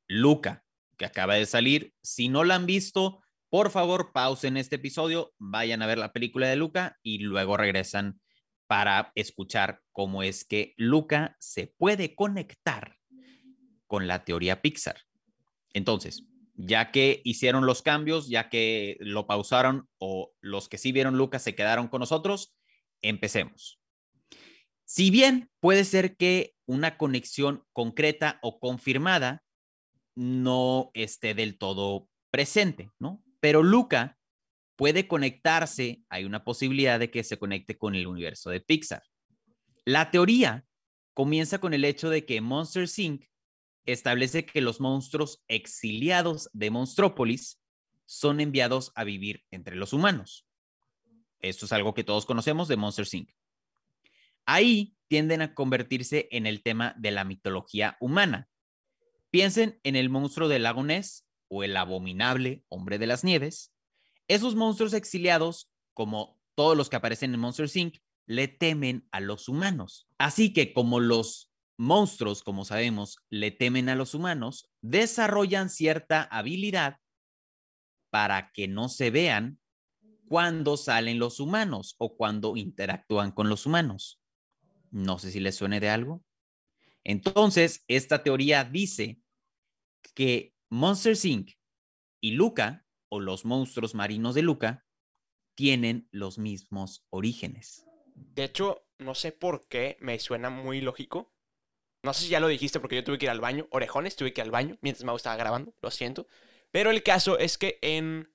Luca, 0.08 0.64
que 0.96 1.04
acaba 1.04 1.34
de 1.34 1.46
salir. 1.46 1.94
Si 2.02 2.28
no 2.28 2.44
la 2.44 2.56
han 2.56 2.66
visto, 2.66 3.22
por 3.52 3.70
favor, 3.70 4.12
pausen 4.14 4.56
este 4.56 4.76
episodio, 4.76 5.34
vayan 5.36 5.82
a 5.82 5.86
ver 5.86 5.98
la 5.98 6.14
película 6.14 6.48
de 6.48 6.56
Luca 6.56 6.98
y 7.02 7.18
luego 7.18 7.58
regresan 7.58 8.18
para 8.66 9.12
escuchar 9.14 9.82
cómo 9.92 10.22
es 10.22 10.46
que 10.46 10.72
Luca 10.78 11.36
se 11.38 11.66
puede 11.66 12.14
conectar 12.14 12.96
con 13.86 14.06
la 14.06 14.24
teoría 14.24 14.62
Pixar. 14.62 15.02
Entonces, 15.74 16.24
ya 16.54 16.90
que 16.92 17.20
hicieron 17.24 17.66
los 17.66 17.82
cambios, 17.82 18.30
ya 18.30 18.48
que 18.48 18.96
lo 19.00 19.26
pausaron 19.26 19.86
o 19.98 20.32
los 20.40 20.70
que 20.70 20.78
sí 20.78 20.90
vieron 20.90 21.18
Luca 21.18 21.38
se 21.38 21.54
quedaron 21.54 21.88
con 21.88 22.00
nosotros, 22.00 22.56
empecemos. 23.02 23.78
Si 24.86 25.10
bien 25.10 25.50
puede 25.60 25.84
ser 25.84 26.16
que 26.16 26.54
una 26.64 26.96
conexión 26.96 27.64
concreta 27.74 28.38
o 28.40 28.58
confirmada 28.60 29.42
no 30.14 30.90
esté 30.94 31.34
del 31.34 31.58
todo 31.58 32.08
presente, 32.30 32.90
¿no? 32.98 33.22
Pero 33.42 33.64
Luca 33.64 34.20
puede 34.76 35.08
conectarse, 35.08 36.04
hay 36.08 36.24
una 36.24 36.44
posibilidad 36.44 37.00
de 37.00 37.10
que 37.10 37.24
se 37.24 37.40
conecte 37.40 37.76
con 37.76 37.96
el 37.96 38.06
universo 38.06 38.50
de 38.50 38.60
Pixar. 38.60 39.02
La 39.84 40.12
teoría 40.12 40.64
comienza 41.12 41.58
con 41.58 41.74
el 41.74 41.84
hecho 41.84 42.08
de 42.08 42.24
que 42.24 42.40
Monster 42.40 42.88
Inc. 42.96 43.24
establece 43.84 44.46
que 44.46 44.60
los 44.60 44.80
monstruos 44.80 45.42
exiliados 45.48 46.50
de 46.52 46.70
Monstrópolis 46.70 47.60
son 48.06 48.40
enviados 48.40 48.92
a 48.94 49.02
vivir 49.02 49.42
entre 49.50 49.74
los 49.74 49.92
humanos. 49.92 50.46
Esto 51.40 51.66
es 51.66 51.72
algo 51.72 51.94
que 51.94 52.04
todos 52.04 52.26
conocemos 52.26 52.68
de 52.68 52.76
Monster 52.76 53.08
Inc. 53.10 53.30
Ahí 54.46 54.94
tienden 55.08 55.42
a 55.42 55.52
convertirse 55.52 56.28
en 56.30 56.46
el 56.46 56.62
tema 56.62 56.94
de 56.96 57.10
la 57.10 57.24
mitología 57.24 57.96
humana. 57.98 58.48
Piensen 59.30 59.80
en 59.82 59.96
el 59.96 60.10
monstruo 60.10 60.46
del 60.46 60.62
lago 60.62 60.84
Ness 60.84 61.26
o 61.54 61.62
el 61.64 61.76
abominable 61.76 62.64
hombre 62.70 62.98
de 62.98 63.06
las 63.06 63.24
nieves. 63.24 63.74
Esos 64.26 64.54
monstruos 64.54 64.94
exiliados, 64.94 65.70
como 65.92 66.40
todos 66.54 66.78
los 66.78 66.88
que 66.88 66.96
aparecen 66.96 67.34
en 67.34 67.40
Monster 67.40 67.68
Inc., 67.74 67.98
le 68.24 68.48
temen 68.48 69.06
a 69.10 69.20
los 69.20 69.50
humanos. 69.50 70.08
Así 70.16 70.54
que 70.54 70.72
como 70.72 70.98
los 70.98 71.52
monstruos, 71.76 72.42
como 72.42 72.64
sabemos, 72.64 73.18
le 73.28 73.50
temen 73.50 73.90
a 73.90 73.94
los 73.94 74.14
humanos, 74.14 74.72
desarrollan 74.80 75.68
cierta 75.68 76.22
habilidad 76.22 76.96
para 78.08 78.50
que 78.52 78.66
no 78.66 78.88
se 78.88 79.10
vean 79.10 79.58
cuando 80.28 80.78
salen 80.78 81.18
los 81.18 81.38
humanos 81.38 81.96
o 81.98 82.16
cuando 82.16 82.56
interactúan 82.56 83.30
con 83.30 83.50
los 83.50 83.66
humanos. 83.66 84.22
No 84.90 85.18
sé 85.18 85.30
si 85.30 85.40
les 85.40 85.56
suene 85.56 85.80
de 85.80 85.90
algo. 85.90 86.24
Entonces, 87.04 87.84
esta 87.88 88.22
teoría 88.22 88.64
dice 88.64 89.20
que 90.14 90.51
Monster 90.72 91.14
Inc. 91.24 91.50
y 92.22 92.30
Luca, 92.30 92.86
o 93.10 93.20
los 93.20 93.44
monstruos 93.44 93.94
marinos 93.94 94.34
de 94.34 94.40
Luca, 94.40 94.86
tienen 95.54 96.08
los 96.12 96.38
mismos 96.38 97.04
orígenes. 97.10 97.84
De 98.14 98.44
hecho, 98.44 98.88
no 98.98 99.14
sé 99.14 99.32
por 99.32 99.68
qué 99.68 99.98
me 100.00 100.18
suena 100.18 100.48
muy 100.48 100.80
lógico. 100.80 101.34
No 102.02 102.14
sé 102.14 102.24
si 102.24 102.30
ya 102.30 102.40
lo 102.40 102.48
dijiste 102.48 102.80
porque 102.80 102.96
yo 102.96 103.04
tuve 103.04 103.18
que 103.18 103.26
ir 103.26 103.30
al 103.30 103.42
baño. 103.42 103.68
Orejones, 103.70 104.16
tuve 104.16 104.32
que 104.32 104.40
ir 104.40 104.46
al 104.46 104.50
baño 104.50 104.78
mientras 104.80 105.04
Mau 105.04 105.14
estaba 105.14 105.36
grabando. 105.36 105.74
Lo 105.82 105.90
siento. 105.90 106.26
Pero 106.70 106.90
el 106.90 107.02
caso 107.02 107.38
es 107.38 107.58
que 107.58 107.78
en 107.82 108.34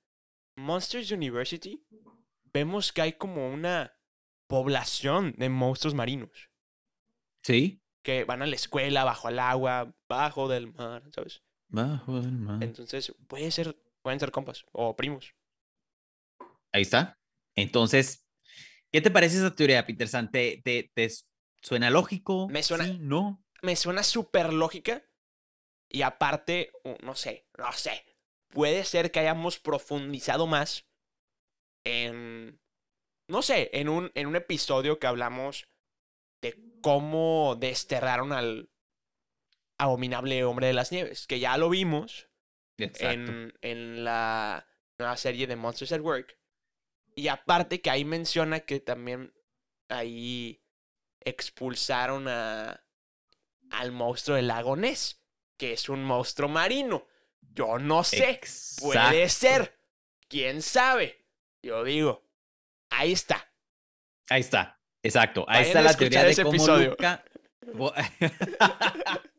Monsters 0.55 1.09
University 1.09 1.87
vemos 2.53 2.93
que 2.93 3.01
hay 3.01 3.13
como 3.13 3.51
una 3.51 3.97
población 4.45 5.33
de 5.39 5.49
monstruos 5.49 5.95
marinos 5.95 6.51
¿Sí? 7.41 7.81
que 8.03 8.25
van 8.25 8.43
a 8.43 8.45
la 8.45 8.55
escuela, 8.55 9.05
bajo 9.05 9.27
el 9.27 9.39
agua, 9.39 9.95
bajo 10.07 10.47
del 10.47 10.71
mar, 10.71 11.03
¿sabes? 11.11 11.41
Bajo 11.69 12.17
el 12.17 12.31
mar. 12.31 12.63
Entonces, 12.63 13.13
puede 13.27 13.51
ser, 13.51 13.75
pueden 14.01 14.19
ser 14.19 14.31
compas 14.31 14.65
o 14.71 14.95
primos. 14.95 15.33
Ahí 16.71 16.81
está. 16.83 17.19
Entonces, 17.55 18.25
¿qué 18.91 19.01
te 19.01 19.11
parece 19.11 19.37
esa 19.37 19.55
teoría, 19.55 19.85
Peter 19.85 20.07
San? 20.07 20.31
¿Te, 20.31 20.61
te, 20.63 20.91
te 20.93 21.09
suena 21.61 21.89
lógico? 21.89 22.47
Me 22.49 22.63
suena- 22.63 22.85
¿Sí? 22.85 22.97
¿No? 22.99 23.43
me 23.63 23.75
suena 23.75 24.03
súper 24.03 24.53
lógica. 24.53 25.03
Y 25.89 26.01
aparte, 26.01 26.71
no 27.01 27.15
sé, 27.15 27.47
no 27.57 27.71
sé. 27.73 28.05
Puede 28.49 28.83
ser 28.85 29.11
que 29.11 29.19
hayamos 29.19 29.59
profundizado 29.59 30.45
más 30.47 30.85
en. 31.85 32.59
No 33.29 33.41
sé, 33.41 33.69
en 33.73 33.89
un, 33.89 34.11
en 34.15 34.27
un 34.27 34.35
episodio 34.35 34.99
que 34.99 35.07
hablamos 35.07 35.67
de 36.41 36.57
cómo 36.81 37.57
desterraron 37.59 38.31
al 38.31 38.69
abominable 39.77 40.43
hombre 40.43 40.67
de 40.67 40.73
las 40.73 40.91
nieves. 40.91 41.27
Que 41.27 41.39
ya 41.39 41.57
lo 41.57 41.69
vimos 41.69 42.29
en, 42.77 43.53
en 43.61 44.03
la 44.03 44.67
nueva 44.97 45.17
serie 45.17 45.47
de 45.47 45.55
Monsters 45.55 45.91
at 45.91 46.01
Work. 46.01 46.37
Y 47.15 47.29
aparte 47.29 47.81
que 47.81 47.89
ahí 47.89 48.05
menciona 48.05 48.59
que 48.61 48.79
también 48.79 49.33
ahí 49.89 50.61
expulsaron 51.21 52.27
a, 52.27 52.83
al 53.71 53.91
monstruo 53.91 54.35
del 54.37 54.47
lago 54.47 54.75
Ness, 54.75 55.21
que 55.57 55.73
es 55.73 55.89
un 55.89 56.03
monstruo 56.03 56.49
marino. 56.49 57.07
Yo 57.41 57.79
no 57.79 58.03
sé, 58.03 58.39
puede 58.79 59.29
ser. 59.29 59.77
¿Quién 60.27 60.61
sabe? 60.61 61.25
Yo 61.63 61.83
digo, 61.83 62.23
ahí 62.89 63.13
está. 63.13 63.51
Ahí 64.29 64.41
está. 64.41 64.79
Exacto. 65.01 65.45
Ahí 65.47 65.63
Vayan 65.63 65.67
está 65.67 65.81
la 65.81 65.93
teoría 65.93 66.23
de 66.23 66.31
ese 66.31 66.43
cómo 66.43 66.55
episodio. 66.55 66.89
Luca. 66.91 67.23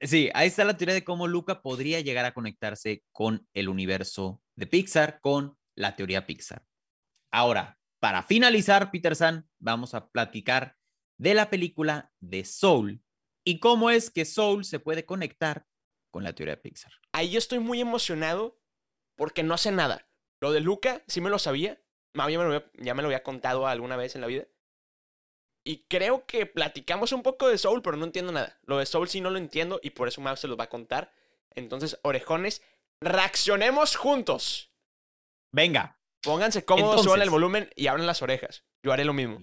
Sí, 0.00 0.30
ahí 0.34 0.48
está 0.48 0.64
la 0.64 0.76
teoría 0.76 0.94
de 0.94 1.04
cómo 1.04 1.26
Luca 1.26 1.60
podría 1.62 2.00
llegar 2.00 2.24
a 2.24 2.34
conectarse 2.34 3.02
con 3.12 3.48
el 3.54 3.68
universo 3.68 4.40
de 4.56 4.66
Pixar, 4.66 5.20
con 5.20 5.58
la 5.74 5.96
teoría 5.96 6.26
Pixar. 6.26 6.64
Ahora, 7.32 7.78
para 8.00 8.22
finalizar, 8.22 8.90
Peter 8.90 9.16
San, 9.16 9.48
vamos 9.58 9.94
a 9.94 10.08
platicar 10.08 10.76
de 11.18 11.34
la 11.34 11.50
película 11.50 12.12
de 12.20 12.44
Soul 12.44 13.02
y 13.44 13.58
cómo 13.58 13.90
es 13.90 14.10
que 14.10 14.24
Soul 14.24 14.64
se 14.64 14.78
puede 14.78 15.04
conectar 15.04 15.66
con 16.12 16.22
la 16.22 16.32
teoría 16.32 16.54
de 16.56 16.62
Pixar. 16.62 16.92
Ahí 17.12 17.36
estoy 17.36 17.58
muy 17.58 17.80
emocionado 17.80 18.60
porque 19.16 19.42
no 19.42 19.58
sé 19.58 19.72
nada. 19.72 20.08
Lo 20.40 20.52
de 20.52 20.60
Luca 20.60 21.02
sí 21.08 21.20
me 21.20 21.30
lo 21.30 21.38
sabía. 21.38 21.82
Bien 22.14 22.40
me 22.40 22.46
lo 22.46 22.54
había- 22.54 22.70
ya 22.78 22.94
me 22.94 23.02
lo 23.02 23.08
había 23.08 23.22
contado 23.22 23.66
alguna 23.66 23.96
vez 23.96 24.14
en 24.14 24.20
la 24.20 24.26
vida. 24.28 24.46
Y 25.68 25.84
creo 25.86 26.24
que 26.24 26.46
platicamos 26.46 27.12
un 27.12 27.22
poco 27.22 27.46
de 27.46 27.58
Soul, 27.58 27.82
pero 27.82 27.98
no 27.98 28.06
entiendo 28.06 28.32
nada. 28.32 28.58
Lo 28.62 28.78
de 28.78 28.86
Soul 28.86 29.06
sí 29.06 29.20
no 29.20 29.28
lo 29.28 29.36
entiendo 29.36 29.80
y 29.82 29.90
por 29.90 30.08
eso 30.08 30.22
Mau 30.22 30.34
se 30.34 30.48
los 30.48 30.58
va 30.58 30.64
a 30.64 30.70
contar. 30.70 31.12
Entonces, 31.50 32.00
orejones, 32.02 32.62
reaccionemos 33.02 33.94
juntos. 33.94 34.72
Venga, 35.52 36.00
Pónganse 36.22 36.64
cómodos, 36.64 37.02
suban 37.02 37.20
el 37.20 37.28
Entonces. 37.28 37.30
volumen 37.30 37.70
y 37.76 37.86
abran 37.86 38.06
las 38.06 38.22
orejas. 38.22 38.64
Yo 38.82 38.94
haré 38.94 39.04
lo 39.04 39.12
mismo. 39.12 39.40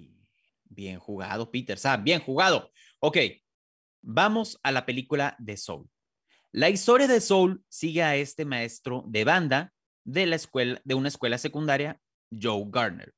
Bien 0.64 0.98
jugado, 0.98 1.52
Peter 1.52 1.78
San, 1.78 2.04
bien 2.04 2.20
jugado. 2.22 2.72
Ok, 3.02 3.18
vamos 4.02 4.60
a 4.64 4.72
la 4.72 4.88
película 4.88 5.36
de 5.38 5.58
Soul. 5.58 5.88
La 6.52 6.70
historia 6.70 7.08
de 7.08 7.22
Soul 7.22 7.64
sigue 7.70 8.02
a 8.02 8.16
este 8.16 8.46
maestro 8.46 9.04
de 9.06 9.26
banda 9.26 9.76
de 10.04 10.26
la 10.26 10.38
escuela 10.38 10.82
de 10.84 10.96
una 10.96 11.10
escuela 11.10 11.38
secundaria, 11.38 12.02
Joe 12.32 12.64
Garner. 12.66 13.14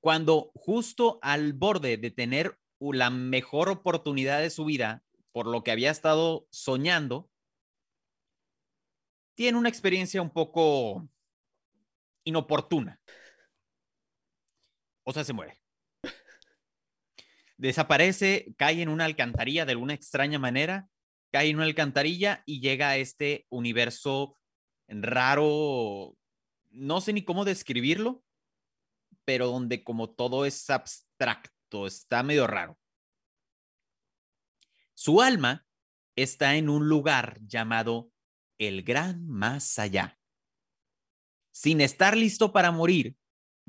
Cuando 0.00 0.52
justo 0.54 1.18
al 1.22 1.52
borde 1.52 1.96
de 1.96 2.10
tener 2.10 2.58
la 2.80 3.10
mejor 3.10 3.68
oportunidad 3.68 4.40
de 4.40 4.50
su 4.50 4.64
vida, 4.64 5.02
por 5.32 5.46
lo 5.46 5.62
que 5.62 5.70
había 5.70 5.90
estado 5.90 6.46
soñando, 6.50 7.30
tiene 9.34 9.58
una 9.58 9.68
experiencia 9.68 10.22
un 10.22 10.30
poco 10.30 11.08
inoportuna. 12.24 13.00
O 15.04 15.12
sea, 15.12 15.24
se 15.24 15.32
muere. 15.32 15.60
Desaparece, 17.56 18.54
cae 18.56 18.82
en 18.82 18.88
una 18.88 19.04
alcantarilla 19.04 19.64
de 19.64 19.72
alguna 19.72 19.94
extraña 19.94 20.38
manera, 20.38 20.88
cae 21.32 21.48
en 21.48 21.56
una 21.56 21.64
alcantarilla 21.64 22.42
y 22.46 22.60
llega 22.60 22.90
a 22.90 22.96
este 22.96 23.46
universo 23.48 24.36
raro, 24.86 26.16
no 26.70 27.00
sé 27.00 27.12
ni 27.12 27.24
cómo 27.24 27.44
describirlo, 27.44 28.22
pero 29.28 29.48
donde 29.48 29.84
como 29.84 30.08
todo 30.08 30.46
es 30.46 30.70
abstracto, 30.70 31.86
está 31.86 32.22
medio 32.22 32.46
raro. 32.46 32.78
Su 34.94 35.20
alma 35.20 35.66
está 36.16 36.56
en 36.56 36.70
un 36.70 36.88
lugar 36.88 37.38
llamado 37.42 38.10
el 38.56 38.82
Gran 38.84 39.28
Más 39.28 39.78
Allá. 39.78 40.18
Sin 41.52 41.82
estar 41.82 42.16
listo 42.16 42.54
para 42.54 42.72
morir, 42.72 43.18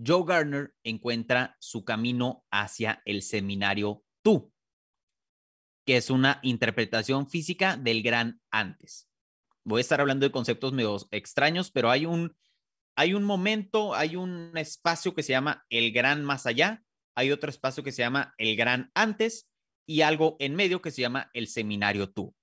Joe 0.01 0.23
Gardner 0.25 0.73
encuentra 0.83 1.57
su 1.59 1.83
camino 1.83 2.45
hacia 2.49 3.01
el 3.03 3.21
seminario 3.21 4.05
Tú, 4.21 4.53
que 5.85 5.97
es 5.97 6.09
una 6.09 6.39
interpretación 6.41 7.29
física 7.29 7.75
del 7.75 8.01
gran 8.01 8.39
antes. 8.49 9.09
Voy 9.65 9.79
a 9.79 9.81
estar 9.81 9.99
hablando 9.99 10.25
de 10.25 10.31
conceptos 10.31 10.71
medio 10.71 10.95
extraños, 11.11 11.69
pero 11.69 11.91
hay 11.91 12.05
un, 12.05 12.33
hay 12.95 13.13
un 13.13 13.23
momento, 13.23 13.95
hay 13.95 14.15
un 14.15 14.51
espacio 14.57 15.15
que 15.15 15.23
se 15.23 15.31
llama 15.31 15.65
el 15.69 15.91
gran 15.91 16.23
más 16.23 16.45
allá, 16.45 16.83
hay 17.15 17.31
otro 17.31 17.49
espacio 17.49 17.83
que 17.83 17.91
se 17.91 18.01
llama 18.01 18.33
el 18.37 18.55
gran 18.55 18.91
antes 18.93 19.49
y 19.87 20.01
algo 20.01 20.37
en 20.39 20.55
medio 20.55 20.81
que 20.81 20.91
se 20.91 21.01
llama 21.01 21.29
el 21.33 21.47
seminario 21.47 22.11
Tú. 22.11 22.35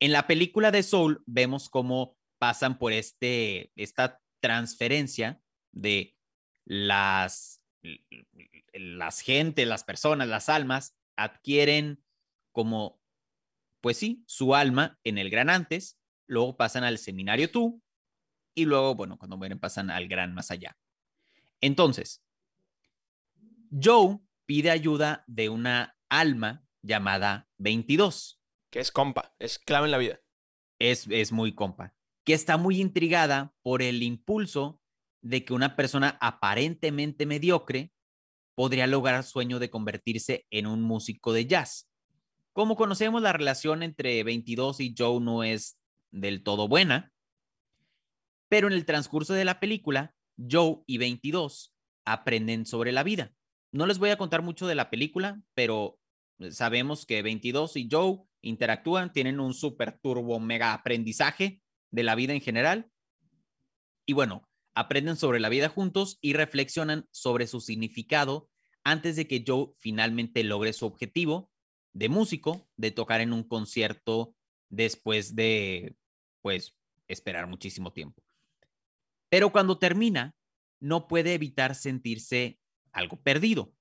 En 0.00 0.12
la 0.12 0.26
película 0.26 0.70
de 0.70 0.82
Soul 0.82 1.22
vemos 1.26 1.68
cómo 1.68 2.16
pasan 2.38 2.78
por 2.78 2.92
este, 2.92 3.72
esta 3.76 4.20
transferencia 4.40 5.40
de 5.72 6.16
las, 6.66 7.62
las 8.72 9.24
las 9.28 9.84
personas, 9.84 10.28
las 10.28 10.48
almas 10.48 10.96
adquieren 11.16 12.02
como, 12.52 13.00
pues 13.80 13.96
sí, 13.96 14.22
su 14.26 14.54
alma 14.54 14.98
en 15.04 15.18
el 15.18 15.30
gran 15.30 15.50
antes, 15.50 15.98
luego 16.28 16.56
pasan 16.56 16.84
al 16.84 16.98
seminario 16.98 17.50
tú 17.50 17.82
y 18.56 18.64
luego, 18.64 18.94
bueno, 18.94 19.18
cuando 19.18 19.36
mueren 19.36 19.60
pasan 19.60 19.90
al 19.90 20.08
gran 20.08 20.34
más 20.34 20.50
allá. 20.50 20.76
Entonces, 21.60 22.24
Joe 23.70 24.18
pide 24.46 24.70
ayuda 24.70 25.24
de 25.26 25.50
una 25.50 25.96
alma 26.08 26.64
llamada 26.82 27.48
22 27.58 28.40
Que 28.70 28.80
es 28.80 28.90
compa, 28.90 29.34
es 29.38 29.58
clave 29.58 29.86
en 29.86 29.90
la 29.90 29.98
vida. 29.98 30.20
es, 30.78 31.06
es 31.10 31.32
muy 31.32 31.54
compa, 31.54 31.94
que 32.24 32.32
está 32.32 32.56
muy 32.56 32.80
intrigada 32.80 33.54
por 33.62 33.82
el 33.82 34.02
impulso 34.02 34.80
de 35.20 35.44
que 35.44 35.52
una 35.52 35.76
persona 35.76 36.16
aparentemente 36.20 37.26
mediocre 37.26 37.92
podría 38.54 38.86
lograr 38.86 39.22
sueño 39.22 39.58
de 39.58 39.68
convertirse 39.68 40.46
en 40.50 40.66
un 40.66 40.80
músico 40.80 41.34
de 41.34 41.46
jazz. 41.46 41.90
Como 42.54 42.76
conocemos, 42.76 43.20
la 43.20 43.34
relación 43.34 43.82
entre 43.82 44.24
22 44.24 44.80
y 44.80 44.94
Joe 44.96 45.20
no 45.20 45.44
es 45.44 45.78
del 46.10 46.42
todo 46.42 46.68
buena, 46.68 47.12
pero 48.48 48.66
en 48.68 48.74
el 48.74 48.84
transcurso 48.84 49.34
de 49.34 49.44
la 49.44 49.60
película, 49.60 50.14
Joe 50.36 50.82
y 50.86 50.98
22 50.98 51.74
aprenden 52.04 52.66
sobre 52.66 52.92
la 52.92 53.02
vida. 53.02 53.32
No 53.72 53.86
les 53.86 53.98
voy 53.98 54.10
a 54.10 54.18
contar 54.18 54.42
mucho 54.42 54.66
de 54.66 54.74
la 54.74 54.90
película, 54.90 55.40
pero 55.54 55.98
sabemos 56.50 57.06
que 57.06 57.22
22 57.22 57.76
y 57.76 57.88
Joe 57.90 58.20
interactúan, 58.42 59.12
tienen 59.12 59.40
un 59.40 59.54
super 59.54 59.98
turbo 59.98 60.38
mega 60.38 60.72
aprendizaje 60.72 61.60
de 61.90 62.02
la 62.02 62.14
vida 62.14 62.32
en 62.32 62.40
general. 62.40 62.90
Y 64.06 64.12
bueno, 64.12 64.48
aprenden 64.74 65.16
sobre 65.16 65.40
la 65.40 65.48
vida 65.48 65.68
juntos 65.68 66.18
y 66.20 66.34
reflexionan 66.34 67.08
sobre 67.10 67.46
su 67.46 67.60
significado 67.60 68.48
antes 68.84 69.16
de 69.16 69.26
que 69.26 69.42
Joe 69.44 69.72
finalmente 69.78 70.44
logre 70.44 70.72
su 70.72 70.86
objetivo 70.86 71.50
de 71.92 72.08
músico, 72.08 72.68
de 72.76 72.92
tocar 72.92 73.20
en 73.20 73.32
un 73.32 73.42
concierto 73.42 74.36
después 74.68 75.34
de, 75.34 75.96
pues, 76.42 76.76
esperar 77.08 77.46
muchísimo 77.48 77.92
tiempo. 77.92 78.25
Pero 79.28 79.50
cuando 79.50 79.78
termina, 79.78 80.34
no 80.80 81.08
puede 81.08 81.34
evitar 81.34 81.74
sentirse 81.74 82.58
algo 82.92 83.20
perdido. 83.22 83.72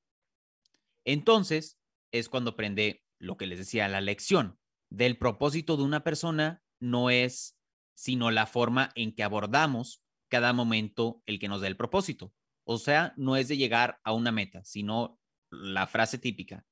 Entonces, 1.03 1.77
es 2.11 2.29
cuando 2.29 2.51
aprende 2.51 3.03
lo 3.19 3.37
que 3.37 3.47
les 3.47 3.59
decía, 3.59 3.87
la 3.87 4.01
lección 4.01 4.59
del 4.89 5.17
propósito 5.17 5.77
de 5.77 5.83
una 5.83 6.03
persona 6.03 6.63
no 6.79 7.09
es 7.09 7.57
sino 7.95 8.29
la 8.29 8.45
forma 8.45 8.91
en 8.95 9.15
que 9.15 9.23
abordamos 9.23 10.03
cada 10.27 10.53
momento 10.53 11.23
el 11.25 11.39
que 11.39 11.47
nos 11.47 11.61
da 11.61 11.67
el 11.67 11.77
propósito. 11.77 12.33
O 12.65 12.77
sea, 12.77 13.13
no 13.15 13.37
es 13.37 13.47
de 13.47 13.57
llegar 13.57 13.99
a 14.03 14.11
una 14.11 14.31
meta, 14.31 14.63
sino 14.65 15.19
la 15.49 15.87
frase 15.87 16.17
típica, 16.17 16.65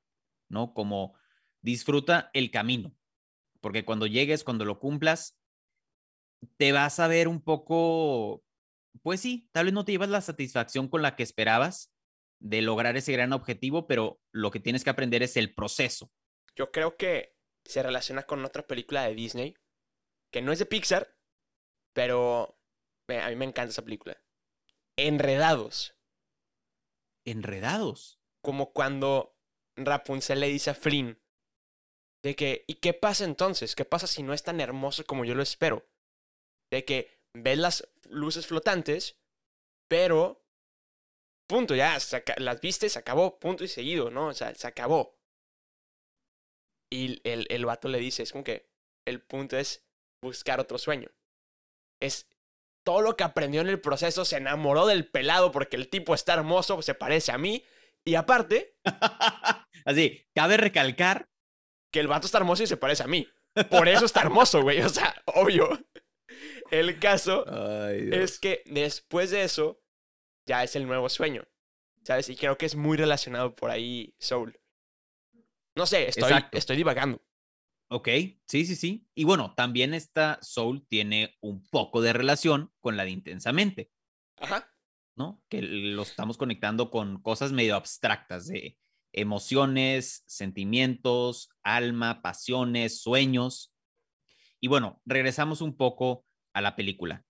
¿no? 0.49 0.73
Como 0.73 1.15
disfruta 1.61 2.29
el 2.33 2.51
camino, 2.51 2.95
porque 3.61 3.85
cuando 3.85 4.05
llegues, 4.05 4.43
cuando 4.43 4.65
lo 4.65 4.79
cumplas, 4.79 5.37
te 6.57 6.73
vas 6.73 6.99
a 6.99 7.07
ver 7.07 7.27
un 7.27 7.41
poco, 7.41 8.43
pues 9.01 9.21
sí, 9.21 9.49
tal 9.51 9.65
vez 9.65 9.73
no 9.73 9.85
te 9.85 9.91
llevas 9.91 10.09
la 10.09 10.21
satisfacción 10.21 10.87
con 10.87 11.01
la 11.01 11.15
que 11.15 11.23
esperabas 11.23 11.93
de 12.39 12.61
lograr 12.61 12.97
ese 12.97 13.13
gran 13.13 13.33
objetivo, 13.33 13.87
pero 13.87 14.21
lo 14.31 14.51
que 14.51 14.59
tienes 14.59 14.83
que 14.83 14.89
aprender 14.89 15.23
es 15.23 15.37
el 15.37 15.53
proceso. 15.53 16.11
Yo 16.55 16.71
creo 16.71 16.97
que 16.97 17.35
se 17.65 17.81
relaciona 17.81 18.23
con 18.23 18.43
otra 18.45 18.67
película 18.67 19.03
de 19.03 19.15
Disney, 19.15 19.55
que 20.31 20.41
no 20.41 20.51
es 20.51 20.59
de 20.59 20.65
Pixar, 20.65 21.17
pero 21.93 22.59
a 23.09 23.29
mí 23.29 23.35
me 23.35 23.45
encanta 23.45 23.71
esa 23.71 23.83
película. 23.83 24.21
Enredados. 24.97 25.95
Enredados. 27.25 28.19
Como 28.41 28.73
cuando 28.73 29.37
Rapunzel 29.75 30.41
le 30.41 30.47
dice 30.47 30.71
a 30.71 30.75
Flynn 30.75 31.19
de 32.23 32.35
que, 32.35 32.63
¿y 32.67 32.75
qué 32.75 32.93
pasa 32.93 33.25
entonces? 33.25 33.75
¿Qué 33.75 33.85
pasa 33.85 34.07
si 34.07 34.23
no 34.23 34.33
es 34.33 34.43
tan 34.43 34.61
hermoso 34.61 35.05
como 35.05 35.25
yo 35.25 35.35
lo 35.35 35.43
espero? 35.43 35.89
De 36.71 36.85
que 36.85 37.22
ves 37.33 37.57
las 37.57 37.87
luces 38.09 38.47
flotantes, 38.47 39.17
pero 39.87 40.43
punto, 41.47 41.75
ya, 41.75 41.97
las 42.37 42.61
viste, 42.61 42.89
se 42.89 42.99
acabó, 42.99 43.39
punto 43.39 43.63
y 43.63 43.67
seguido, 43.67 44.09
¿no? 44.09 44.27
O 44.27 44.33
sea, 44.33 44.53
se 44.55 44.67
acabó. 44.67 45.19
Y 46.91 47.21
el, 47.27 47.47
el 47.49 47.65
vato 47.65 47.87
le 47.87 47.99
dice, 47.99 48.23
es 48.23 48.31
como 48.31 48.43
que 48.43 48.69
el 49.05 49.21
punto 49.21 49.57
es 49.57 49.85
buscar 50.21 50.59
otro 50.59 50.77
sueño. 50.77 51.09
Es 51.99 52.29
todo 52.83 53.01
lo 53.01 53.15
que 53.15 53.23
aprendió 53.23 53.61
en 53.61 53.69
el 53.69 53.81
proceso, 53.81 54.25
se 54.25 54.37
enamoró 54.37 54.85
del 54.85 55.07
pelado 55.09 55.51
porque 55.51 55.75
el 55.75 55.89
tipo 55.89 56.13
está 56.13 56.33
hermoso, 56.33 56.81
se 56.81 56.93
parece 56.93 57.31
a 57.31 57.37
mí. 57.37 57.65
Y 58.05 58.15
aparte, 58.15 58.75
Así, 59.85 60.25
cabe 60.33 60.57
recalcar 60.57 61.29
que 61.91 61.99
el 61.99 62.07
vato 62.07 62.25
está 62.25 62.37
hermoso 62.37 62.63
y 62.63 62.67
se 62.67 62.77
parece 62.77 63.03
a 63.03 63.07
mí. 63.07 63.27
Por 63.69 63.87
eso 63.87 64.05
está 64.05 64.21
hermoso, 64.21 64.61
güey. 64.61 64.81
O 64.81 64.89
sea, 64.89 65.13
obvio. 65.27 65.69
El 66.71 66.99
caso 66.99 67.45
es 67.91 68.39
que 68.39 68.63
después 68.65 69.31
de 69.31 69.43
eso, 69.43 69.81
ya 70.45 70.63
es 70.63 70.75
el 70.75 70.85
nuevo 70.87 71.09
sueño. 71.09 71.47
¿sabes? 72.03 72.29
Y 72.29 72.35
creo 72.35 72.57
que 72.57 72.65
es 72.65 72.75
muy 72.75 72.97
relacionado 72.97 73.55
por 73.55 73.71
ahí 73.71 74.13
Soul. 74.19 74.59
No 75.75 75.85
sé, 75.85 76.07
estoy, 76.07 76.31
Exacto. 76.31 76.57
estoy 76.57 76.77
divagando. 76.77 77.21
Ok, 77.89 78.07
sí, 78.47 78.65
sí, 78.65 78.75
sí. 78.75 79.07
Y 79.15 79.23
bueno, 79.23 79.53
también 79.55 79.93
esta 79.93 80.39
Soul 80.41 80.85
tiene 80.87 81.37
un 81.41 81.63
poco 81.69 82.01
de 82.01 82.13
relación 82.13 82.71
con 82.79 82.97
la 82.97 83.05
de 83.05 83.11
Intensamente, 83.11 83.91
Ajá. 84.37 84.71
¿no? 85.15 85.43
Que 85.49 85.61
lo 85.61 86.01
estamos 86.03 86.37
conectando 86.37 86.91
con 86.91 87.21
cosas 87.21 87.51
medio 87.51 87.75
abstractas 87.75 88.47
de 88.47 88.79
emociones, 89.13 90.23
sentimientos, 90.27 91.49
alma, 91.63 92.21
pasiones, 92.21 93.01
sueños. 93.01 93.75
Y 94.59 94.67
bueno, 94.67 95.01
regresamos 95.05 95.61
un 95.61 95.75
poco 95.77 96.25
a 96.53 96.61
la 96.61 96.75
película. 96.75 97.23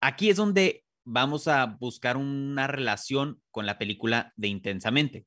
Aquí 0.00 0.30
es 0.30 0.36
donde 0.36 0.84
vamos 1.04 1.48
a 1.48 1.64
buscar 1.66 2.16
una 2.16 2.66
relación 2.66 3.40
con 3.50 3.66
la 3.66 3.78
película 3.78 4.32
de 4.36 4.48
Intensamente. 4.48 5.26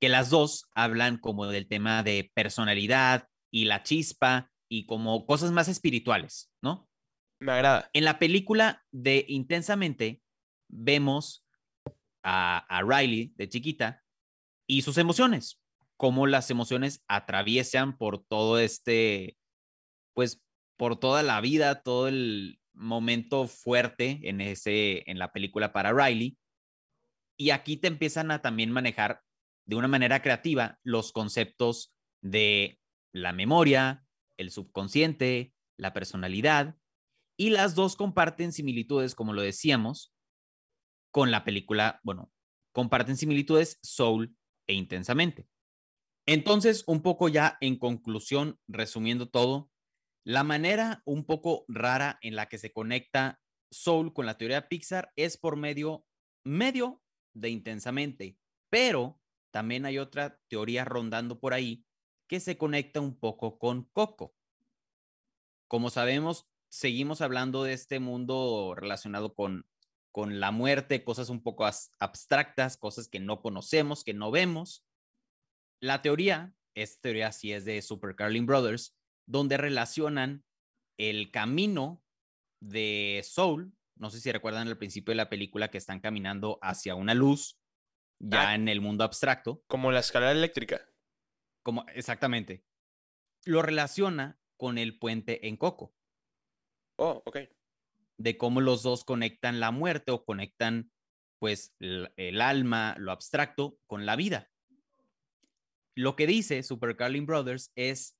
Que 0.00 0.08
las 0.08 0.30
dos 0.30 0.66
hablan 0.74 1.18
como 1.18 1.46
del 1.46 1.68
tema 1.68 2.02
de 2.02 2.30
personalidad 2.34 3.28
y 3.50 3.64
la 3.64 3.82
chispa 3.82 4.50
y 4.68 4.86
como 4.86 5.26
cosas 5.26 5.52
más 5.52 5.68
espirituales, 5.68 6.50
¿no? 6.62 6.88
Me 7.40 7.52
agrada. 7.52 7.90
En 7.92 8.04
la 8.04 8.18
película 8.18 8.84
de 8.92 9.24
Intensamente 9.28 10.22
vemos 10.68 11.46
a, 12.22 12.58
a 12.58 12.82
Riley 12.82 13.32
de 13.36 13.48
chiquita 13.48 14.02
y 14.66 14.82
sus 14.82 14.98
emociones, 14.98 15.60
cómo 15.96 16.26
las 16.26 16.50
emociones 16.50 17.04
atraviesan 17.08 17.96
por 17.96 18.24
todo 18.24 18.58
este, 18.58 19.36
pues 20.14 20.42
por 20.76 20.98
toda 20.98 21.22
la 21.22 21.40
vida, 21.40 21.82
todo 21.82 22.08
el 22.08 22.60
momento 22.74 23.48
fuerte 23.48 24.20
en 24.24 24.40
ese, 24.40 25.08
en 25.10 25.18
la 25.18 25.32
película 25.32 25.72
para 25.72 25.92
Riley. 25.92 26.38
Y 27.38 27.50
aquí 27.50 27.76
te 27.76 27.88
empiezan 27.88 28.30
a 28.30 28.42
también 28.42 28.70
manejar 28.70 29.22
de 29.66 29.76
una 29.76 29.88
manera 29.88 30.22
creativa 30.22 30.78
los 30.82 31.12
conceptos 31.12 31.94
de 32.22 32.78
la 33.12 33.32
memoria, 33.32 34.06
el 34.36 34.50
subconsciente, 34.50 35.52
la 35.78 35.92
personalidad, 35.92 36.76
y 37.38 37.50
las 37.50 37.74
dos 37.74 37.96
comparten 37.96 38.52
similitudes, 38.52 39.14
como 39.14 39.32
lo 39.32 39.42
decíamos, 39.42 40.12
con 41.10 41.30
la 41.30 41.44
película, 41.44 42.00
bueno, 42.02 42.30
comparten 42.72 43.16
similitudes 43.16 43.78
Soul 43.82 44.34
e 44.66 44.74
Intensamente. 44.74 45.46
Entonces, 46.26 46.82
un 46.86 47.02
poco 47.02 47.28
ya 47.28 47.56
en 47.60 47.78
conclusión, 47.78 48.58
resumiendo 48.66 49.28
todo, 49.28 49.70
la 50.26 50.42
manera 50.42 51.02
un 51.04 51.24
poco 51.24 51.64
rara 51.68 52.18
en 52.20 52.34
la 52.34 52.48
que 52.48 52.58
se 52.58 52.72
conecta 52.72 53.40
Soul 53.70 54.12
con 54.12 54.26
la 54.26 54.36
teoría 54.36 54.68
Pixar 54.68 55.12
es 55.14 55.36
por 55.36 55.56
medio, 55.56 56.04
medio 56.44 57.00
de 57.32 57.50
Intensamente, 57.50 58.36
pero 58.68 59.20
también 59.52 59.86
hay 59.86 59.98
otra 59.98 60.40
teoría 60.48 60.84
rondando 60.84 61.38
por 61.38 61.54
ahí 61.54 61.86
que 62.28 62.40
se 62.40 62.58
conecta 62.58 63.00
un 63.00 63.16
poco 63.16 63.56
con 63.60 63.84
Coco. 63.92 64.34
Como 65.68 65.90
sabemos, 65.90 66.48
seguimos 66.68 67.20
hablando 67.20 67.62
de 67.62 67.74
este 67.74 68.00
mundo 68.00 68.74
relacionado 68.76 69.32
con, 69.32 69.68
con 70.10 70.40
la 70.40 70.50
muerte, 70.50 71.04
cosas 71.04 71.28
un 71.28 71.40
poco 71.40 71.66
abstractas, 72.00 72.76
cosas 72.76 73.06
que 73.06 73.20
no 73.20 73.42
conocemos, 73.42 74.02
que 74.02 74.14
no 74.14 74.32
vemos. 74.32 74.84
La 75.80 76.02
teoría, 76.02 76.52
esta 76.74 77.00
teoría 77.00 77.30
sí 77.30 77.52
es 77.52 77.64
de 77.64 77.80
Super 77.80 78.16
Carlin 78.16 78.44
Brothers, 78.44 78.95
donde 79.26 79.56
relacionan 79.56 80.44
el 80.98 81.30
camino 81.30 82.02
de 82.60 83.20
Soul, 83.24 83.72
no 83.96 84.10
sé 84.10 84.20
si 84.20 84.30
recuerdan 84.32 84.68
al 84.68 84.78
principio 84.78 85.12
de 85.12 85.16
la 85.16 85.28
película 85.28 85.70
que 85.70 85.78
están 85.78 86.00
caminando 86.00 86.58
hacia 86.62 86.94
una 86.94 87.14
luz, 87.14 87.58
ya 88.18 88.50
Ah. 88.50 88.54
en 88.54 88.68
el 88.68 88.80
mundo 88.80 89.04
abstracto, 89.04 89.62
Como 89.66 89.92
la 89.92 90.00
escalera 90.00 90.32
eléctrica. 90.32 90.80
como 91.62 91.84
exactamente, 91.94 92.64
lo 93.44 93.60
relaciona 93.62 94.38
con 94.56 94.78
el 94.78 94.98
puente 94.98 95.46
en 95.48 95.56
Coco. 95.56 95.94
Oh, 96.98 97.22
ok. 97.26 97.38
de 98.18 98.38
cómo 98.38 98.62
los 98.62 98.82
dos 98.82 99.04
conectan 99.04 99.60
la 99.60 99.70
muerte 99.70 100.10
o 100.10 100.24
conectan 100.24 100.90
pues 101.38 101.74
el, 101.80 102.10
el 102.16 102.40
alma, 102.40 102.94
lo 102.98 103.12
abstracto, 103.12 103.78
con 103.86 104.06
la 104.06 104.16
vida. 104.16 104.50
Lo 105.94 106.16
que 106.16 106.26
dice 106.26 106.62
Super 106.62 106.96
Carlin 106.96 107.26
Brothers 107.26 107.72
es 107.74 108.16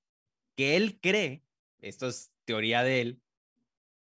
que 0.56 0.76
él 0.76 1.00
cree, 1.00 1.44
esto 1.80 2.08
es 2.08 2.32
teoría 2.44 2.82
de 2.82 3.00
él, 3.00 3.22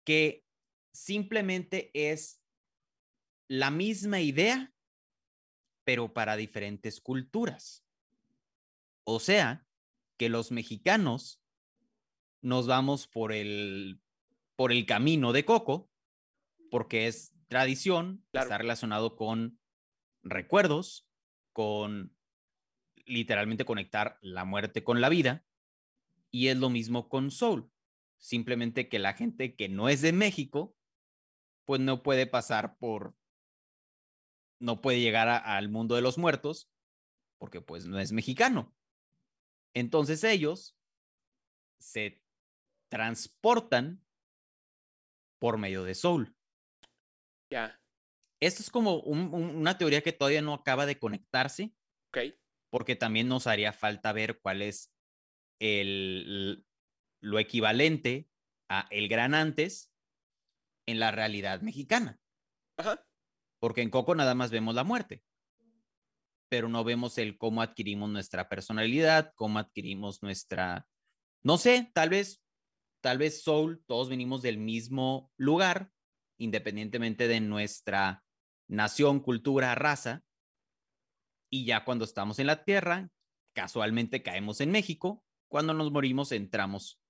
que 0.04 0.44
simplemente 0.92 1.90
es 1.94 2.42
la 3.48 3.70
misma 3.70 4.20
idea, 4.20 4.74
pero 5.84 6.12
para 6.12 6.36
diferentes 6.36 7.00
culturas. 7.00 7.84
O 9.04 9.20
sea, 9.20 9.66
que 10.16 10.28
los 10.28 10.50
mexicanos 10.50 11.42
nos 12.42 12.66
vamos 12.66 13.06
por 13.06 13.32
el 13.32 14.00
por 14.56 14.72
el 14.72 14.84
camino 14.84 15.32
de 15.32 15.46
Coco, 15.46 15.90
porque 16.70 17.06
es 17.06 17.34
tradición, 17.48 18.26
Claro. 18.30 18.44
está 18.44 18.58
relacionado 18.58 19.16
con 19.16 19.58
recuerdos, 20.22 21.08
con 21.54 22.14
literalmente 23.06 23.64
conectar 23.64 24.18
la 24.20 24.44
muerte 24.44 24.84
con 24.84 25.00
la 25.00 25.08
vida, 25.08 25.46
y 26.30 26.48
es 26.48 26.56
lo 26.56 26.70
mismo 26.70 27.08
con 27.08 27.30
Soul, 27.30 27.70
simplemente 28.18 28.88
que 28.88 28.98
la 28.98 29.14
gente 29.14 29.56
que 29.56 29.68
no 29.68 29.88
es 29.88 30.00
de 30.02 30.12
México, 30.12 30.76
pues 31.66 31.80
no 31.80 32.02
puede 32.02 32.26
pasar 32.26 32.76
por, 32.78 33.16
no 34.60 34.80
puede 34.80 35.00
llegar 35.00 35.28
a- 35.28 35.56
al 35.56 35.68
mundo 35.68 35.94
de 35.94 36.02
los 36.02 36.18
muertos, 36.18 36.70
porque 37.38 37.60
pues 37.60 37.86
no 37.86 37.98
es 37.98 38.12
mexicano. 38.12 38.76
Entonces 39.74 40.22
ellos 40.24 40.76
se 41.80 42.22
transportan 42.90 44.04
por 45.40 45.56
medio 45.56 45.84
de 45.84 45.94
Soul. 45.94 46.36
Ya. 47.50 47.80
Esto 48.40 48.62
es 48.62 48.70
como 48.70 49.00
un- 49.00 49.32
un- 49.32 49.56
una 49.56 49.78
teoría 49.78 50.02
que 50.02 50.12
todavía 50.12 50.42
no 50.42 50.54
acaba 50.54 50.86
de 50.86 50.98
conectarse, 50.98 51.74
Ok. 52.08 52.18
porque 52.70 52.96
también 52.96 53.28
nos 53.28 53.46
haría 53.46 53.72
falta 53.72 54.12
ver 54.12 54.40
cuál 54.40 54.62
es 54.62 54.92
el, 55.60 56.64
lo 57.20 57.38
equivalente 57.38 58.28
a 58.68 58.88
el 58.90 59.08
gran 59.08 59.34
antes 59.34 59.92
en 60.86 60.98
la 60.98 61.10
realidad 61.12 61.60
mexicana. 61.60 62.18
Ajá. 62.76 63.06
Porque 63.60 63.82
en 63.82 63.90
Coco 63.90 64.14
nada 64.14 64.34
más 64.34 64.50
vemos 64.50 64.74
la 64.74 64.84
muerte, 64.84 65.22
pero 66.48 66.68
no 66.68 66.82
vemos 66.82 67.18
el 67.18 67.36
cómo 67.38 67.62
adquirimos 67.62 68.08
nuestra 68.10 68.48
personalidad, 68.48 69.32
cómo 69.36 69.58
adquirimos 69.58 70.22
nuestra, 70.22 70.88
no 71.42 71.58
sé, 71.58 71.90
tal 71.94 72.08
vez, 72.08 72.42
tal 73.02 73.18
vez 73.18 73.42
Soul, 73.42 73.84
todos 73.86 74.08
venimos 74.08 74.42
del 74.42 74.58
mismo 74.58 75.30
lugar, 75.36 75.92
independientemente 76.38 77.28
de 77.28 77.40
nuestra 77.40 78.24
nación, 78.66 79.20
cultura, 79.20 79.74
raza, 79.74 80.24
y 81.52 81.66
ya 81.66 81.84
cuando 81.84 82.04
estamos 82.04 82.38
en 82.38 82.46
la 82.46 82.64
Tierra, 82.64 83.10
casualmente 83.52 84.22
caemos 84.22 84.60
en 84.60 84.70
México, 84.70 85.24
cuando 85.50 85.74
nos 85.74 85.90
morimos 85.90 86.32
entramos 86.32 87.00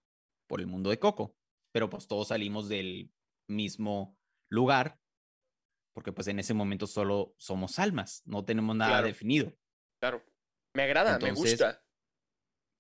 por 0.49 0.61
el 0.61 0.67
mundo 0.67 0.91
de 0.91 0.99
Coco, 0.99 1.37
pero 1.73 1.89
pues 1.91 2.07
todos 2.09 2.29
salimos 2.29 2.69
del 2.69 3.13
mismo 3.49 4.19
lugar 4.51 4.99
porque 5.95 6.13
pues 6.13 6.29
en 6.29 6.39
ese 6.39 6.55
momento 6.55 6.87
solo 6.87 7.35
somos 7.37 7.79
almas, 7.79 8.23
no 8.25 8.45
tenemos 8.45 8.75
nada 8.77 8.93
Claro. 8.93 9.07
definido. 9.09 9.53
Claro. 10.01 10.25
Me 10.75 10.85
agrada, 10.85 11.19
me 11.19 11.33
gusta. 11.33 11.85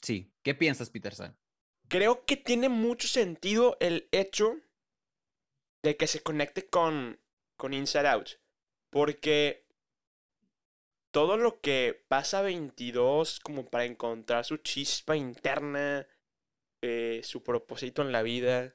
Sí, 0.02 0.32
¿qué 0.42 0.54
piensas, 0.54 0.90
Peter 0.90 1.14
San? 1.14 1.36
Creo 1.88 2.24
que 2.24 2.36
tiene 2.36 2.68
mucho 2.68 3.08
sentido 3.08 3.76
el 3.80 4.08
hecho 4.12 4.54
de 5.82 5.96
que 5.96 6.06
se 6.06 6.22
conecte 6.22 6.68
con, 6.70 7.20
con 7.58 7.74
Inside 7.74 8.08
Out. 8.08 8.28
Porque 8.92 9.66
todo 11.11 11.36
lo 11.36 11.61
que 11.61 12.04
pasa 12.08 12.42
22 12.42 13.40
como 13.40 13.66
para 13.68 13.84
encontrar 13.84 14.44
su 14.44 14.58
chispa 14.58 15.16
interna, 15.16 16.06
eh, 16.82 17.20
su 17.24 17.42
propósito 17.42 18.02
en 18.02 18.12
la 18.12 18.22
vida, 18.22 18.74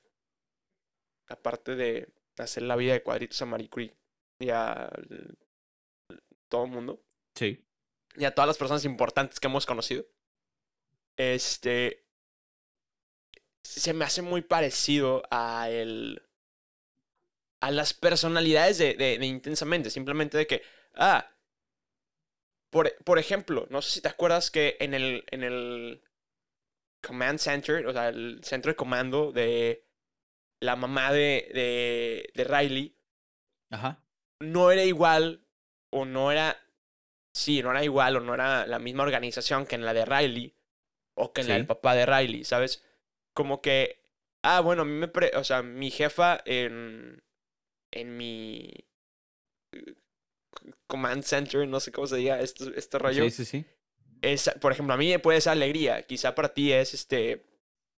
aparte 1.28 1.76
de 1.76 2.10
hacer 2.38 2.64
la 2.64 2.76
vida 2.76 2.94
de 2.94 3.04
cuadritos 3.04 3.42
a 3.42 3.46
Marie 3.46 3.70
Curie 3.70 3.96
y 4.40 4.50
a 4.50 4.92
todo 6.50 6.66
el 6.66 6.72
mundo, 6.72 7.02
Sí. 7.36 7.66
y 8.16 8.26
a 8.26 8.34
todas 8.36 8.48
las 8.48 8.58
personas 8.58 8.86
importantes 8.86 9.40
que 9.40 9.48
hemos 9.48 9.66
conocido. 9.66 10.06
Este. 11.18 12.06
Se 13.64 13.94
me 13.94 14.06
hace 14.06 14.22
muy 14.22 14.42
parecido 14.42 15.24
a 15.32 15.70
el. 15.70 16.22
a 17.62 17.72
las 17.72 17.94
personalidades 17.94 18.78
de, 18.78 18.94
de- 18.94 19.18
de 19.18 19.26
intensamente. 19.26 19.90
Simplemente 19.90 20.38
de 20.38 20.46
que. 20.48 20.62
Ah. 20.94 21.32
Por, 22.76 22.94
por 23.06 23.20
ejemplo, 23.20 23.68
no 23.70 23.82
sé 23.82 23.90
si 23.90 24.02
te 24.02 24.10
acuerdas 24.10 24.52
que 24.52 24.76
en 24.82 24.94
el. 24.94 25.24
en 25.32 25.44
el. 25.44 26.02
Command 27.02 27.40
Center, 27.40 27.88
o 27.88 27.94
sea, 27.94 28.10
el 28.10 28.44
centro 28.44 28.70
de 28.70 28.76
comando 28.76 29.32
de 29.32 29.86
la 30.60 30.76
mamá 30.76 31.14
de, 31.14 31.50
de, 31.54 32.32
de 32.34 32.44
Riley, 32.44 32.98
Ajá. 33.72 34.04
no 34.42 34.72
era 34.72 34.84
igual 34.84 35.46
o 35.94 36.04
no 36.04 36.34
era, 36.34 36.58
sí, 37.34 37.64
no 37.64 37.72
era 37.72 37.84
igual 37.86 38.18
o 38.18 38.20
no 38.20 38.34
era 38.34 38.68
la 38.68 38.80
misma 38.80 39.04
organización 39.04 39.66
que 39.68 39.76
en 39.76 39.86
la 39.86 39.94
de 39.94 40.04
Riley 40.04 40.58
o 41.16 41.32
que 41.32 41.42
en 41.42 41.48
la 41.48 41.54
del 41.54 41.68
papá 41.68 41.96
de 41.96 42.06
Riley, 42.06 42.44
¿sabes? 42.44 42.84
Como 43.34 43.62
que, 43.62 44.02
ah, 44.44 44.60
bueno, 44.60 44.82
a 44.82 44.86
mí 44.86 44.94
me, 44.94 45.08
pre- 45.08 45.38
o 45.38 45.44
sea, 45.46 45.62
mi 45.62 45.92
jefa 45.92 46.42
en, 46.46 47.24
en 47.94 48.18
mi 48.18 48.74
command 50.88 51.24
center, 51.24 51.68
no 51.68 51.80
sé 51.80 51.92
cómo 51.92 52.08
se 52.08 52.18
diga, 52.18 52.40
esto, 52.40 52.74
este 52.76 53.00
rollo, 53.00 53.24
Sí, 53.26 53.32
sí, 53.32 53.46
sí. 53.46 53.66
es, 54.22 54.50
por 54.62 54.72
ejemplo, 54.72 54.94
a 54.94 54.98
mí 54.98 55.18
puede 55.20 55.42
ser 55.42 55.54
alegría, 55.54 56.04
quizá 56.04 56.36
para 56.36 56.54
ti 56.54 56.72
es, 56.72 56.94
este, 56.94 57.46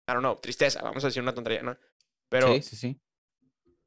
I 0.08 0.12
don't 0.12 0.20
know, 0.20 0.36
tristeza, 0.36 0.82
vamos 0.82 1.04
a 1.04 1.08
decir 1.08 1.22
una 1.22 1.34
tontería, 1.34 1.62
¿no? 1.62 1.76
Pero 2.28 2.54
sí, 2.54 2.62
sí, 2.62 2.76
sí. 2.76 3.00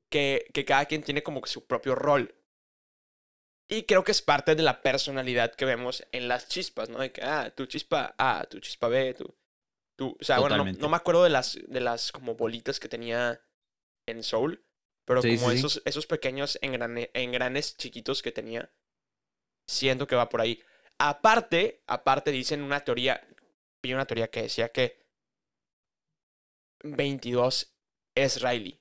que, 0.10 0.50
que 0.54 0.66
cada 0.66 0.86
quien 0.86 1.04
tiene 1.04 1.24
como 1.24 1.42
que 1.42 1.50
su 1.50 1.66
propio 1.66 1.96
rol. 1.96 2.36
Y 3.72 3.84
creo 3.84 4.04
que 4.04 4.12
es 4.12 4.22
parte 4.22 4.56
de 4.56 4.64
la 4.64 4.82
personalidad 4.82 5.54
que 5.54 5.66
vemos 5.66 6.04
en 6.12 6.28
las 6.28 6.48
chispas, 6.48 6.90
¿no? 6.90 7.00
De 7.00 7.12
que, 7.12 7.22
ah, 7.22 7.54
tu 7.56 7.68
chispa 7.68 8.16
A, 8.18 8.46
tu 8.50 8.60
chispa 8.60 8.88
B, 8.88 9.14
tu... 9.14 9.38
tu 9.96 10.18
o 10.20 10.24
sea, 10.24 10.40
bueno, 10.40 10.66
no 10.66 10.90
me 10.90 10.98
acuerdo 10.98 11.24
de 11.24 11.30
las, 11.30 11.60
de 11.68 11.80
las 11.80 12.12
como 12.12 12.36
bolitas 12.36 12.80
que 12.80 12.90
tenía 12.90 13.42
en 14.08 14.24
Soul, 14.24 14.66
pero 15.10 15.24
Sí, 15.24 15.38
como 15.38 15.50
sí, 15.50 15.54
sí. 15.54 15.60
esos, 15.66 15.82
esos 15.86 16.06
pequeños 16.06 16.60
engrane- 16.62 17.10
engranes 17.16 17.76
chiquitos 17.76 18.22
que 18.22 18.32
tenía, 18.32 18.72
siento 19.68 20.06
que 20.06 20.16
va 20.16 20.30
por 20.30 20.40
ahí. 20.40 20.62
Aparte, 21.00 21.82
aparte 21.88 22.30
dicen 22.30 22.62
una 22.62 22.82
teoría, 22.82 23.28
vi 23.82 23.96
una 23.96 24.06
teoría 24.06 24.30
que 24.30 24.44
decía 24.44 24.70
que 24.70 25.00
22 26.84 27.74
es 28.14 28.40
Riley. 28.44 28.80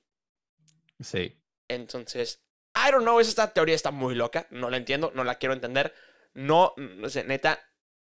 Sí. 0.99 1.35
Entonces, 1.67 2.43
I 2.75 2.91
don't 2.91 3.01
know, 3.01 3.19
esta 3.19 3.51
teoría 3.51 3.73
está 3.73 3.89
muy 3.89 4.13
loca, 4.13 4.45
no 4.51 4.69
la 4.69 4.77
entiendo, 4.77 5.11
no 5.15 5.23
la 5.23 5.39
quiero 5.39 5.53
entender. 5.53 5.95
No, 6.35 6.75
no 6.77 7.09
sé, 7.09 7.23
neta, 7.23 7.59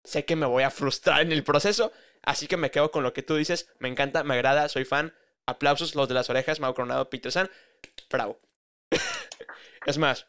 sé 0.05 0.27
que 0.27 0.37
me 0.37 0.45
voy 0.45 0.65
a 0.65 0.71
frustrar 0.71 1.23
en 1.23 1.33
el 1.33 1.45
proceso, 1.45 1.93
así 2.21 2.47
que 2.47 2.59
me 2.59 2.71
quedo 2.71 2.91
con 2.91 3.05
lo 3.05 3.15
que 3.15 3.23
tú 3.23 3.37
dices, 3.37 3.73
me 3.79 3.89
encanta, 3.89 4.23
me 4.23 4.35
agrada, 4.35 4.69
soy 4.69 4.85
fan. 4.85 5.15
Aplausos, 5.47 5.95
los 5.95 6.09
de 6.09 6.15
las 6.15 6.29
orejas, 6.29 6.61
Mau 6.61 6.75
Coronado, 6.75 7.09
Peter 7.09 7.33
San. 7.33 7.51
Bravo. 8.13 8.41
es 9.87 9.99
más, 9.99 10.27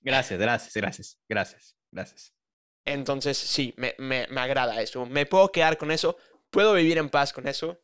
Gracias, 0.00 0.40
gracias, 0.40 0.74
gracias, 0.74 1.18
gracias, 1.28 1.76
gracias. 1.90 2.34
entonces 2.86 3.36
sí, 3.36 3.74
me, 3.76 3.94
me, 3.98 4.26
me 4.28 4.40
agrada 4.40 4.80
eso. 4.80 5.04
Me 5.04 5.26
puedo 5.26 5.52
quedar 5.52 5.76
con 5.76 5.90
eso, 5.90 6.16
puedo 6.50 6.72
vivir 6.72 6.96
en 6.96 7.10
paz 7.10 7.32
con 7.32 7.46
eso 7.46 7.78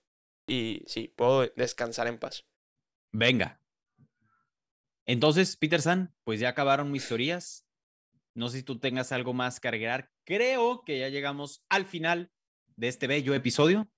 y 0.47 0.83
sí, 0.87 1.13
puedo 1.15 1.47
descansar 1.57 2.07
en 2.07 2.19
paz. 2.19 2.47
Venga. 3.13 3.61
Entonces, 5.07 5.57
Peter 5.57 5.83
San, 5.83 6.15
pues 6.25 6.41
ya 6.41 6.49
acabaron 6.49 6.91
mis 6.91 7.07
teorías. 7.07 7.67
No 8.33 8.49
sé 8.49 8.59
si 8.59 8.63
tú 8.63 8.79
tengas 8.79 9.13
algo 9.13 9.35
más 9.35 9.61
que 9.61 9.69
agregar. 9.69 10.11
Creo 10.25 10.83
que 10.83 10.99
ya 11.01 11.09
llegamos 11.11 11.63
al 11.69 11.85
final 11.85 12.33
de 12.77 12.89
este 12.89 13.07
bello 13.07 13.35
episodio. 13.35 13.89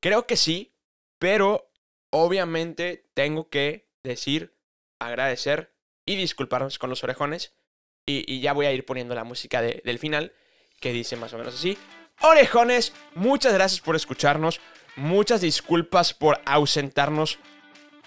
Creo 0.00 0.26
que 0.26 0.36
sí, 0.36 0.74
pero 1.18 1.70
obviamente 2.10 3.08
tengo 3.14 3.48
que 3.48 3.88
decir, 4.02 4.56
agradecer 4.98 5.74
y 6.06 6.16
disculparnos 6.16 6.78
con 6.78 6.90
los 6.90 7.04
orejones. 7.04 7.54
Y, 8.06 8.24
y 8.32 8.40
ya 8.40 8.52
voy 8.52 8.66
a 8.66 8.72
ir 8.72 8.84
poniendo 8.86 9.14
la 9.14 9.24
música 9.24 9.60
de- 9.62 9.82
del 9.84 9.98
final, 9.98 10.32
que 10.80 10.92
dice 10.92 11.16
más 11.16 11.32
o 11.34 11.38
menos 11.38 11.54
así. 11.54 11.76
Orejones, 12.22 12.92
muchas 13.14 13.52
gracias 13.52 13.80
por 13.80 13.94
escucharnos. 13.96 14.60
Muchas 14.96 15.40
disculpas 15.42 16.12
por 16.14 16.40
ausentarnos 16.46 17.38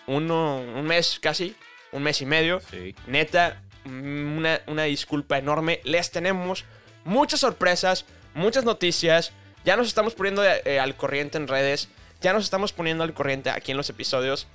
uno, 0.08 0.58
un 0.60 0.84
mes 0.86 1.20
casi, 1.22 1.56
un 1.92 2.04
mes 2.04 2.22
y 2.22 2.26
medio. 2.26 2.60
Sí. 2.60 2.96
Neta, 3.08 3.64
mm, 3.86 4.38
una, 4.38 4.62
una 4.68 4.84
disculpa 4.84 5.38
enorme. 5.38 5.80
Les 5.84 6.12
tenemos 6.12 6.66
muchas 7.06 7.40
sorpresas, 7.40 8.06
muchas 8.34 8.66
noticias. 8.66 9.32
Ya 9.66 9.76
nos 9.78 9.88
estamos 9.88 10.14
poniendo 10.14 10.44
eh, 10.44 10.80
al 10.80 10.96
corriente 10.96 11.38
en 11.38 11.48
redes. 11.48 11.90
Ya 12.22 12.34
nos 12.34 12.44
estamos 12.44 12.74
poniendo 12.74 13.04
al 13.04 13.14
corriente 13.14 13.50
aquí 13.50 13.72
en 13.72 13.78
los 13.78 13.90
episodios. 13.90 14.48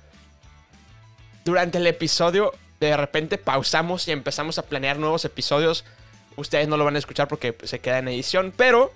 Durante 1.45 1.77
el 1.77 1.87
episodio, 1.87 2.53
de 2.79 2.95
repente 2.95 3.37
pausamos 3.37 4.07
y 4.07 4.11
empezamos 4.11 4.57
a 4.57 4.63
planear 4.63 4.97
nuevos 4.97 5.25
episodios. 5.25 5.85
Ustedes 6.35 6.67
no 6.67 6.77
lo 6.77 6.85
van 6.85 6.95
a 6.95 6.99
escuchar 6.99 7.27
porque 7.27 7.53
pues, 7.53 7.71
se 7.71 7.79
queda 7.79 7.99
en 7.99 8.07
edición, 8.07 8.53
pero 8.55 8.93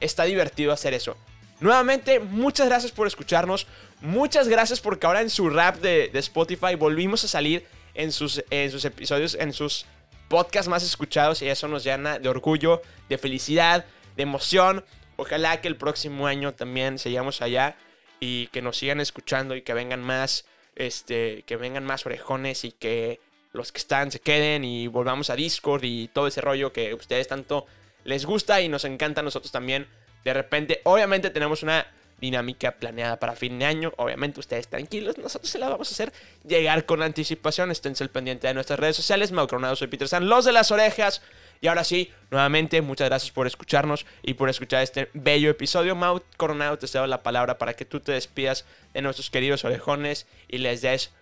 está 0.00 0.24
divertido 0.24 0.72
hacer 0.72 0.94
eso. 0.94 1.16
Nuevamente, 1.60 2.20
muchas 2.20 2.68
gracias 2.68 2.92
por 2.92 3.06
escucharnos. 3.06 3.66
Muchas 4.00 4.46
gracias 4.48 4.80
porque 4.80 5.06
ahora 5.06 5.22
en 5.22 5.30
su 5.30 5.50
rap 5.50 5.76
de, 5.76 6.08
de 6.08 6.18
Spotify 6.20 6.76
volvimos 6.76 7.24
a 7.24 7.28
salir 7.28 7.66
en 7.94 8.12
sus, 8.12 8.44
en 8.50 8.70
sus 8.70 8.84
episodios, 8.84 9.34
en 9.34 9.52
sus 9.52 9.84
podcasts 10.28 10.68
más 10.68 10.84
escuchados 10.84 11.42
y 11.42 11.48
eso 11.48 11.66
nos 11.66 11.82
llena 11.84 12.18
de 12.18 12.28
orgullo, 12.28 12.80
de 13.08 13.18
felicidad, 13.18 13.84
de 14.16 14.22
emoción. 14.22 14.84
Ojalá 15.20 15.60
que 15.60 15.66
el 15.66 15.76
próximo 15.76 16.28
año 16.28 16.54
también 16.54 16.96
sigamos 16.96 17.42
allá 17.42 17.76
y 18.20 18.46
que 18.46 18.62
nos 18.62 18.76
sigan 18.78 19.00
escuchando 19.00 19.56
y 19.56 19.62
que 19.62 19.74
vengan 19.74 20.00
más, 20.00 20.44
este, 20.76 21.42
que 21.42 21.56
vengan 21.56 21.84
más 21.84 22.06
orejones 22.06 22.64
y 22.64 22.70
que 22.70 23.18
los 23.52 23.72
que 23.72 23.78
están 23.78 24.12
se 24.12 24.20
queden 24.20 24.64
y 24.64 24.86
volvamos 24.86 25.28
a 25.30 25.34
Discord 25.34 25.82
y 25.82 26.06
todo 26.06 26.28
ese 26.28 26.40
rollo 26.40 26.72
que 26.72 26.94
ustedes 26.94 27.26
tanto 27.26 27.66
les 28.04 28.26
gusta 28.26 28.60
y 28.60 28.68
nos 28.68 28.84
encanta 28.84 29.20
a 29.20 29.24
nosotros 29.24 29.50
también. 29.50 29.88
De 30.24 30.32
repente, 30.32 30.82
obviamente 30.84 31.30
tenemos 31.30 31.64
una 31.64 31.84
dinámica 32.20 32.76
planeada 32.76 33.18
para 33.18 33.34
fin 33.34 33.58
de 33.58 33.64
año. 33.64 33.92
Obviamente 33.96 34.38
ustedes 34.38 34.68
tranquilos, 34.68 35.18
nosotros 35.18 35.50
se 35.50 35.58
la 35.58 35.68
vamos 35.68 35.88
a 35.88 35.94
hacer 35.94 36.12
llegar 36.46 36.86
con 36.86 37.02
anticipación. 37.02 37.72
Esténse 37.72 38.04
al 38.04 38.10
pendiente 38.10 38.46
de 38.46 38.54
nuestras 38.54 38.78
redes 38.78 38.94
sociales. 38.94 39.32
Mau 39.32 39.48
Coronado, 39.48 39.74
soy 39.74 39.88
Peter 39.88 40.06
San, 40.06 40.28
los 40.28 40.44
de 40.44 40.52
las 40.52 40.70
orejas. 40.70 41.22
Y 41.60 41.66
ahora 41.66 41.84
sí, 41.84 42.10
nuevamente, 42.30 42.82
muchas 42.82 43.08
gracias 43.08 43.32
por 43.32 43.46
escucharnos 43.46 44.06
y 44.22 44.34
por 44.34 44.48
escuchar 44.48 44.82
este 44.82 45.10
bello 45.12 45.50
episodio. 45.50 45.96
Mau 45.96 46.22
Coronado, 46.36 46.78
te 46.78 46.86
cedo 46.86 47.06
la 47.06 47.22
palabra 47.22 47.58
para 47.58 47.74
que 47.74 47.84
tú 47.84 48.00
te 48.00 48.12
despidas 48.12 48.64
de 48.94 49.02
nuestros 49.02 49.30
queridos 49.30 49.64
orejones 49.64 50.26
y 50.48 50.58
les 50.58 50.82
des 50.82 51.12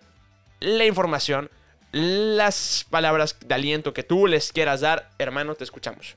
la 0.59 0.85
información, 0.85 1.49
las 1.91 2.85
palabras 2.89 3.37
de 3.45 3.53
aliento 3.53 3.93
que 3.93 4.03
tú 4.03 4.27
les 4.27 4.51
quieras 4.51 4.81
dar. 4.81 5.09
Hermano, 5.17 5.55
te 5.55 5.63
escuchamos. 5.63 6.15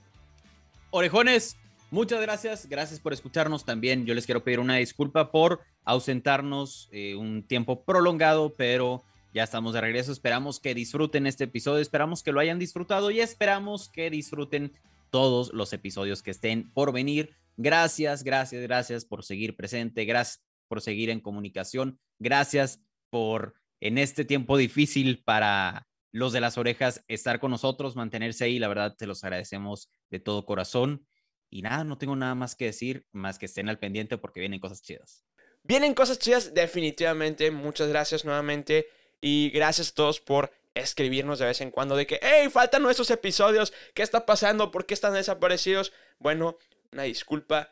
Orejones, 0.90 1.56
muchas 1.90 2.20
gracias. 2.20 2.68
Gracias 2.68 3.00
por 3.00 3.12
escucharnos 3.12 3.64
también. 3.64 4.04
Yo 4.04 4.14
les 4.14 4.26
quiero 4.26 4.44
pedir 4.44 4.60
una 4.60 4.76
disculpa 4.76 5.30
por 5.30 5.60
ausentarnos 5.84 6.88
eh, 6.92 7.14
un 7.14 7.42
tiempo 7.42 7.84
prolongado, 7.84 8.52
pero 8.54 9.02
ya 9.32 9.44
estamos 9.44 9.74
de 9.74 9.80
regreso. 9.80 10.12
Esperamos 10.12 10.60
que 10.60 10.74
disfruten 10.74 11.26
este 11.26 11.44
episodio. 11.44 11.80
Esperamos 11.80 12.22
que 12.22 12.32
lo 12.32 12.40
hayan 12.40 12.58
disfrutado 12.58 13.10
y 13.10 13.20
esperamos 13.20 13.88
que 13.88 14.10
disfruten 14.10 14.72
todos 15.10 15.52
los 15.52 15.72
episodios 15.72 16.22
que 16.22 16.30
estén 16.30 16.72
por 16.72 16.92
venir. 16.92 17.36
Gracias, 17.56 18.24
gracias, 18.24 18.62
gracias 18.62 19.04
por 19.04 19.24
seguir 19.24 19.56
presente. 19.56 20.04
Gracias 20.04 20.44
por 20.68 20.80
seguir 20.80 21.10
en 21.10 21.20
comunicación. 21.20 22.00
Gracias 22.18 22.80
por 23.10 23.54
en 23.80 23.98
este 23.98 24.24
tiempo 24.24 24.56
difícil 24.56 25.22
para 25.24 25.86
los 26.12 26.32
de 26.32 26.40
las 26.40 26.58
orejas 26.58 27.04
estar 27.08 27.38
con 27.40 27.50
nosotros, 27.50 27.96
mantenerse 27.96 28.44
ahí. 28.44 28.58
La 28.58 28.68
verdad, 28.68 28.96
te 28.96 29.06
los 29.06 29.22
agradecemos 29.24 29.90
de 30.10 30.20
todo 30.20 30.44
corazón. 30.44 31.06
Y 31.50 31.62
nada, 31.62 31.84
no 31.84 31.98
tengo 31.98 32.14
nada 32.14 32.34
más 32.34 32.54
que 32.54 32.66
decir, 32.66 33.06
más 33.12 33.38
que 33.38 33.46
estén 33.46 33.68
al 33.68 33.78
pendiente 33.78 34.18
porque 34.18 34.40
vienen 34.40 34.60
cosas 34.60 34.82
chidas. 34.82 35.24
Vienen 35.62 35.94
cosas 35.94 36.18
chidas, 36.18 36.54
definitivamente. 36.54 37.50
Muchas 37.50 37.88
gracias 37.88 38.24
nuevamente. 38.24 38.86
Y 39.20 39.50
gracias 39.50 39.90
a 39.90 39.94
todos 39.94 40.20
por 40.20 40.52
escribirnos 40.74 41.38
de 41.38 41.46
vez 41.46 41.60
en 41.60 41.70
cuando 41.70 41.96
de 41.96 42.06
que, 42.06 42.20
hey, 42.22 42.48
faltan 42.50 42.82
nuestros 42.82 43.10
episodios. 43.10 43.72
¿Qué 43.94 44.02
está 44.02 44.24
pasando? 44.26 44.70
¿Por 44.70 44.86
qué 44.86 44.94
están 44.94 45.14
desaparecidos? 45.14 45.92
Bueno, 46.18 46.56
una 46.92 47.02
disculpa. 47.04 47.70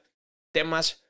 Temas 0.53 1.05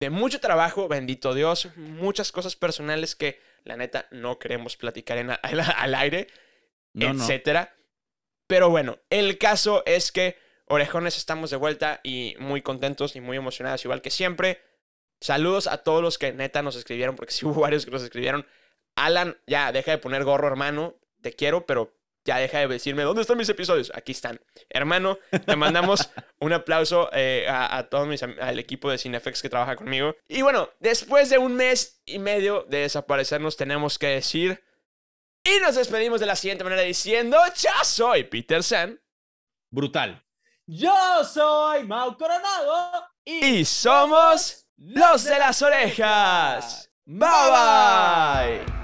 de 0.00 0.10
mucho 0.10 0.40
trabajo, 0.40 0.88
bendito 0.88 1.34
Dios. 1.34 1.68
Muchas 1.76 2.32
cosas 2.32 2.56
personales 2.56 3.14
que 3.14 3.40
la 3.64 3.76
neta 3.76 4.06
no 4.10 4.38
queremos 4.38 4.76
platicar 4.76 5.18
en, 5.18 5.30
al, 5.30 5.38
al 5.76 5.94
aire, 5.94 6.28
No, 6.92 7.12
no. 7.12 7.22
etcétera. 7.22 7.74
Pero 8.46 8.70
bueno, 8.70 8.98
el 9.10 9.38
caso 9.38 9.82
es 9.86 10.12
que 10.12 10.36
Orejones 10.66 11.16
estamos 11.18 11.50
de 11.50 11.56
vuelta 11.56 12.00
y 12.02 12.36
muy 12.38 12.62
contentos 12.62 13.16
y 13.16 13.20
muy 13.20 13.36
emocionados, 13.36 13.84
igual 13.84 14.00
que 14.02 14.10
siempre. 14.10 14.62
Saludos 15.20 15.66
a 15.66 15.78
todos 15.78 16.02
los 16.02 16.18
que 16.18 16.32
neta 16.32 16.62
nos 16.62 16.76
escribieron, 16.76 17.16
porque 17.16 17.32
sí 17.32 17.44
hubo 17.46 17.60
varios 17.62 17.84
que 17.84 17.90
nos 17.90 18.02
escribieron. 18.02 18.46
Alan, 18.96 19.36
ya, 19.46 19.72
deja 19.72 19.92
de 19.92 19.98
poner 19.98 20.24
gorro, 20.24 20.46
hermano. 20.46 20.94
Te 21.22 21.32
quiero, 21.32 21.66
pero 21.66 21.94
ya 22.24 22.38
deja 22.38 22.58
de 22.58 22.68
decirme, 22.68 23.02
¿dónde 23.02 23.22
están 23.22 23.36
mis 23.36 23.48
episodios? 23.48 23.92
Aquí 23.94 24.12
están. 24.12 24.40
Hermano, 24.70 25.18
te 25.46 25.56
mandamos 25.56 26.10
un 26.40 26.52
aplauso 26.52 27.10
eh, 27.12 27.46
a, 27.48 27.76
a 27.76 27.88
todos 27.88 28.06
mis, 28.06 28.22
al 28.22 28.58
equipo 28.58 28.90
de 28.90 28.98
Cinefex 28.98 29.42
que 29.42 29.50
trabaja 29.50 29.76
conmigo. 29.76 30.16
Y 30.28 30.42
bueno, 30.42 30.70
después 30.80 31.28
de 31.28 31.38
un 31.38 31.54
mes 31.54 32.00
y 32.06 32.18
medio 32.18 32.64
de 32.68 32.78
desaparecernos, 32.78 33.56
tenemos 33.56 33.98
que 33.98 34.08
decir... 34.08 34.62
Y 35.46 35.60
nos 35.60 35.74
despedimos 35.74 36.20
de 36.20 36.26
la 36.26 36.36
siguiente 36.36 36.64
manera 36.64 36.80
diciendo, 36.80 37.36
ya 37.54 37.84
soy 37.84 38.24
Peter 38.24 38.62
San. 38.62 38.98
Brutal. 39.70 40.24
Yo 40.66 41.24
soy 41.24 41.84
Mau 41.84 42.16
Coronado 42.16 43.06
Y 43.26 43.66
somos 43.66 44.66
los 44.78 45.24
de 45.24 45.38
las 45.38 45.60
orejas. 45.60 46.90
Bye 47.04 47.28
bye. 47.50 48.83